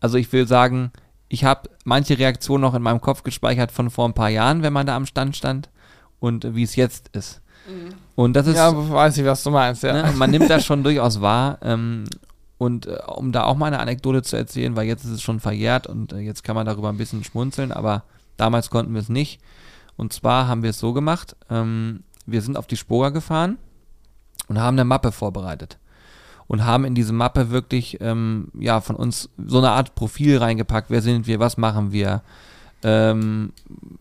Also 0.01 0.17
ich 0.17 0.33
will 0.33 0.47
sagen, 0.47 0.93
ich 1.29 1.45
habe 1.45 1.71
manche 1.85 2.19
Reaktionen 2.19 2.63
noch 2.63 2.75
in 2.75 2.83
meinem 2.83 3.01
Kopf 3.01 3.23
gespeichert 3.23 3.73
von 3.73 3.91
vor 3.91 4.09
ein 4.09 4.15
paar 4.15 4.29
Jahren, 4.29 4.63
wenn 4.63 4.73
man 4.73 4.87
da 4.87 4.97
am 4.97 5.07
Stand 5.07 5.37
stand 5.37 5.69
und 6.21 6.55
wie 6.55 6.63
es 6.63 6.77
jetzt 6.77 7.09
ist. 7.09 7.41
Mhm. 7.69 7.95
Und 8.15 8.35
das 8.35 8.47
ist. 8.47 8.57
Ja, 8.57 8.73
weiß 8.75 9.19
ich, 9.19 9.25
was 9.25 9.43
du 9.43 9.51
meinst, 9.51 9.83
ja. 9.83 9.93
Ne, 9.93 10.13
man 10.17 10.31
nimmt 10.31 10.49
das 10.49 10.65
schon 10.65 10.83
durchaus 10.85 11.21
wahr. 11.21 11.59
Ähm, 11.63 12.05
und 12.59 12.87
äh, 12.87 12.99
um 13.07 13.33
da 13.33 13.45
auch 13.45 13.57
mal 13.57 13.67
eine 13.67 13.81
Anekdote 13.81 14.23
zu 14.23 14.37
erzählen, 14.37 14.77
weil 14.77 14.87
jetzt 14.87 15.05
ist 15.05 15.11
es 15.11 15.23
schon 15.23 15.41
verjährt 15.41 15.87
und 15.87 16.13
äh, 16.13 16.19
jetzt 16.19 16.43
kann 16.43 16.57
man 16.57 16.67
darüber 16.67 16.89
ein 16.89 16.97
bisschen 16.97 17.23
schmunzeln, 17.25 17.73
aber 17.73 18.05
damals 18.37 18.71
konnten 18.71 18.95
wir 18.95 19.01
es 19.01 19.09
nicht. 19.09 19.41
Und 19.97 20.13
zwar 20.13 20.47
haben 20.49 20.63
wir 20.63 20.71
es 20.71 20.79
so 20.79 20.93
gemacht, 20.93 21.37
ähm, 21.51 22.03
wir 22.25 22.43
sind 22.43 22.57
auf 22.57 22.67
die 22.67 22.77
Spoga 22.77 23.11
gefahren 23.11 23.59
und 24.49 24.59
haben 24.59 24.77
eine 24.77 24.85
Mappe 24.85 25.13
vorbereitet. 25.13 25.79
Und 26.49 26.65
haben 26.65 26.85
in 26.85 26.95
diese 26.95 27.13
Mappe 27.13 27.51
wirklich, 27.51 27.99
ähm, 28.01 28.49
ja, 28.59 28.81
von 28.81 28.95
uns 28.95 29.31
so 29.47 29.59
eine 29.59 29.71
Art 29.71 29.95
Profil 29.95 30.39
reingepackt. 30.39 30.91
Wer 30.91 31.03
sind 31.03 31.27
wir? 31.27 31.41
Was 31.41 31.57
machen 31.57 31.91
wir? 31.91 32.23
Ähm, 32.85 33.53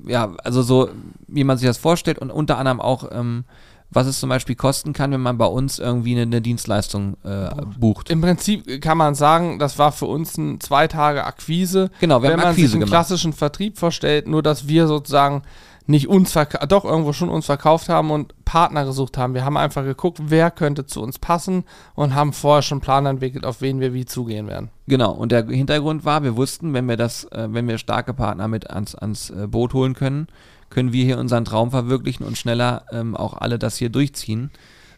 ja, 0.06 0.34
also 0.44 0.62
so, 0.62 0.90
wie 1.28 1.44
man 1.44 1.58
sich 1.58 1.68
das 1.68 1.78
vorstellt 1.78 2.20
und 2.20 2.30
unter 2.30 2.58
anderem 2.60 2.80
auch, 2.80 3.10
ähm, 3.12 3.46
was 3.90 4.08
es 4.08 4.20
zum 4.20 4.30
Beispiel 4.30 4.56
kosten 4.56 4.94
kann, 4.94 5.12
wenn 5.12 5.22
man 5.22 5.38
bei 5.38 5.46
uns 5.46 5.80
irgendwie 5.80 6.12
eine, 6.12 6.24
eine 6.24 6.42
Dienstleistung 6.42 7.18
äh, 7.24 7.50
bucht. 7.80 8.10
Im 8.10 8.22
Prinzip 8.22 8.82
kann 8.82 8.98
man 8.98 9.16
sagen, 9.16 9.58
das 9.58 9.80
war 9.80 9.92
für 9.92 10.06
uns 10.06 10.38
ein 10.38 10.60
zwei 10.60 10.88
Tage 10.88 11.24
Akquise. 11.24 11.90
Genau, 12.00 12.22
wir 12.22 12.30
wenn 12.30 12.34
haben 12.34 12.44
man 12.44 12.50
Akquise 12.50 12.70
sich 12.70 12.76
einen 12.76 12.90
klassischen 12.90 13.34
Vertrieb 13.34 13.78
vorstellt, 13.78 14.28
nur 14.28 14.44
dass 14.44 14.68
wir 14.68 14.88
sozusagen 14.88 15.44
nicht 15.88 16.08
uns 16.08 16.32
verkauft, 16.32 16.72
doch 16.72 16.86
irgendwo 16.86 17.14
schon 17.14 17.30
uns 17.30 17.46
verkauft 17.46 17.90
haben 17.90 18.12
und 18.12 18.34
Partner 18.46 18.86
gesucht 18.86 19.18
haben. 19.18 19.34
Wir 19.34 19.46
haben 19.46 19.58
einfach 19.58 19.84
geguckt, 19.84 20.20
wer 20.24 20.50
könnte 20.50 20.86
zu 20.86 21.02
uns 21.02 21.20
passen 21.20 21.64
und 21.94 22.16
haben 22.16 22.34
vorher 22.34 22.64
schon 22.64 22.78
einen 22.78 22.82
Plan 22.82 23.06
entwickelt, 23.06 23.46
auf 23.46 23.62
wen 23.62 23.80
wir 23.80 23.94
wie 23.94 24.06
zugehen 24.06 24.48
werden. 24.48 24.70
Genau, 24.88 25.12
und 25.12 25.32
der 25.32 25.46
Hintergrund 25.46 26.06
war, 26.06 26.24
wir 26.24 26.36
wussten, 26.36 26.74
wenn 26.74 26.88
wir 26.88 26.98
das, 26.98 27.26
äh, 27.26 27.48
wenn 27.52 27.68
wir 27.68 27.78
starke 27.78 28.14
Partner 28.14 28.48
mit 28.48 28.70
ans, 28.70 28.96
ans 28.96 29.30
äh, 29.30 29.48
Boot 29.48 29.74
holen 29.74 29.94
können, 29.94 30.28
können 30.70 30.92
wir 30.92 31.06
hier 31.06 31.20
unseren 31.20 31.46
Traum 31.46 31.72
verwirklichen 31.72 32.26
und 32.26 32.38
schneller 32.38 32.86
ähm, 32.92 33.16
auch 33.16 33.34
alle 33.34 33.60
das 33.60 33.78
hier 33.78 33.90
durchziehen, 33.90 34.50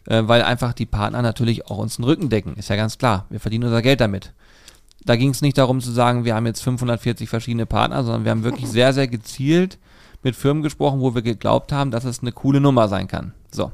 äh, 0.06 0.22
weil 0.24 0.42
einfach 0.42 0.72
die 0.72 0.86
Partner 0.86 1.20
natürlich 1.20 1.66
auch 1.66 1.78
uns 1.78 1.96
den 1.96 2.04
Rücken 2.04 2.30
decken, 2.30 2.56
ist 2.56 2.70
ja 2.70 2.76
ganz 2.76 2.96
klar. 2.96 3.26
Wir 3.28 3.40
verdienen 3.40 3.64
unser 3.64 3.82
Geld 3.82 4.00
damit. 4.00 4.32
Da 5.04 5.16
ging 5.16 5.30
es 5.30 5.42
nicht 5.42 5.58
darum 5.58 5.80
zu 5.80 5.92
sagen, 5.92 6.24
wir 6.24 6.34
haben 6.34 6.46
jetzt 6.46 6.62
540 6.62 7.28
verschiedene 7.28 7.66
Partner, 7.66 8.02
sondern 8.04 8.24
wir 8.24 8.30
haben 8.30 8.44
wirklich 8.44 8.68
sehr, 8.70 8.94
sehr 8.94 9.06
gezielt 9.06 9.78
mit 10.22 10.36
Firmen 10.36 10.62
gesprochen, 10.62 11.00
wo 11.00 11.14
wir 11.14 11.22
geglaubt 11.22 11.72
haben, 11.72 11.90
dass 11.90 12.04
es 12.04 12.20
eine 12.20 12.32
coole 12.32 12.60
Nummer 12.60 12.88
sein 12.88 13.08
kann. 13.08 13.32
So. 13.50 13.72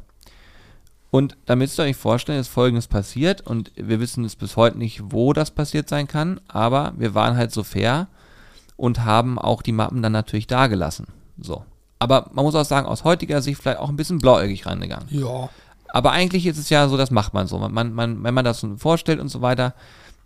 Und 1.10 1.36
damit 1.46 1.76
ihr 1.78 1.84
euch 1.84 1.96
vorstellen, 1.96 2.40
ist 2.40 2.48
Folgendes 2.48 2.88
passiert 2.88 3.40
und 3.40 3.70
wir 3.76 4.00
wissen 4.00 4.24
es 4.24 4.34
bis 4.34 4.56
heute 4.56 4.78
nicht, 4.78 5.00
wo 5.12 5.32
das 5.32 5.52
passiert 5.52 5.88
sein 5.88 6.08
kann, 6.08 6.40
aber 6.48 6.92
wir 6.96 7.14
waren 7.14 7.36
halt 7.36 7.52
so 7.52 7.62
fair 7.62 8.08
und 8.76 9.04
haben 9.04 9.38
auch 9.38 9.62
die 9.62 9.72
Mappen 9.72 10.02
dann 10.02 10.12
natürlich 10.12 10.48
dagelassen. 10.48 11.06
So. 11.40 11.64
Aber 12.00 12.30
man 12.32 12.44
muss 12.44 12.54
auch 12.54 12.64
sagen, 12.64 12.86
aus 12.86 13.04
heutiger 13.04 13.40
Sicht 13.42 13.62
vielleicht 13.62 13.78
auch 13.78 13.88
ein 13.88 13.96
bisschen 13.96 14.18
blauäugig 14.18 14.66
reingegangen. 14.66 15.06
Ja. 15.10 15.48
Aber 15.88 16.10
eigentlich 16.10 16.46
ist 16.46 16.58
es 16.58 16.68
ja 16.70 16.88
so, 16.88 16.96
das 16.96 17.12
macht 17.12 17.32
man 17.32 17.46
so. 17.46 17.58
Man, 17.58 17.92
man, 17.92 18.24
wenn 18.24 18.34
man 18.34 18.44
das 18.44 18.60
so 18.60 18.76
vorstellt 18.76 19.20
und 19.20 19.28
so 19.28 19.40
weiter, 19.40 19.74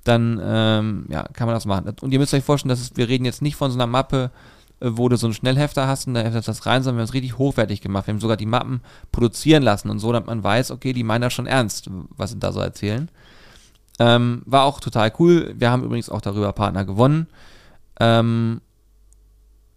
dann 0.05 0.41
ähm, 0.43 1.07
ja, 1.11 1.25
kann 1.35 1.47
man 1.47 1.55
das 1.55 1.66
machen. 1.66 1.95
Und 2.01 2.12
ihr 2.12 2.19
müsst 2.19 2.33
euch 2.33 2.45
vorstellen, 2.45 2.71
dass 2.71 2.81
es, 2.81 2.97
wir 2.97 3.09
reden 3.09 3.27
jetzt 3.27 3.43
nicht 3.43 3.57
von 3.57 3.71
so 3.71 3.77
einer 3.77 3.87
Mappe, 3.87 4.31
wo 4.81 5.09
du 5.09 5.16
so 5.16 5.26
einen 5.26 5.35
Schnellhefter 5.35 5.89
hast 5.89 6.07
und 6.07 6.14
da 6.14 6.20
heftest 6.20 6.49
das 6.49 6.66
rein, 6.66 6.83
sondern 6.83 6.99
wir 6.99 7.03
haben 7.03 7.09
es 7.09 7.14
richtig 7.14 7.39
hochwertig 7.39 7.81
gemacht. 7.81 8.07
Wir 8.07 8.14
haben 8.14 8.20
sogar 8.20 8.37
die 8.37 8.47
Mappen 8.47 8.81
produzieren 9.11 9.62
lassen 9.62 9.91
und 9.91 9.99
so, 9.99 10.12
damit 10.12 10.29
man 10.29 10.43
weiß, 10.43 10.70
okay, 10.70 10.93
die 10.93 11.03
meinen 11.03 11.22
das 11.22 11.33
schon 11.33 11.47
ernst, 11.47 11.91
was 12.16 12.31
sie 12.31 12.39
da 12.39 12.53
so 12.53 12.61
erzählen. 12.61 13.11
Ähm, 13.99 14.43
war 14.47 14.64
auch 14.64 14.79
total 14.81 15.12
cool. 15.18 15.55
Wir 15.57 15.70
haben 15.70 15.83
übrigens 15.83 16.09
auch 16.09 16.20
darüber 16.20 16.53
Partner 16.53 16.85
gewonnen. 16.85 17.26
Ähm, 17.99 18.61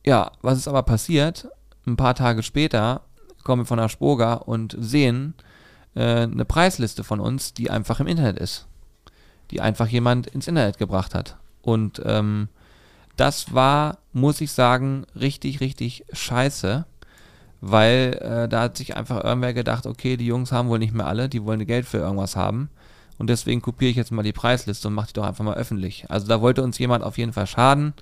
ja, 0.05 0.31
was 0.41 0.57
ist 0.57 0.67
aber 0.67 0.83
passiert? 0.83 1.47
Ein 1.87 1.97
paar 1.97 2.13
Tage 2.13 2.43
später 2.43 3.01
kommen 3.43 3.63
wir 3.63 3.65
von 3.65 3.77
der 3.77 4.47
und 4.47 4.75
sehen 4.79 5.33
äh, 5.95 6.21
eine 6.21 6.45
Preisliste 6.45 7.03
von 7.03 7.19
uns, 7.19 7.53
die 7.53 7.71
einfach 7.71 7.99
im 7.99 8.07
Internet 8.07 8.37
ist. 8.37 8.67
Die 9.49 9.61
einfach 9.61 9.87
jemand 9.87 10.27
ins 10.27 10.47
Internet 10.47 10.77
gebracht 10.77 11.15
hat. 11.15 11.37
Und 11.63 12.01
ähm, 12.05 12.49
das 13.21 13.53
war, 13.53 13.99
muss 14.13 14.41
ich 14.41 14.51
sagen, 14.51 15.05
richtig, 15.15 15.59
richtig 15.59 16.05
scheiße, 16.11 16.85
weil 17.61 18.17
äh, 18.19 18.49
da 18.49 18.61
hat 18.61 18.77
sich 18.77 18.97
einfach 18.97 19.23
irgendwer 19.23 19.53
gedacht, 19.53 19.85
okay, 19.85 20.17
die 20.17 20.25
Jungs 20.25 20.51
haben 20.51 20.69
wohl 20.69 20.79
nicht 20.79 20.95
mehr 20.95 21.05
alle, 21.05 21.29
die 21.29 21.43
wollen 21.43 21.63
Geld 21.67 21.85
für 21.85 21.99
irgendwas 21.99 22.35
haben 22.35 22.71
und 23.19 23.29
deswegen 23.29 23.61
kopiere 23.61 23.91
ich 23.91 23.95
jetzt 23.95 24.11
mal 24.11 24.23
die 24.23 24.33
Preisliste 24.33 24.87
und 24.87 24.95
mache 24.95 25.09
die 25.09 25.13
doch 25.13 25.27
einfach 25.27 25.45
mal 25.45 25.53
öffentlich. 25.53 26.09
Also 26.09 26.25
da 26.27 26.41
wollte 26.41 26.63
uns 26.63 26.79
jemand 26.79 27.03
auf 27.03 27.19
jeden 27.19 27.31
Fall 27.31 27.45
schaden, 27.45 27.93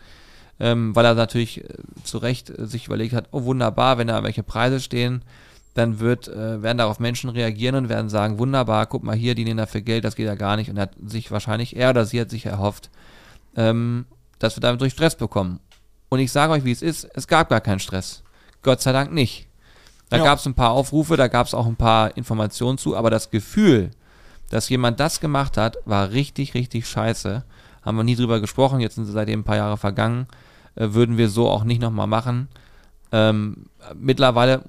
ähm, 0.58 0.96
weil 0.96 1.04
er 1.04 1.16
natürlich 1.16 1.66
äh, 1.66 1.74
zu 2.06 2.20
Recht 2.20 2.50
äh, 2.50 2.66
sich 2.66 2.88
überlegt 2.88 3.14
hat, 3.14 3.28
oh 3.32 3.44
wunderbar, 3.44 3.98
wenn 3.98 4.08
da 4.08 4.24
welche 4.24 4.44
Preise 4.44 4.80
stehen, 4.80 5.24
dann 5.74 6.00
wird, 6.00 6.30
äh, 6.30 6.64
werden 6.64 6.78
darauf 6.78 7.02
Menschen 7.02 7.30
reagieren 7.30 7.76
und 7.76 7.90
werden 7.90 8.08
sagen, 8.08 8.40
wunderbar, 8.40 8.86
guck 8.86 9.04
mal 9.04 9.18
hier, 9.18 9.36
die 9.36 9.44
nehmen 9.44 9.58
dafür 9.58 9.82
Geld, 9.82 10.06
das 10.06 10.16
geht 10.16 10.28
ja 10.28 10.36
gar 10.36 10.56
nicht 10.56 10.70
und 10.70 10.78
er 10.78 10.84
hat 10.84 10.96
sich 11.06 11.30
wahrscheinlich, 11.30 11.76
er 11.76 11.90
oder 11.90 12.06
sie 12.06 12.22
hat 12.22 12.30
sich 12.30 12.46
erhofft, 12.46 12.90
ähm, 13.58 14.06
dass 14.40 14.56
wir 14.58 14.62
damit 14.62 14.82
durch 14.82 14.94
Stress 14.94 15.16
bekommen. 15.16 15.60
Und 16.10 16.20
ich 16.20 16.32
sage 16.32 16.54
euch, 16.54 16.64
wie 16.66 16.72
es 16.72 16.82
ist, 16.82 17.08
es 17.14 17.28
gab 17.28 17.50
gar 17.50 17.62
keinen 17.62 17.80
Stress. 17.80 18.24
Gott 18.64 18.82
sei 18.82 18.92
Dank 18.92 19.12
nicht. 19.14 19.48
Da 20.10 20.18
Ja. 20.18 20.24
gab 20.24 20.40
es 20.40 20.46
ein 20.48 20.56
paar 20.56 20.72
Aufrufe, 20.72 21.18
da 21.18 21.28
gab 21.28 21.46
es 21.46 21.54
auch 21.54 21.68
ein 21.68 21.76
paar 21.76 22.18
Informationen 22.18 22.78
zu, 22.80 22.96
aber 22.98 23.10
das 23.12 23.30
Gefühl, 23.30 23.92
dass 24.50 24.68
jemand 24.70 25.00
das 25.00 25.20
gemacht 25.20 25.56
hat, 25.58 25.78
war 25.86 26.10
richtig, 26.12 26.56
richtig 26.56 26.88
scheiße. 26.88 27.44
Haben 27.84 27.98
wir 27.98 28.04
nie 28.04 28.16
drüber 28.16 28.40
gesprochen, 28.40 28.80
jetzt 28.80 28.96
sind 28.96 29.06
seitdem 29.06 29.42
ein 29.42 29.44
paar 29.44 29.58
Jahre 29.58 29.78
vergangen, 29.78 30.28
äh, 30.76 30.88
würden 30.94 31.18
wir 31.18 31.30
so 31.30 31.48
auch 31.48 31.64
nicht 31.64 31.80
nochmal 31.82 32.08
machen. 32.08 32.48
Ähm, 33.12 33.66
mittlerweile, 33.96 34.64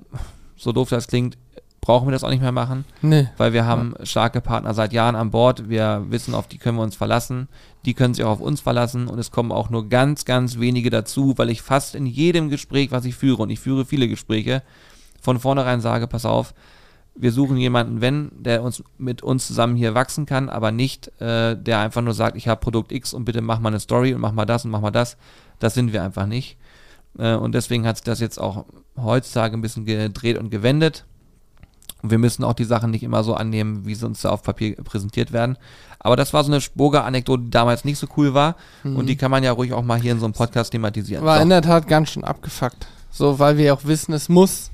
so 0.57 0.73
doof 0.73 0.91
das 0.91 1.07
klingt, 1.09 1.37
brauchen 1.81 2.07
wir 2.09 2.13
das 2.13 2.25
auch 2.25 2.31
nicht 2.31 2.43
mehr 2.43 2.53
machen 2.53 2.85
Nee. 3.01 3.29
weil 3.39 3.55
wir 3.55 3.65
haben 3.65 3.95
starke 4.03 4.43
Partner 4.43 4.75
seit 4.75 4.93
Jahren 4.93 5.17
an 5.17 5.31
Bord. 5.31 5.69
Wir 5.71 6.05
wissen, 6.11 6.35
auf 6.35 6.47
die 6.47 6.59
können 6.59 6.77
wir 6.77 6.83
uns 6.83 6.97
verlassen. 6.97 7.49
Die 7.85 7.95
können 7.95 8.15
sich 8.15 8.25
auch 8.25 8.33
auf 8.33 8.41
uns 8.41 8.61
verlassen 8.61 9.09
und 9.09 9.19
es 9.19 9.31
kommen 9.31 9.53
auch 9.53 9.71
nur 9.71 9.89
ganz, 9.89 10.25
ganz 10.25 10.59
wenige 10.59 10.91
dazu, 10.91 11.35
weil 11.37 11.51
ich 11.51 11.63
fast 11.63 11.95
in 11.95 12.07
jedem 12.07 12.51
Gespräch, 12.51 12.91
was 12.91 13.05
ich 13.05 13.15
führe, 13.15 13.43
und 13.43 13.51
ich 13.51 13.61
führe 13.61 13.85
viele 13.85 14.09
Gespräche, 14.09 14.63
von 15.21 15.39
vornherein 15.39 15.81
sage, 15.81 16.07
pass 16.07 16.25
auf, 16.25 16.55
wir 17.15 17.33
suchen 17.33 17.57
jemanden, 17.57 18.01
wenn, 18.01 18.31
der 18.39 18.63
uns 18.63 18.83
mit 18.97 19.23
uns 19.23 19.47
zusammen 19.47 19.77
hier 19.77 19.95
wachsen 19.95 20.27
kann, 20.27 20.49
aber 20.49 20.73
nicht, 20.73 21.09
äh, 21.21 21.57
der 21.57 21.81
einfach 21.81 22.03
nur 22.03 22.15
sagt, 22.15 22.37
ich 22.37 22.49
habe 22.49 22.61
Produkt 22.61 22.93
X 22.93 23.13
und 23.13 23.25
bitte 23.25 23.43
mach 23.43 23.61
mal 23.61 23.69
eine 23.69 23.81
Story 23.81 24.15
und 24.15 24.21
mach 24.21 24.33
mal 24.33 24.47
das 24.47 24.65
und 24.65 24.71
mach 24.71 24.81
mal 24.81 24.91
das. 24.91 25.17
Das 25.59 25.75
sind 25.75 25.93
wir 25.93 26.03
einfach 26.03 26.27
nicht. 26.27 26.57
Äh, 27.19 27.35
und 27.35 27.55
deswegen 27.55 27.87
hat 27.87 27.97
sich 27.97 28.05
das 28.05 28.21
jetzt 28.21 28.39
auch 28.39 28.65
heutzutage 28.97 29.57
ein 29.57 29.61
bisschen 29.61 29.85
gedreht 29.85 30.39
und 30.39 30.51
gewendet. 30.51 31.05
Und 32.03 32.11
wir 32.11 32.19
müssen 32.19 32.45
auch 32.45 32.55
die 32.55 32.65
Sachen 32.65 32.91
nicht 32.91 33.03
immer 33.03 33.23
so 33.25 33.35
annehmen, 33.35 33.85
wie 33.85 33.95
sie 33.95 34.07
uns 34.07 34.23
da 34.23 34.31
auf 34.31 34.43
Papier 34.43 34.77
präsentiert 34.77 35.33
werden. 35.33 35.59
Aber 36.03 36.17
das 36.17 36.33
war 36.33 36.43
so 36.45 36.51
eine 36.51 36.61
Spoga-Anekdote, 36.61 37.43
die 37.45 37.51
damals 37.51 37.85
nicht 37.85 37.99
so 37.99 38.07
cool 38.17 38.33
war. 38.35 38.57
Und 38.85 39.07
die 39.07 39.17
kann 39.17 39.31
man 39.31 39.45
ja 39.45 39.53
ruhig 39.53 39.73
auch 39.75 39.83
mal 39.83 40.01
hier 40.01 40.13
in 40.13 40.19
so 40.19 40.25
einem 40.25 40.33
Podcast 40.33 40.73
thematisieren. 40.73 41.25
War 41.25 41.37
So. 41.37 41.43
in 41.43 41.51
der 41.51 41.61
Tat 41.63 41.87
ganz 41.87 42.09
schön 42.11 42.25
abgefuckt. 42.25 42.87
So, 43.11 43.39
weil 43.39 43.59
wir 43.59 43.75
auch 43.75 43.85
wissen, 43.85 44.13
es 44.15 44.29
muss 44.31 44.71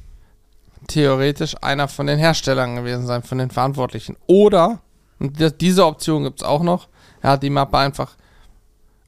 theoretisch 0.86 1.54
einer 1.62 1.88
von 1.88 2.06
den 2.06 2.18
Herstellern 2.18 2.76
gewesen 2.76 3.06
sein, 3.06 3.22
von 3.24 3.38
den 3.38 3.50
Verantwortlichen. 3.50 4.16
Oder, 4.26 4.78
und 5.18 5.60
diese 5.60 5.84
Option 5.86 6.22
gibt 6.24 6.40
es 6.42 6.46
auch 6.46 6.62
noch, 6.62 6.88
er 7.22 7.30
hat 7.30 7.42
die 7.42 7.50
Mappe 7.50 7.78
einfach 7.78 8.14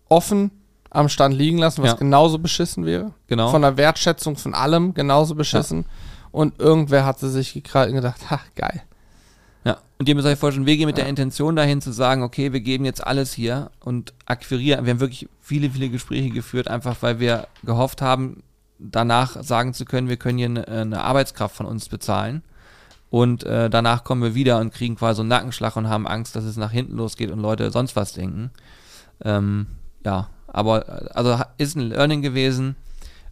offen 0.09 0.51
am 0.91 1.09
Stand 1.09 1.35
liegen 1.37 1.59
lassen, 1.59 1.83
was 1.83 1.91
Ja. 1.93 1.97
genauso 1.97 2.39
beschissen 2.39 2.85
wäre. 2.87 3.13
Genau. 3.29 3.51
Von 3.51 3.63
der 3.63 3.77
Wertschätzung 3.77 4.37
von 4.37 4.55
allem 4.55 4.95
genauso 4.95 5.35
beschissen. 5.35 5.85
Und 6.33 6.59
irgendwer 6.59 7.05
hatte 7.05 7.29
sich 7.29 7.53
gekrallt 7.55 7.91
und 7.91 7.97
gedacht, 7.97 8.31
ha, 8.31 8.41
geil. 8.57 8.83
Ja, 9.65 9.79
und 9.99 10.09
ihr 10.09 10.15
müsst 10.15 10.27
euch 10.27 10.39
vorstellen, 10.39 10.67
wir 10.67 10.77
gehen 10.77 10.87
mit 10.87 10.99
der 10.99 11.09
Intention 11.09 11.57
dahin 11.57 11.81
zu 11.81 11.93
sagen, 11.93 12.23
okay, 12.23 12.53
wir 12.53 12.61
geben 12.61 12.85
jetzt 12.85 13.05
alles 13.05 13.33
hier 13.33 13.71
und 13.81 14.15
akquirieren. 14.27 14.85
Wir 14.85 14.93
haben 14.93 15.01
wirklich 15.01 15.29
viele, 15.41 15.71
viele 15.71 15.89
Gespräche 15.89 16.31
geführt, 16.31 16.69
einfach 16.69 16.97
weil 17.01 17.19
wir 17.21 17.49
gehofft 17.65 18.01
haben, 18.01 18.43
danach 18.79 19.43
sagen 19.43 19.75
zu 19.75 19.85
können, 19.85 20.09
wir 20.09 20.17
können 20.17 20.39
hier 20.39 20.47
eine, 20.47 20.69
eine 20.69 21.03
Arbeitskraft 21.03 21.57
von 21.57 21.67
uns 21.67 21.89
bezahlen. 21.89 22.43
Und 23.11 23.45
äh, 23.45 23.71
danach 23.71 24.05
kommen 24.05 24.23
wir 24.23 24.35
wieder 24.35 24.61
und 24.61 24.73
kriegen 24.73 24.97
quasi 24.97 25.21
einen 25.21 25.31
Nackenschlag 25.31 25.77
und 25.77 25.89
haben 25.89 26.07
Angst, 26.07 26.37
dass 26.37 26.45
es 26.45 26.57
nach 26.57 26.71
hinten 26.71 26.97
losgeht 26.97 27.31
und 27.31 27.41
Leute 27.41 27.71
sonst 27.71 27.97
was 27.97 28.13
denken. 28.13 28.51
Ähm, 29.25 29.67
ja, 30.05 30.29
aber 30.47 30.89
äh, 30.89 31.09
also 31.15 31.43
ist 31.57 31.77
ein 31.77 31.89
Learning 31.89 32.21
gewesen, 32.23 32.77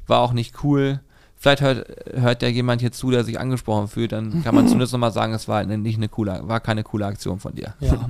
war 0.07 0.21
auch 0.21 0.33
nicht 0.33 0.65
cool. 0.65 1.01
Vielleicht 1.39 1.61
hört, 1.61 1.87
hört 2.15 2.43
ja 2.43 2.49
jemand 2.49 2.81
hier 2.81 2.93
zu, 2.93 3.11
der 3.11 3.23
sich 3.25 3.39
angesprochen 3.39 3.89
fühlt, 3.89 4.13
dann 4.13 4.43
kann 4.43 4.55
man 4.55 4.65
zumindest 4.69 4.93
nochmal 4.93 5.13
sagen, 5.13 5.33
es 5.35 5.49
war 5.49 5.59
eine, 5.59 5.77
nicht 5.79 5.97
eine 5.99 6.09
coole, 6.09 6.41
war 6.45 6.61
keine 6.61 6.83
coole 6.83 7.07
Aktion 7.07 7.39
von 7.41 7.55
dir. 7.55 7.75
Ja. 7.81 8.09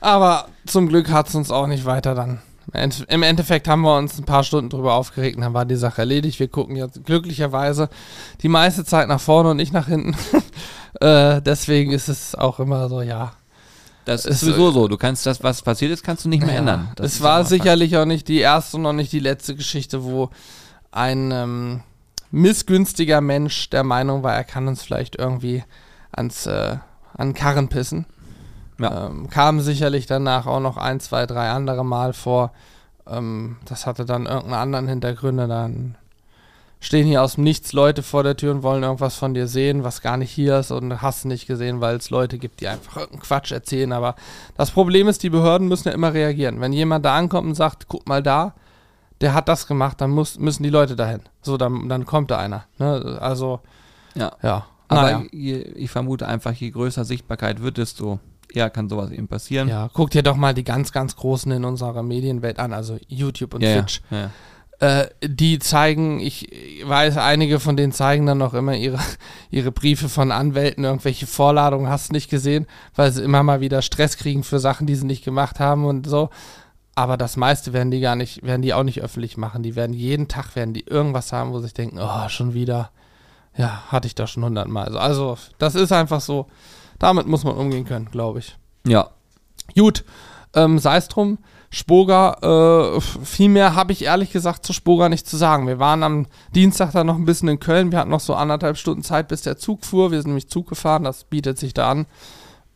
Aber 0.00 0.48
zum 0.66 0.88
Glück 0.88 1.10
hat 1.10 1.28
es 1.28 1.34
uns 1.34 1.50
auch 1.50 1.66
nicht 1.66 1.84
weiter 1.84 2.14
dann. 2.14 2.40
Im 2.72 2.80
End- 2.80 3.06
Im 3.08 3.22
Endeffekt 3.22 3.68
haben 3.68 3.82
wir 3.82 3.96
uns 3.96 4.18
ein 4.18 4.24
paar 4.24 4.44
Stunden 4.44 4.70
drüber 4.70 4.94
aufgeregt 4.94 5.36
und 5.36 5.42
dann 5.42 5.54
war 5.54 5.64
die 5.64 5.76
Sache 5.76 6.02
erledigt. 6.02 6.38
Wir 6.40 6.48
gucken 6.48 6.76
jetzt 6.76 7.04
glücklicherweise 7.04 7.88
die 8.42 8.48
meiste 8.48 8.84
Zeit 8.84 9.08
nach 9.08 9.20
vorne 9.20 9.50
und 9.50 9.56
nicht 9.56 9.72
nach 9.72 9.86
hinten. 9.88 10.14
äh, 11.00 11.40
deswegen 11.42 11.92
ist 11.92 12.08
es 12.08 12.34
auch 12.34 12.60
immer 12.60 12.88
so, 12.88 13.02
ja. 13.02 13.32
Das 14.04 14.24
ist 14.24 14.36
Es- 14.36 14.40
sowieso 14.40 14.70
so. 14.72 14.88
Du 14.88 14.96
kannst 14.96 15.26
das, 15.26 15.42
was 15.42 15.62
passiert 15.62 15.92
ist, 15.92 16.02
kannst 16.02 16.24
du 16.24 16.28
nicht 16.28 16.44
mehr 16.44 16.56
ändern. 16.56 16.88
Das 16.96 17.14
es 17.14 17.22
war 17.22 17.44
sicherlich 17.44 17.96
auch 17.96 18.06
nicht 18.06 18.28
die 18.28 18.38
erste 18.38 18.76
und 18.76 18.82
noch 18.82 18.92
nicht 18.92 19.12
die 19.12 19.20
letzte 19.20 19.54
Geschichte, 19.56 20.02
wo 20.04 20.30
ein 20.92 21.30
ähm, 21.32 21.82
missgünstiger 22.30 23.20
Mensch 23.20 23.70
der 23.70 23.84
Meinung 23.84 24.22
war, 24.22 24.34
er 24.34 24.44
kann 24.44 24.68
uns 24.68 24.82
vielleicht 24.82 25.16
irgendwie 25.16 25.64
ans 26.12 26.46
äh, 26.46 26.76
an 27.14 27.34
Karren 27.34 27.68
pissen. 27.68 28.06
Ja. 28.78 29.06
Ähm, 29.06 29.28
kam 29.28 29.60
sicherlich 29.60 30.06
danach 30.06 30.46
auch 30.46 30.60
noch 30.60 30.76
ein, 30.76 31.00
zwei, 31.00 31.26
drei 31.26 31.50
andere 31.50 31.84
Mal 31.84 32.12
vor. 32.12 32.52
Ähm, 33.06 33.56
das 33.66 33.86
hatte 33.86 34.04
dann 34.04 34.26
irgendeinen 34.26 34.54
anderen 34.54 34.88
Hintergründe. 34.88 35.46
Dann 35.46 35.96
stehen 36.80 37.06
hier 37.06 37.22
aus 37.22 37.34
dem 37.34 37.44
Nichts 37.44 37.74
Leute 37.74 38.02
vor 38.02 38.22
der 38.22 38.36
Tür 38.36 38.52
und 38.52 38.62
wollen 38.62 38.82
irgendwas 38.82 39.16
von 39.16 39.34
dir 39.34 39.46
sehen, 39.46 39.84
was 39.84 40.00
gar 40.00 40.16
nicht 40.16 40.30
hier 40.30 40.60
ist 40.60 40.70
und 40.70 41.02
hast 41.02 41.26
nicht 41.26 41.46
gesehen, 41.46 41.82
weil 41.82 41.96
es 41.96 42.08
Leute 42.08 42.38
gibt, 42.38 42.60
die 42.60 42.68
einfach 42.68 42.96
irgendeinen 42.96 43.22
Quatsch 43.22 43.52
erzählen. 43.52 43.92
Aber 43.92 44.14
das 44.56 44.70
Problem 44.70 45.08
ist, 45.08 45.22
die 45.22 45.30
Behörden 45.30 45.68
müssen 45.68 45.88
ja 45.88 45.94
immer 45.94 46.14
reagieren. 46.14 46.60
Wenn 46.60 46.72
jemand 46.72 47.04
da 47.04 47.16
ankommt 47.16 47.48
und 47.48 47.54
sagt, 47.54 47.86
guck 47.86 48.08
mal 48.08 48.22
da, 48.22 48.54
der 49.20 49.34
hat 49.34 49.48
das 49.48 49.66
gemacht, 49.66 50.00
dann 50.00 50.10
muss, 50.10 50.38
müssen 50.38 50.62
die 50.62 50.70
Leute 50.70 50.96
dahin. 50.96 51.20
So, 51.42 51.56
dann, 51.56 51.88
dann 51.88 52.06
kommt 52.06 52.30
da 52.30 52.38
einer. 52.38 52.64
Ne? 52.78 53.18
Also, 53.20 53.60
Ja. 54.14 54.32
ja. 54.42 54.66
Aber 54.88 55.02
Naja. 55.02 55.22
je, 55.30 55.60
ich 55.60 55.90
vermute 55.90 56.26
einfach, 56.26 56.52
je 56.52 56.70
größer 56.70 57.04
Sichtbarkeit 57.04 57.62
wird, 57.62 57.78
desto 57.78 58.18
eher 58.52 58.70
kann 58.70 58.88
sowas 58.88 59.10
eben 59.12 59.28
passieren. 59.28 59.68
Ja, 59.68 59.88
guck 59.92 60.10
dir 60.10 60.24
doch 60.24 60.34
mal 60.36 60.52
die 60.54 60.64
ganz, 60.64 60.90
ganz 60.90 61.14
Großen 61.14 61.52
in 61.52 61.64
unserer 61.64 62.02
Medienwelt 62.02 62.58
an, 62.58 62.72
also 62.72 62.98
YouTube 63.06 63.54
und 63.54 63.62
ja, 63.62 63.68
ja, 63.68 63.76
Twitch. 63.82 64.02
ja. 64.10 64.30
Äh, 64.80 65.10
die 65.22 65.58
zeigen, 65.58 66.18
ich 66.20 66.48
weiß, 66.84 67.18
einige 67.18 67.60
von 67.60 67.76
denen 67.76 67.92
zeigen 67.92 68.24
dann 68.26 68.38
noch 68.38 68.54
immer 68.54 68.74
ihre, 68.74 68.98
ihre 69.50 69.70
Briefe 69.70 70.08
von 70.08 70.32
Anwälten, 70.32 70.82
irgendwelche 70.84 71.26
Vorladungen, 71.26 71.88
hast 71.88 72.08
du 72.08 72.14
nicht 72.14 72.30
gesehen, 72.30 72.66
weil 72.96 73.12
sie 73.12 73.22
immer 73.22 73.42
mal 73.42 73.60
wieder 73.60 73.82
Stress 73.82 74.16
kriegen 74.16 74.42
für 74.42 74.58
Sachen, 74.58 74.86
die 74.88 74.96
sie 74.96 75.06
nicht 75.06 75.22
gemacht 75.24 75.60
haben 75.60 75.84
und 75.84 76.06
so. 76.08 76.30
Aber 77.00 77.16
das 77.16 77.38
meiste 77.38 77.72
werden 77.72 77.90
die 77.90 78.00
gar 78.00 78.14
nicht, 78.14 78.42
werden 78.42 78.60
die 78.60 78.74
auch 78.74 78.82
nicht 78.82 79.00
öffentlich 79.00 79.38
machen. 79.38 79.62
Die 79.62 79.74
werden 79.74 79.94
jeden 79.94 80.28
Tag 80.28 80.54
werden 80.54 80.74
die 80.74 80.86
irgendwas 80.86 81.32
haben, 81.32 81.50
wo 81.50 81.56
sie 81.56 81.64
sich 81.64 81.72
denken, 81.72 81.98
oh, 81.98 82.28
schon 82.28 82.52
wieder. 82.52 82.90
Ja, 83.56 83.84
hatte 83.88 84.06
ich 84.06 84.14
doch 84.14 84.28
schon 84.28 84.44
hundertmal. 84.44 84.84
Also, 84.84 84.98
also, 84.98 85.38
das 85.56 85.76
ist 85.76 85.92
einfach 85.92 86.20
so. 86.20 86.48
Damit 86.98 87.26
muss 87.26 87.42
man 87.42 87.56
umgehen 87.56 87.86
können, 87.86 88.10
glaube 88.10 88.40
ich. 88.40 88.58
ja. 88.84 89.08
Gut, 89.74 90.04
ähm, 90.54 90.78
sei 90.78 90.98
es 90.98 91.08
drum. 91.08 91.38
Spoga, 91.70 92.96
äh, 92.96 93.00
viel 93.00 93.48
mehr 93.48 93.74
habe 93.74 93.92
ich 93.92 94.04
ehrlich 94.04 94.30
gesagt 94.30 94.66
zu 94.66 94.74
Spoga 94.74 95.08
nicht 95.08 95.26
zu 95.26 95.38
sagen. 95.38 95.66
Wir 95.68 95.78
waren 95.78 96.02
am 96.02 96.26
Dienstag 96.54 96.92
dann 96.92 97.06
noch 97.06 97.16
ein 97.16 97.24
bisschen 97.24 97.48
in 97.48 97.60
Köln. 97.60 97.92
Wir 97.92 98.00
hatten 98.00 98.10
noch 98.10 98.20
so 98.20 98.34
anderthalb 98.34 98.76
Stunden 98.76 99.04
Zeit, 99.04 99.28
bis 99.28 99.40
der 99.40 99.56
Zug 99.56 99.86
fuhr. 99.86 100.10
Wir 100.10 100.20
sind 100.20 100.32
nämlich 100.32 100.50
Zug 100.50 100.68
gefahren, 100.68 101.04
das 101.04 101.24
bietet 101.24 101.56
sich 101.58 101.72
da 101.72 101.90
an. 101.90 102.06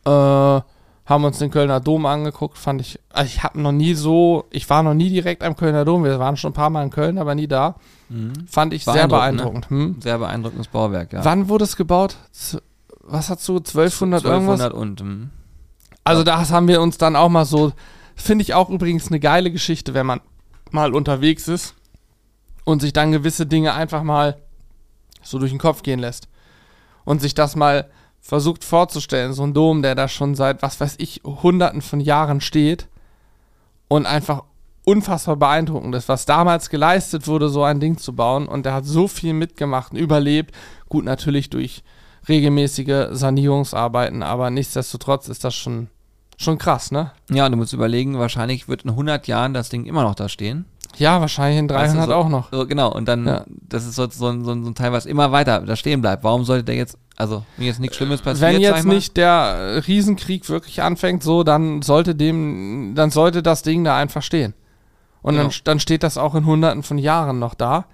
Äh, 0.05 0.63
haben 1.05 1.23
uns 1.23 1.37
den 1.37 1.51
Kölner 1.51 1.79
Dom 1.79 2.05
angeguckt, 2.05 2.57
fand 2.57 2.81
ich, 2.81 2.99
also 3.09 3.27
ich 3.27 3.43
habe 3.43 3.61
noch 3.61 3.71
nie 3.71 3.93
so, 3.93 4.45
ich 4.49 4.69
war 4.69 4.81
noch 4.81 4.95
nie 4.95 5.09
direkt 5.09 5.43
am 5.43 5.55
Kölner 5.55 5.85
Dom, 5.85 6.03
wir 6.03 6.19
waren 6.19 6.35
schon 6.35 6.51
ein 6.51 6.55
paar 6.55 6.71
Mal 6.71 6.83
in 6.83 6.89
Köln, 6.89 7.17
aber 7.19 7.35
nie 7.35 7.47
da. 7.47 7.75
Mhm. 8.09 8.33
Fand 8.47 8.73
ich 8.73 8.85
sehr 8.85 9.07
Beeindruckend, 9.07 9.67
beeindruckend. 9.67 9.69
Hm? 9.69 10.01
Sehr 10.01 10.17
beeindruckendes 10.17 10.67
Bauwerk, 10.67 11.13
ja. 11.13 11.23
Wann 11.23 11.47
wurde 11.47 11.63
es 11.63 11.75
gebaut? 11.75 12.17
Was 13.01 13.29
hast 13.29 13.47
du, 13.47 13.57
1200, 13.57 14.23
irgendwas? 14.23 14.61
1200 14.61 14.73
und, 14.73 15.03
mhm. 15.03 15.29
Also 16.03 16.23
das 16.23 16.51
haben 16.51 16.67
wir 16.67 16.81
uns 16.81 16.97
dann 16.97 17.15
auch 17.15 17.29
mal 17.29 17.45
so, 17.45 17.71
finde 18.15 18.41
ich 18.43 18.53
auch 18.53 18.69
übrigens 18.69 19.07
eine 19.07 19.19
geile 19.19 19.51
Geschichte, 19.51 19.93
wenn 19.93 20.05
man 20.05 20.21
mal 20.71 20.93
unterwegs 20.93 21.47
ist 21.47 21.75
und 22.63 22.81
sich 22.81 22.93
dann 22.93 23.11
gewisse 23.11 23.45
Dinge 23.45 23.73
einfach 23.73 24.03
mal 24.03 24.37
so 25.21 25.37
durch 25.39 25.51
den 25.51 25.59
Kopf 25.59 25.83
gehen 25.83 25.99
lässt 25.99 26.27
und 27.03 27.21
sich 27.21 27.35
das 27.35 27.55
mal 27.55 27.89
versucht 28.25 28.63
vorzustellen, 28.63 29.33
so 29.33 29.43
ein 29.43 29.53
Dom, 29.53 29.83
der 29.83 29.93
da 29.93 30.07
schon 30.07 30.33
seit, 30.33 30.63
was 30.63 30.79
weiß 30.79 30.95
ich, 30.97 31.21
hunderten 31.23 31.83
von 31.83 31.99
Jahren 31.99 32.41
steht 32.41 32.87
und 33.87 34.07
einfach 34.07 34.43
unfassbar 34.83 35.35
beeindruckend 35.35 35.93
ist, 35.93 36.09
was 36.09 36.25
damals 36.25 36.71
geleistet 36.71 37.27
wurde, 37.27 37.49
so 37.49 37.63
ein 37.63 37.79
Ding 37.79 37.99
zu 37.99 38.15
bauen 38.15 38.47
und 38.47 38.65
der 38.65 38.73
hat 38.73 38.85
so 38.85 39.07
viel 39.07 39.33
mitgemacht 39.33 39.91
und 39.91 39.99
überlebt, 39.99 40.55
gut 40.89 41.05
natürlich 41.05 41.51
durch 41.51 41.83
regelmäßige 42.27 43.09
Sanierungsarbeiten, 43.11 44.23
aber 44.23 44.49
nichtsdestotrotz 44.49 45.27
ist 45.27 45.43
das 45.43 45.53
schon, 45.53 45.89
schon 46.35 46.57
krass, 46.57 46.89
ne? 46.91 47.11
Ja, 47.29 47.47
du 47.47 47.57
musst 47.57 47.73
überlegen, 47.73 48.17
wahrscheinlich 48.17 48.67
wird 48.67 48.85
in 48.85 48.89
100 48.89 49.27
Jahren 49.27 49.53
das 49.53 49.69
Ding 49.69 49.85
immer 49.85 50.01
noch 50.01 50.15
da 50.15 50.29
stehen. 50.29 50.65
Ja, 50.97 51.19
wahrscheinlich 51.21 51.59
in 51.59 51.67
300 51.67 51.87
Weißt 51.97 52.07
du, 52.07 52.11
so- 52.11 52.15
auch 52.15 52.29
noch. 52.29 52.51
So, 52.51 52.65
genau, 52.67 52.91
und 52.91 53.07
dann, 53.07 53.25
Ja. 53.27 53.45
das 53.47 53.85
ist 53.85 53.95
so, 53.95 54.09
so, 54.09 54.27
ein- 54.27 54.43
so, 54.45 54.51
so 54.63 54.69
ein 54.69 54.75
Teil, 54.75 54.91
was 54.91 55.05
immer 55.05 55.31
weiter 55.31 55.59
da 55.61 55.75
stehen 55.75 56.01
bleibt. 56.01 56.23
Warum 56.23 56.43
sollte 56.45 56.63
der 56.63 56.75
jetzt, 56.75 56.97
also, 57.17 57.43
wenn 57.57 57.65
jetzt 57.67 57.79
nichts 57.79 57.97
Schlimmes 57.97 58.21
passiert, 58.21 58.53
Wenn 58.53 58.61
jetzt 58.61 58.85
nicht 58.85 59.17
der 59.17 59.83
Riesenkrieg 59.87 60.47
wirklich 60.49 60.81
anfängt, 60.81 61.23
so, 61.23 61.43
dann 61.43 61.81
sollte 61.81 62.15
dem, 62.15 62.93
dann 62.95 63.11
sollte 63.11 63.43
das 63.43 63.61
Ding 63.61 63.83
da 63.83 63.97
einfach 63.97 64.21
stehen. 64.23 64.53
Und 65.21 65.35
dann, 65.35 65.47
Genau. 65.49 65.57
dann 65.63 65.79
steht 65.79 66.03
das 66.03 66.17
auch 66.17 66.35
in 66.35 66.45
hunderten 66.45 66.83
von 66.83 66.97
Jahren 66.97 67.39
noch 67.39 67.55
da. 67.55 67.85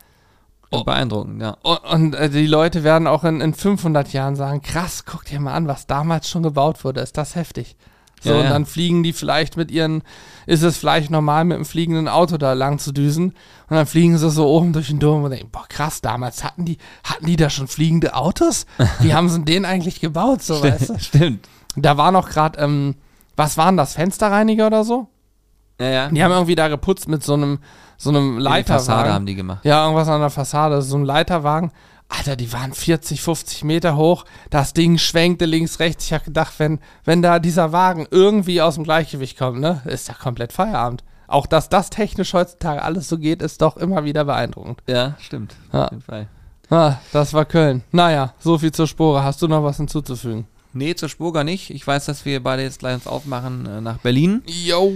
Und 0.70 0.86
beeindruckend, 0.86 1.42
ja. 1.42 1.58
Und, 1.64 1.80
und 1.92 2.16
äh, 2.16 2.30
die 2.30 2.48
Leute 2.48 2.84
werden 2.86 3.06
auch 3.08 3.24
in, 3.26 3.42
in 3.42 3.54
500 3.54 4.14
Jahren 4.14 4.36
sagen, 4.38 4.62
krass, 4.62 5.04
guck 5.06 5.26
dir 5.26 5.40
mal 5.42 5.54
an, 5.54 5.68
was 5.68 5.86
damals 5.86 6.30
schon 6.30 6.44
gebaut 6.44 6.84
wurde, 6.86 7.02
ist 7.02 7.18
das 7.18 7.36
heftig. 7.36 7.76
So, 8.22 8.30
Ja, 8.30 8.36
und 8.38 8.44
ja. 8.44 8.50
dann 8.50 8.66
fliegen 8.66 9.04
die 9.04 9.14
vielleicht 9.14 9.58
mit 9.58 9.72
ihren, 9.72 10.04
ist 10.46 10.62
es 10.64 10.78
vielleicht 10.78 11.10
normal, 11.12 11.44
mit 11.44 11.56
einem 11.56 11.66
fliegenden 11.66 12.08
Auto 12.08 12.38
da 12.38 12.54
lang 12.54 12.80
zu 12.80 12.92
düsen. 12.94 13.34
Und 13.70 13.76
dann 13.76 13.86
fliegen 13.88 14.18
sie 14.18 14.30
so 14.30 14.48
oben 14.48 14.74
durch 14.74 14.88
den 14.88 15.00
Dom 15.00 15.24
und 15.24 15.32
denken, 15.32 15.50
boah, 15.52 15.66
krass, 15.68 16.02
damals 16.02 16.44
hatten 16.44 16.64
die, 16.66 16.78
hatten 17.04 17.26
die 17.26 17.36
da 17.36 17.50
schon 17.50 17.68
fliegende 17.68 18.14
Autos? 18.16 18.66
Wie 19.00 19.14
haben 19.16 19.28
sie 19.28 19.36
denn 19.38 19.46
den 19.46 19.66
eigentlich 19.66 20.00
gebaut, 20.00 20.42
so, 20.44 20.62
weißt 20.64 20.90
du? 20.90 21.00
Stimmt. 21.00 21.48
Da 21.76 21.98
war 21.98 22.12
noch 22.12 22.30
gerade, 22.30 22.60
ähm, 22.60 22.96
was 23.36 23.58
waren 23.58 23.76
das, 23.78 23.94
Fensterreiniger 23.96 24.68
oder 24.68 24.84
so? 24.84 25.08
Ja, 25.80 25.88
ja. 25.90 26.10
Die 26.10 26.24
haben 26.24 26.32
irgendwie 26.32 26.56
da 26.56 26.68
geputzt 26.68 27.08
mit 27.08 27.24
so 27.24 27.34
einem, 27.34 27.58
so 27.98 28.10
einem 28.10 28.38
Die 28.38 28.44
Fassade 28.44 28.60
Leiterwagen. 28.70 29.14
haben 29.14 29.26
die 29.26 29.36
gemacht. 29.36 29.66
Ja, 29.66 29.84
irgendwas 29.84 30.08
an 30.10 30.20
der 30.22 30.30
Fassade, 30.30 30.82
so 30.84 30.98
ein 30.98 31.06
Leiterwagen. 31.06 31.72
Alter, 32.12 32.36
die 32.36 32.52
waren 32.52 32.74
40, 32.74 33.22
50 33.22 33.64
Meter 33.64 33.96
hoch. 33.96 34.26
Das 34.50 34.74
Ding 34.74 34.98
schwenkte 34.98 35.46
links, 35.46 35.80
rechts. 35.80 36.06
Ich 36.06 36.14
habe 36.14 36.26
gedacht, 36.26 36.54
wenn, 36.58 36.80
wenn 37.06 37.22
da 37.22 37.40
dieser 37.40 37.72
Wagen 37.72 38.06
irgendwie 38.12 38.62
aus 38.62 38.76
dem 38.76 38.84
Gleichgewicht 38.84 39.38
kommt, 39.38 39.60
ne, 39.60 39.82
ist 39.86 40.08
ja 40.10 40.14
komplett 40.14 40.52
Feierabend. 40.52 41.04
Auch 41.28 41.48
dass 41.48 41.70
das 41.70 41.90
technisch 41.90 42.34
heutzutage 42.34 42.82
alles 42.82 43.08
so 43.08 43.18
geht, 43.18 43.42
ist 43.42 43.62
doch 43.62 43.78
immer 43.78 44.04
wieder 44.04 44.26
beeindruckend. 44.26 44.84
Ja, 44.88 45.16
stimmt. 45.20 45.56
Ja. 45.72 45.86
Auf 45.86 45.92
jeden 45.92 46.04
Fall. 46.04 46.28
Ah, 46.70 46.98
das 47.14 47.34
war 47.34 47.46
Köln. 47.46 47.84
Naja, 47.92 48.34
so 48.40 48.58
viel 48.58 48.72
zur 48.72 48.88
Spore. 48.88 49.24
Hast 49.24 49.42
du 49.42 49.48
noch 49.48 49.64
was 49.64 49.78
hinzuzufügen? 49.78 50.46
Nee, 50.74 50.96
zur 50.96 51.10
Spurger 51.10 51.44
nicht. 51.44 51.70
Ich 51.70 51.86
weiß, 51.86 52.06
dass 52.06 52.26
wir 52.26 52.42
beide 52.44 52.64
jetzt 52.64 52.80
gleich 52.80 52.96
uns 52.96 53.08
aufmachen 53.08 53.66
äh, 53.66 53.82
nach 53.82 53.98
Berlin 53.98 54.42
Yo. 54.46 54.94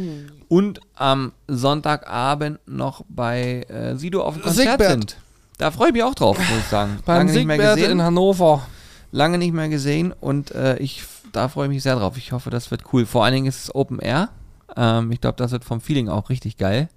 und 0.47 0.79
am 0.95 1.33
Sonntagabend 1.47 2.59
noch 2.65 3.03
bei 3.09 3.63
äh, 3.63 3.95
Sido 3.95 4.23
auf 4.23 4.35
dem 4.35 4.43
Konzert 4.43 4.69
Siegbert. 4.79 4.91
sind. 4.91 5.17
Da 5.57 5.71
freue 5.71 5.87
ich 5.87 5.93
mich 5.93 6.03
auch 6.03 6.15
drauf, 6.15 6.37
muss 6.37 6.57
ich 6.59 6.65
sagen. 6.65 6.99
Beim 7.05 7.17
Lange 7.19 7.31
nicht 7.33 7.45
mehr 7.45 7.55
Siegbert 7.57 7.75
gesehen. 7.77 7.91
in 7.91 8.01
Hannover. 8.03 8.67
lange 9.11 9.37
nicht 9.37 9.53
mehr 9.53 9.69
gesehen 9.69 10.11
und 10.19 10.51
äh, 10.51 10.77
ich 10.77 11.03
da 11.31 11.49
freue 11.49 11.65
ich 11.67 11.73
mich 11.73 11.83
sehr 11.83 11.95
drauf. 11.97 12.17
Ich 12.17 12.31
hoffe, 12.31 12.49
das 12.49 12.71
wird 12.71 12.83
cool. 12.93 13.05
Vor 13.05 13.23
allen 13.25 13.33
Dingen 13.33 13.45
ist 13.45 13.63
es 13.63 13.75
Open 13.75 13.99
Air. 13.99 14.29
Ähm, 14.77 15.11
ich 15.11 15.19
glaube, 15.21 15.35
das 15.37 15.51
wird 15.51 15.65
vom 15.65 15.81
Feeling 15.81 16.07
auch 16.09 16.29
richtig 16.29 16.57
geil. 16.57 16.87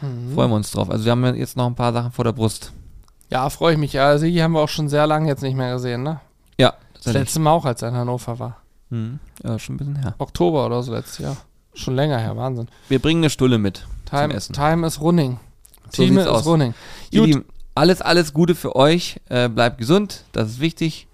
Mhm. 0.00 0.34
Freuen 0.34 0.50
wir 0.50 0.56
uns 0.56 0.70
drauf. 0.70 0.90
Also 0.90 1.04
wir 1.06 1.12
haben 1.12 1.24
jetzt 1.34 1.56
noch 1.56 1.66
ein 1.66 1.74
paar 1.74 1.92
Sachen 1.92 2.12
vor 2.12 2.24
der 2.24 2.32
Brust. 2.32 2.72
Ja, 3.30 3.48
freue 3.50 3.72
ich 3.74 3.78
mich. 3.78 3.92
Ja, 3.94 4.16
Sigi 4.18 4.38
haben 4.38 4.52
wir 4.52 4.60
auch 4.60 4.68
schon 4.68 4.88
sehr 4.88 5.06
lange 5.06 5.28
jetzt 5.28 5.42
nicht 5.42 5.56
mehr 5.56 5.72
gesehen, 5.74 6.02
ne? 6.02 6.20
Ja, 6.58 6.74
Das 7.02 7.12
letzte 7.12 7.40
Mal 7.40 7.50
auch, 7.52 7.64
als 7.64 7.82
er 7.82 7.88
in 7.88 7.94
Hannover 7.96 8.38
war. 8.38 8.56
Mhm. 8.90 9.20
Ja, 9.42 9.58
schon 9.58 9.74
ein 9.74 9.78
bisschen 9.78 9.96
her. 9.96 10.14
Oktober 10.18 10.66
oder 10.66 10.82
so 10.82 10.92
letztes 10.92 11.18
Jahr. 11.18 11.36
Schon 11.74 11.94
länger 11.94 12.18
her, 12.18 12.36
Wahnsinn. 12.36 12.68
Wir 12.88 12.98
bringen 13.00 13.20
eine 13.22 13.30
Stulle 13.30 13.58
mit. 13.58 13.86
Time, 14.08 14.32
Essen. 14.34 14.54
time 14.54 14.86
is 14.86 15.00
running. 15.00 15.38
So 15.90 16.02
Team 16.02 16.18
is 16.18 16.26
aus. 16.26 16.44
running. 16.46 16.74
Gut. 17.12 17.44
Alles, 17.78 18.02
alles 18.02 18.34
Gute 18.34 18.56
für 18.56 18.74
euch. 18.74 19.20
Äh, 19.28 19.48
bleibt 19.48 19.78
gesund, 19.78 20.24
das 20.32 20.48
ist 20.48 20.60
wichtig. 20.60 21.06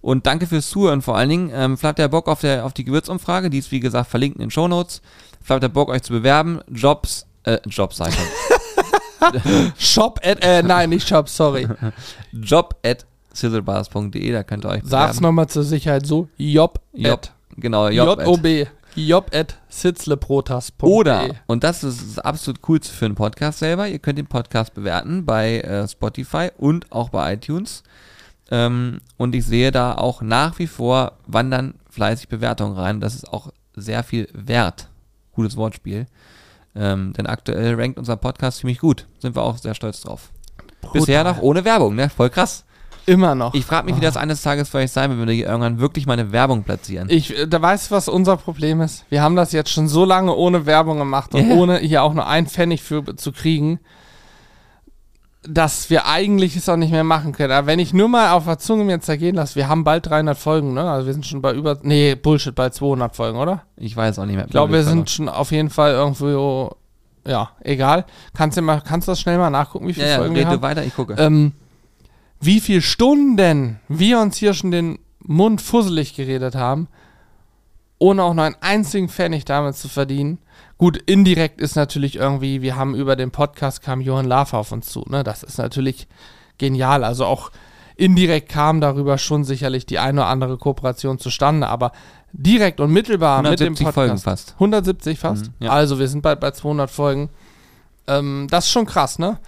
Und 0.00 0.24
danke 0.26 0.46
fürs 0.46 0.70
Zuhören 0.70 1.02
vor 1.02 1.16
allen 1.16 1.28
Dingen. 1.28 1.50
Ähm, 1.52 1.76
vielleicht 1.76 1.84
habt 1.84 1.98
ihr 1.98 2.08
Bock 2.08 2.28
auf, 2.28 2.40
der, 2.40 2.64
auf 2.64 2.72
die 2.72 2.84
Gewürzumfrage, 2.84 3.50
die 3.50 3.58
ist 3.58 3.72
wie 3.72 3.80
gesagt 3.80 4.08
verlinkt 4.08 4.36
in 4.36 4.42
den 4.42 4.50
Shownotes. 4.52 5.02
Vielleicht 5.42 5.50
habt 5.50 5.64
ihr 5.64 5.68
Bock, 5.68 5.88
euch 5.88 6.02
zu 6.02 6.12
bewerben. 6.12 6.60
Jobs, 6.70 7.26
äh, 7.42 7.58
Jobs 7.66 7.96
sag 7.96 8.10
ich 8.10 8.14
schon. 8.14 9.72
Shop 9.78 10.20
at, 10.24 10.44
äh, 10.44 10.62
nein, 10.62 10.90
nicht 10.90 11.08
Shop, 11.08 11.28
sorry. 11.28 11.66
Job 12.32 12.76
at 12.84 13.04
sizzlebars.de, 13.32 14.30
da 14.30 14.44
könnt 14.44 14.64
ihr 14.64 14.68
euch 14.68 14.82
Sag's 14.84 15.20
nochmal 15.20 15.48
zur 15.48 15.64
Sicherheit 15.64 16.06
so. 16.06 16.28
Job 16.36 16.78
Job, 16.92 17.12
at. 17.14 17.32
genau, 17.56 17.88
Job. 17.88 18.20
J-O-B. 18.20 18.66
Job 18.94 19.30
at 19.34 19.58
sitzleprotas.de. 19.68 20.88
Oder, 20.88 21.30
und 21.46 21.64
das 21.64 21.84
ist 21.84 22.16
das 22.16 22.18
absolut 22.18 22.62
coolste 22.62 22.92
für 22.92 23.06
einen 23.06 23.14
Podcast 23.14 23.58
selber, 23.58 23.88
ihr 23.88 23.98
könnt 23.98 24.18
den 24.18 24.26
Podcast 24.26 24.74
bewerten 24.74 25.24
bei 25.24 25.60
äh, 25.60 25.88
Spotify 25.88 26.50
und 26.56 26.90
auch 26.92 27.08
bei 27.08 27.34
iTunes. 27.34 27.82
Ähm, 28.50 29.00
und 29.16 29.34
ich 29.34 29.46
sehe 29.46 29.72
da 29.72 29.94
auch 29.94 30.20
nach 30.20 30.58
wie 30.58 30.66
vor 30.66 31.18
wandern 31.26 31.74
fleißig 31.88 32.28
Bewertungen 32.28 32.76
rein. 32.76 33.00
Das 33.00 33.14
ist 33.14 33.32
auch 33.32 33.50
sehr 33.74 34.02
viel 34.02 34.28
wert. 34.32 34.88
Gutes 35.32 35.56
Wortspiel. 35.56 36.06
Ähm, 36.74 37.12
denn 37.14 37.26
aktuell 37.26 37.74
rankt 37.74 37.98
unser 37.98 38.16
Podcast 38.16 38.58
ziemlich 38.58 38.78
gut. 38.78 39.06
Sind 39.18 39.36
wir 39.36 39.42
auch 39.42 39.58
sehr 39.58 39.74
stolz 39.74 40.02
drauf. 40.02 40.30
Bisher 40.92 41.24
noch 41.24 41.40
ohne 41.40 41.64
Werbung, 41.64 41.94
ne? 41.94 42.10
Voll 42.10 42.30
krass. 42.30 42.64
Immer 43.06 43.34
noch. 43.34 43.54
Ich 43.54 43.64
frage 43.64 43.86
mich, 43.86 43.96
wie 43.96 44.00
das 44.00 44.16
eines 44.16 44.42
Tages 44.42 44.68
vielleicht 44.68 44.92
sein 44.92 45.10
wird, 45.10 45.20
wenn 45.20 45.26
wir 45.28 45.34
hier 45.34 45.46
irgendwann 45.46 45.80
wirklich 45.80 46.06
mal 46.06 46.12
eine 46.14 46.30
Werbung 46.32 46.62
platzieren. 46.62 47.08
Ich, 47.10 47.36
äh, 47.36 47.46
da 47.48 47.60
weißt 47.60 47.90
du, 47.90 47.94
was 47.96 48.08
unser 48.08 48.36
Problem 48.36 48.80
ist? 48.80 49.04
Wir 49.08 49.22
haben 49.22 49.34
das 49.36 49.52
jetzt 49.52 49.70
schon 49.70 49.88
so 49.88 50.04
lange 50.04 50.34
ohne 50.34 50.66
Werbung 50.66 50.98
gemacht 50.98 51.34
und 51.34 51.48
Ja. 51.48 51.56
ohne 51.56 51.78
hier 51.78 52.02
auch 52.02 52.14
nur 52.14 52.26
einen 52.26 52.46
Pfennig 52.46 52.82
für 52.82 53.16
zu 53.16 53.32
kriegen, 53.32 53.80
dass 55.44 55.90
wir 55.90 56.06
eigentlich 56.06 56.54
es 56.54 56.68
auch 56.68 56.76
nicht 56.76 56.92
mehr 56.92 57.02
machen 57.02 57.32
können. 57.32 57.52
Aber 57.52 57.66
wenn 57.66 57.80
ich 57.80 57.92
nur 57.92 58.06
mal 58.08 58.30
auf 58.30 58.44
der 58.44 58.58
Zunge 58.58 58.84
mir 58.84 59.00
zergehen 59.00 59.34
lasse, 59.34 59.56
wir 59.56 59.66
haben 59.68 59.82
bald 59.82 60.06
300 60.06 60.38
Folgen, 60.38 60.72
ne? 60.72 60.88
Also 60.88 61.06
wir 61.08 61.12
sind 61.14 61.26
schon 61.26 61.42
bei 61.42 61.52
über, 61.52 61.78
nee, 61.82 62.14
Bullshit, 62.14 62.54
bei 62.54 62.70
200 62.70 63.16
Folgen, 63.16 63.38
oder? 63.38 63.62
Ich 63.76 63.96
weiß 63.96 64.20
auch 64.20 64.26
nicht 64.26 64.36
mehr. 64.36 64.44
Ich 64.44 64.52
glaube, 64.52 64.72
wir 64.72 64.84
sind 64.84 65.10
schon 65.10 65.28
auf 65.28 65.50
jeden 65.50 65.70
Fall 65.70 65.90
irgendwo, 65.92 66.76
ja, 67.26 67.50
egal. 67.64 68.04
Kannst 68.34 68.56
du 68.56 68.62
mal, 68.62 68.80
kannst 68.86 69.08
du 69.08 69.12
das 69.12 69.20
schnell 69.20 69.36
mal 69.38 69.50
nachgucken, 69.50 69.88
wie 69.88 69.94
viele 69.94 70.06
Ja, 70.06 70.12
ja, 70.12 70.18
Folgen 70.18 70.36
wir 70.36 70.46
haben? 70.46 70.62
weiter, 70.62 70.84
ich 70.84 70.94
gucke. 70.94 71.14
ähm, 71.18 71.52
wie 72.42 72.60
viel 72.60 72.82
Stunden 72.82 73.78
wir 73.88 74.18
uns 74.18 74.36
hier 74.36 74.52
schon 74.52 74.72
den 74.72 74.98
Mund 75.20 75.62
fusselig 75.62 76.14
geredet 76.14 76.56
haben, 76.56 76.88
ohne 77.98 78.24
auch 78.24 78.34
nur 78.34 78.44
einen 78.44 78.56
einzigen 78.60 79.08
Pfennig 79.08 79.44
damit 79.44 79.76
zu 79.76 79.88
verdienen. 79.88 80.38
Gut, 80.76 80.96
indirekt 80.96 81.60
ist 81.60 81.76
natürlich 81.76 82.16
irgendwie, 82.16 82.60
wir 82.60 82.74
haben 82.74 82.96
über 82.96 83.14
den 83.14 83.30
Podcast 83.30 83.80
kam 83.80 84.00
Johann 84.00 84.26
Lafer 84.26 84.58
auf 84.58 84.72
uns 84.72 84.86
zu, 84.86 85.04
ne? 85.08 85.22
Das 85.22 85.44
ist 85.44 85.58
natürlich 85.58 86.08
genial. 86.58 87.04
Also 87.04 87.26
auch 87.26 87.52
indirekt 87.94 88.48
kam 88.48 88.80
darüber 88.80 89.18
schon 89.18 89.44
sicherlich 89.44 89.86
die 89.86 90.00
eine 90.00 90.22
oder 90.22 90.28
andere 90.28 90.58
Kooperation 90.58 91.20
zustande, 91.20 91.68
aber 91.68 91.92
direkt 92.32 92.80
und 92.80 92.92
mittelbar 92.92 93.42
mit 93.42 93.60
dem 93.60 93.74
170 93.74 93.84
Podcast. 93.84 93.94
Folgen 93.94 94.18
fast. 94.18 94.54
170 94.54 95.18
fast. 95.20 95.46
Mhm, 95.46 95.66
ja. 95.66 95.70
Also 95.70 96.00
wir 96.00 96.08
sind 96.08 96.22
bald 96.22 96.40
bei 96.40 96.50
200 96.50 96.90
Folgen. 96.90 97.28
Ähm, 98.08 98.48
das 98.50 98.64
ist 98.64 98.72
schon 98.72 98.86
krass, 98.86 99.20
ne? 99.20 99.38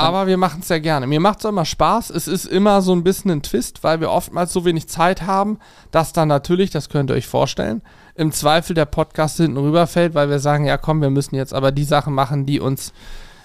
Aber 0.00 0.26
wir 0.26 0.36
machen 0.36 0.60
es 0.60 0.68
sehr 0.68 0.80
gerne. 0.80 1.06
Mir 1.06 1.20
macht 1.20 1.40
es 1.40 1.44
immer 1.44 1.64
Spaß. 1.64 2.10
Es 2.10 2.28
ist 2.28 2.46
immer 2.46 2.82
so 2.82 2.92
ein 2.92 3.04
bisschen 3.04 3.30
ein 3.30 3.42
Twist, 3.42 3.82
weil 3.82 4.00
wir 4.00 4.10
oftmals 4.10 4.52
so 4.52 4.64
wenig 4.64 4.88
Zeit 4.88 5.22
haben, 5.22 5.58
dass 5.90 6.12
dann 6.12 6.28
natürlich, 6.28 6.70
das 6.70 6.88
könnt 6.88 7.10
ihr 7.10 7.14
euch 7.14 7.26
vorstellen, 7.26 7.82
im 8.14 8.32
Zweifel 8.32 8.74
der 8.74 8.84
Podcast 8.84 9.38
hinten 9.38 9.56
rüberfällt, 9.56 10.14
weil 10.14 10.28
wir 10.28 10.40
sagen, 10.40 10.66
ja 10.66 10.76
komm, 10.76 11.00
wir 11.00 11.10
müssen 11.10 11.34
jetzt 11.34 11.54
aber 11.54 11.72
die 11.72 11.84
Sachen 11.84 12.14
machen, 12.14 12.46
die 12.46 12.60
uns 12.60 12.92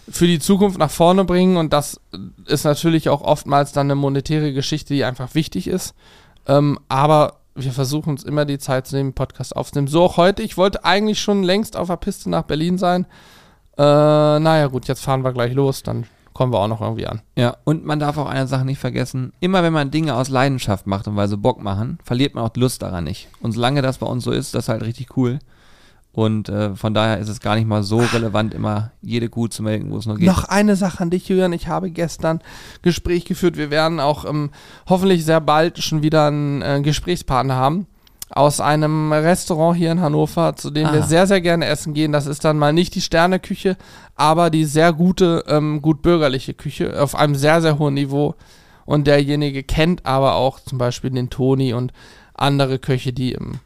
für 0.09 0.27
die 0.27 0.39
Zukunft 0.39 0.77
nach 0.77 0.91
vorne 0.91 1.25
bringen. 1.25 1.57
Und 1.57 1.73
das 1.73 1.99
ist 2.45 2.63
natürlich 2.63 3.09
auch 3.09 3.21
oftmals 3.21 3.71
dann 3.71 3.87
eine 3.87 3.95
monetäre 3.95 4.53
Geschichte, 4.53 4.93
die 4.93 5.03
einfach 5.03 5.35
wichtig 5.35 5.67
ist. 5.67 5.95
Ähm, 6.47 6.79
aber 6.89 7.37
wir 7.55 7.71
versuchen 7.71 8.09
uns 8.09 8.23
immer 8.23 8.45
die 8.45 8.59
Zeit 8.59 8.87
zu 8.87 8.95
nehmen, 8.95 9.13
Podcast 9.13 9.55
aufzunehmen. 9.55 9.87
So 9.87 10.03
auch 10.03 10.17
heute. 10.17 10.43
Ich 10.43 10.57
wollte 10.57 10.83
eigentlich 10.83 11.21
schon 11.21 11.43
längst 11.43 11.77
auf 11.77 11.87
der 11.87 11.95
Piste 11.95 12.29
nach 12.29 12.43
Berlin 12.43 12.77
sein. 12.77 13.05
Äh, 13.77 13.81
naja, 13.81 14.67
gut, 14.67 14.87
jetzt 14.87 15.03
fahren 15.03 15.23
wir 15.23 15.33
gleich 15.33 15.53
los, 15.53 15.83
dann 15.83 16.05
kommen 16.35 16.51
wir 16.51 16.59
auch 16.59 16.67
noch 16.67 16.81
irgendwie 16.81 17.07
an. 17.07 17.21
Ja, 17.37 17.55
und 17.63 17.85
man 17.85 17.97
darf 17.97 18.17
auch 18.17 18.27
eine 18.27 18.45
Sache 18.45 18.65
nicht 18.65 18.77
vergessen. 18.77 19.31
Immer 19.39 19.63
wenn 19.63 19.71
man 19.73 19.89
Dinge 19.89 20.15
aus 20.15 20.27
Leidenschaft 20.29 20.85
macht 20.85 21.07
und 21.07 21.15
weil 21.15 21.29
sie 21.29 21.37
Bock 21.37 21.63
machen, 21.63 21.97
verliert 22.03 22.35
man 22.35 22.43
auch 22.43 22.49
die 22.49 22.59
Lust 22.59 22.81
daran 22.81 23.05
nicht. 23.05 23.29
Und 23.39 23.53
solange 23.53 23.81
das 23.81 23.99
bei 23.99 24.05
uns 24.05 24.25
so 24.25 24.31
ist, 24.31 24.53
das 24.53 24.65
ist 24.65 24.69
halt 24.69 24.83
richtig 24.83 25.15
cool. 25.15 25.39
Und 26.11 26.49
äh, 26.49 26.75
von 26.75 26.93
daher 26.93 27.19
ist 27.19 27.29
es 27.29 27.39
gar 27.39 27.55
nicht 27.55 27.67
mal 27.67 27.83
so 27.83 27.99
relevant, 27.99 28.53
immer 28.53 28.91
jede 29.01 29.29
Kuh 29.29 29.47
zu 29.47 29.63
melken, 29.63 29.91
wo 29.91 29.97
es 29.97 30.05
nur 30.05 30.17
geht. 30.17 30.27
Noch 30.27 30.43
eine 30.43 30.75
Sache 30.75 31.01
an 31.01 31.09
dich, 31.09 31.27
Julian. 31.29 31.53
Ich 31.53 31.67
habe 31.67 31.89
gestern 31.89 32.41
Gespräch 32.81 33.23
geführt. 33.23 33.55
Wir 33.55 33.69
werden 33.69 34.01
auch 34.01 34.25
ähm, 34.25 34.51
hoffentlich 34.87 35.23
sehr 35.23 35.39
bald 35.39 35.81
schon 35.81 36.03
wieder 36.03 36.27
einen 36.27 36.61
äh, 36.61 36.81
Gesprächspartner 36.81 37.55
haben. 37.55 37.87
Aus 38.29 38.59
einem 38.59 39.13
Restaurant 39.13 39.77
hier 39.77 39.91
in 39.91 40.01
Hannover, 40.01 40.55
zu 40.55 40.71
dem 40.71 40.91
wir 40.91 41.03
Ah. 41.03 41.07
sehr, 41.07 41.27
sehr 41.27 41.41
gerne 41.41 41.65
essen 41.65 41.93
gehen. 41.93 42.11
Das 42.11 42.25
ist 42.25 42.43
dann 42.43 42.57
mal 42.57 42.73
nicht 42.73 42.95
die 42.95 43.01
Sterneküche, 43.01 43.77
aber 44.15 44.49
die 44.49 44.65
sehr 44.65 44.93
gute, 44.93 45.43
ähm, 45.47 45.81
gut 45.81 46.01
bürgerliche 46.01 46.53
Küche 46.55 47.01
auf 47.01 47.15
einem 47.15 47.35
sehr, 47.35 47.61
sehr 47.61 47.77
hohen 47.77 47.93
Niveau. 47.93 48.35
Und 48.85 49.07
derjenige 49.07 49.63
kennt 49.63 50.05
aber 50.05 50.35
auch 50.35 50.59
zum 50.59 50.77
Beispiel 50.77 51.11
den 51.11 51.29
Toni 51.29 51.73
und 51.73 51.93
andere 52.33 52.79
Köche, 52.79 53.13
die 53.13 53.31
im 53.33 53.59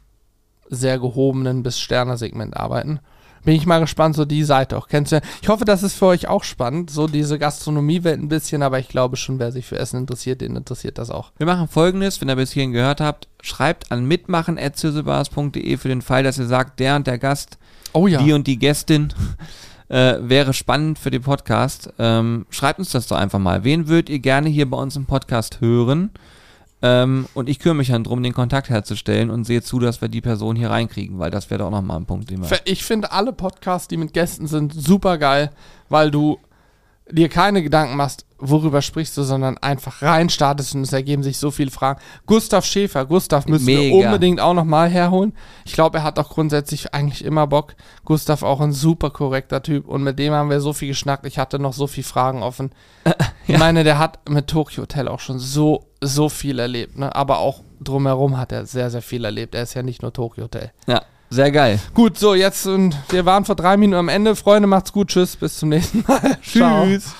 sehr 0.68 0.98
gehobenen 0.98 1.62
bis 1.62 1.80
Sterner-Segment 1.80 2.56
arbeiten. 2.56 3.00
Bin 3.44 3.54
ich 3.54 3.64
mal 3.66 3.80
gespannt, 3.80 4.16
so 4.16 4.24
die 4.24 4.44
Seite 4.44 4.76
auch 4.76 4.88
kennenzulernen. 4.88 5.26
Ich 5.40 5.48
hoffe, 5.48 5.64
das 5.64 5.82
ist 5.82 5.94
für 5.94 6.06
euch 6.06 6.28
auch 6.28 6.44
spannend, 6.44 6.90
so 6.90 7.06
diese 7.06 7.38
Gastronomiewelt 7.38 8.20
ein 8.20 8.28
bisschen, 8.28 8.62
aber 8.62 8.78
ich 8.78 8.88
glaube 8.88 9.16
schon, 9.16 9.38
wer 9.38 9.50
sich 9.52 9.64
für 9.66 9.78
Essen 9.78 9.98
interessiert, 10.00 10.40
den 10.42 10.56
interessiert 10.56 10.98
das 10.98 11.10
auch. 11.10 11.32
Wir 11.38 11.46
machen 11.46 11.68
folgendes, 11.68 12.20
wenn 12.20 12.28
ihr 12.28 12.36
bis 12.36 12.52
hierhin 12.52 12.72
gehört 12.72 13.00
habt, 13.00 13.28
schreibt 13.42 13.90
an 13.92 14.04
mitmachen.zösebars.de 14.06 15.76
für 15.76 15.88
den 15.88 16.02
Fall, 16.02 16.22
dass 16.22 16.38
ihr 16.38 16.46
sagt, 16.46 16.80
der 16.80 16.96
und 16.96 17.06
der 17.06 17.18
Gast, 17.18 17.58
Oh 17.92 18.06
ja. 18.06 18.22
die 18.22 18.32
und 18.32 18.46
die 18.46 18.58
Gästin 18.58 19.12
äh, 19.88 20.16
wäre 20.20 20.52
spannend 20.52 20.98
für 20.98 21.10
den 21.10 21.22
Podcast. 21.22 21.92
Ähm, 21.98 22.46
schreibt 22.50 22.78
uns 22.78 22.90
das 22.90 23.08
doch 23.08 23.16
einfach 23.16 23.38
mal. 23.38 23.64
Wen 23.64 23.88
würdet 23.88 24.10
ihr 24.10 24.20
gerne 24.20 24.48
hier 24.48 24.68
bei 24.70 24.76
uns 24.76 24.96
im 24.96 25.06
Podcast 25.06 25.60
hören? 25.60 26.10
Ähm, 26.82 27.26
und 27.34 27.48
ich 27.48 27.58
kümmere 27.58 27.76
mich 27.76 27.88
dann 27.88 28.04
drum, 28.04 28.22
den 28.22 28.32
Kontakt 28.32 28.70
herzustellen 28.70 29.30
und 29.30 29.44
sehe 29.44 29.62
zu, 29.62 29.78
dass 29.78 30.00
wir 30.00 30.08
die 30.08 30.22
Person 30.22 30.56
hier 30.56 30.70
reinkriegen, 30.70 31.18
weil 31.18 31.30
das 31.30 31.50
wäre 31.50 31.58
doch 31.58 31.70
nochmal 31.70 31.98
ein 31.98 32.06
Punkt, 32.06 32.30
den 32.30 32.42
wir. 32.42 32.60
Ich 32.64 32.84
finde 32.84 33.12
alle 33.12 33.32
Podcasts, 33.32 33.88
die 33.88 33.98
mit 33.98 34.12
Gästen 34.14 34.46
sind, 34.46 34.72
super 34.72 35.18
geil, 35.18 35.50
weil 35.88 36.10
du 36.10 36.38
dir 37.10 37.28
keine 37.28 37.62
Gedanken 37.62 37.96
machst, 37.96 38.24
worüber 38.40 38.82
sprichst 38.82 39.16
du, 39.16 39.22
sondern 39.22 39.58
einfach 39.58 40.02
reinstartest 40.02 40.74
und 40.74 40.82
es 40.82 40.92
ergeben 40.92 41.22
sich 41.22 41.38
so 41.38 41.50
viele 41.50 41.70
Fragen. 41.70 42.00
Gustav 42.26 42.64
Schäfer, 42.64 43.06
Gustav 43.06 43.46
müssen 43.46 43.66
wir 43.66 43.78
Mega. 43.78 44.06
unbedingt 44.06 44.40
auch 44.40 44.54
nochmal 44.54 44.88
herholen. 44.88 45.32
Ich 45.64 45.72
glaube, 45.72 45.98
er 45.98 46.04
hat 46.04 46.18
auch 46.18 46.30
grundsätzlich 46.30 46.94
eigentlich 46.94 47.24
immer 47.24 47.46
Bock. 47.46 47.74
Gustav 48.04 48.42
auch 48.42 48.60
ein 48.60 48.72
super 48.72 49.10
korrekter 49.10 49.62
Typ 49.62 49.86
und 49.86 50.02
mit 50.02 50.18
dem 50.18 50.32
haben 50.32 50.50
wir 50.50 50.60
so 50.60 50.72
viel 50.72 50.88
geschnackt. 50.88 51.26
Ich 51.26 51.38
hatte 51.38 51.58
noch 51.58 51.72
so 51.72 51.86
viele 51.86 52.06
Fragen 52.06 52.42
offen. 52.42 52.70
Ich 53.46 53.58
meine, 53.58 53.82
der 53.82 53.98
hat 53.98 54.28
mit 54.28 54.46
Tokyo 54.46 54.82
Hotel 54.82 55.08
auch 55.08 55.18
schon 55.18 55.40
so, 55.40 55.86
so 56.00 56.28
viel 56.28 56.60
erlebt, 56.60 56.96
ne? 56.96 57.12
aber 57.16 57.38
auch 57.38 57.64
drumherum 57.80 58.38
hat 58.38 58.52
er 58.52 58.64
sehr, 58.64 58.90
sehr 58.90 59.02
viel 59.02 59.24
erlebt. 59.24 59.56
Er 59.56 59.64
ist 59.64 59.74
ja 59.74 59.82
nicht 59.82 60.02
nur 60.02 60.12
Tokyo 60.12 60.44
Hotel. 60.44 60.70
Ja, 60.86 61.02
sehr 61.30 61.50
geil. 61.50 61.78
Gut, 61.94 62.18
so 62.18 62.34
jetzt 62.34 62.66
und 62.66 62.96
wir 63.08 63.24
waren 63.24 63.44
vor 63.44 63.54
drei 63.54 63.76
Minuten 63.76 63.98
am 63.98 64.08
Ende. 64.08 64.36
Freunde, 64.36 64.66
macht's 64.68 64.92
gut. 64.92 65.08
Tschüss, 65.08 65.36
bis 65.36 65.58
zum 65.58 65.70
nächsten 65.70 66.04
Mal. 66.06 66.38
Tschüss. 66.42 67.14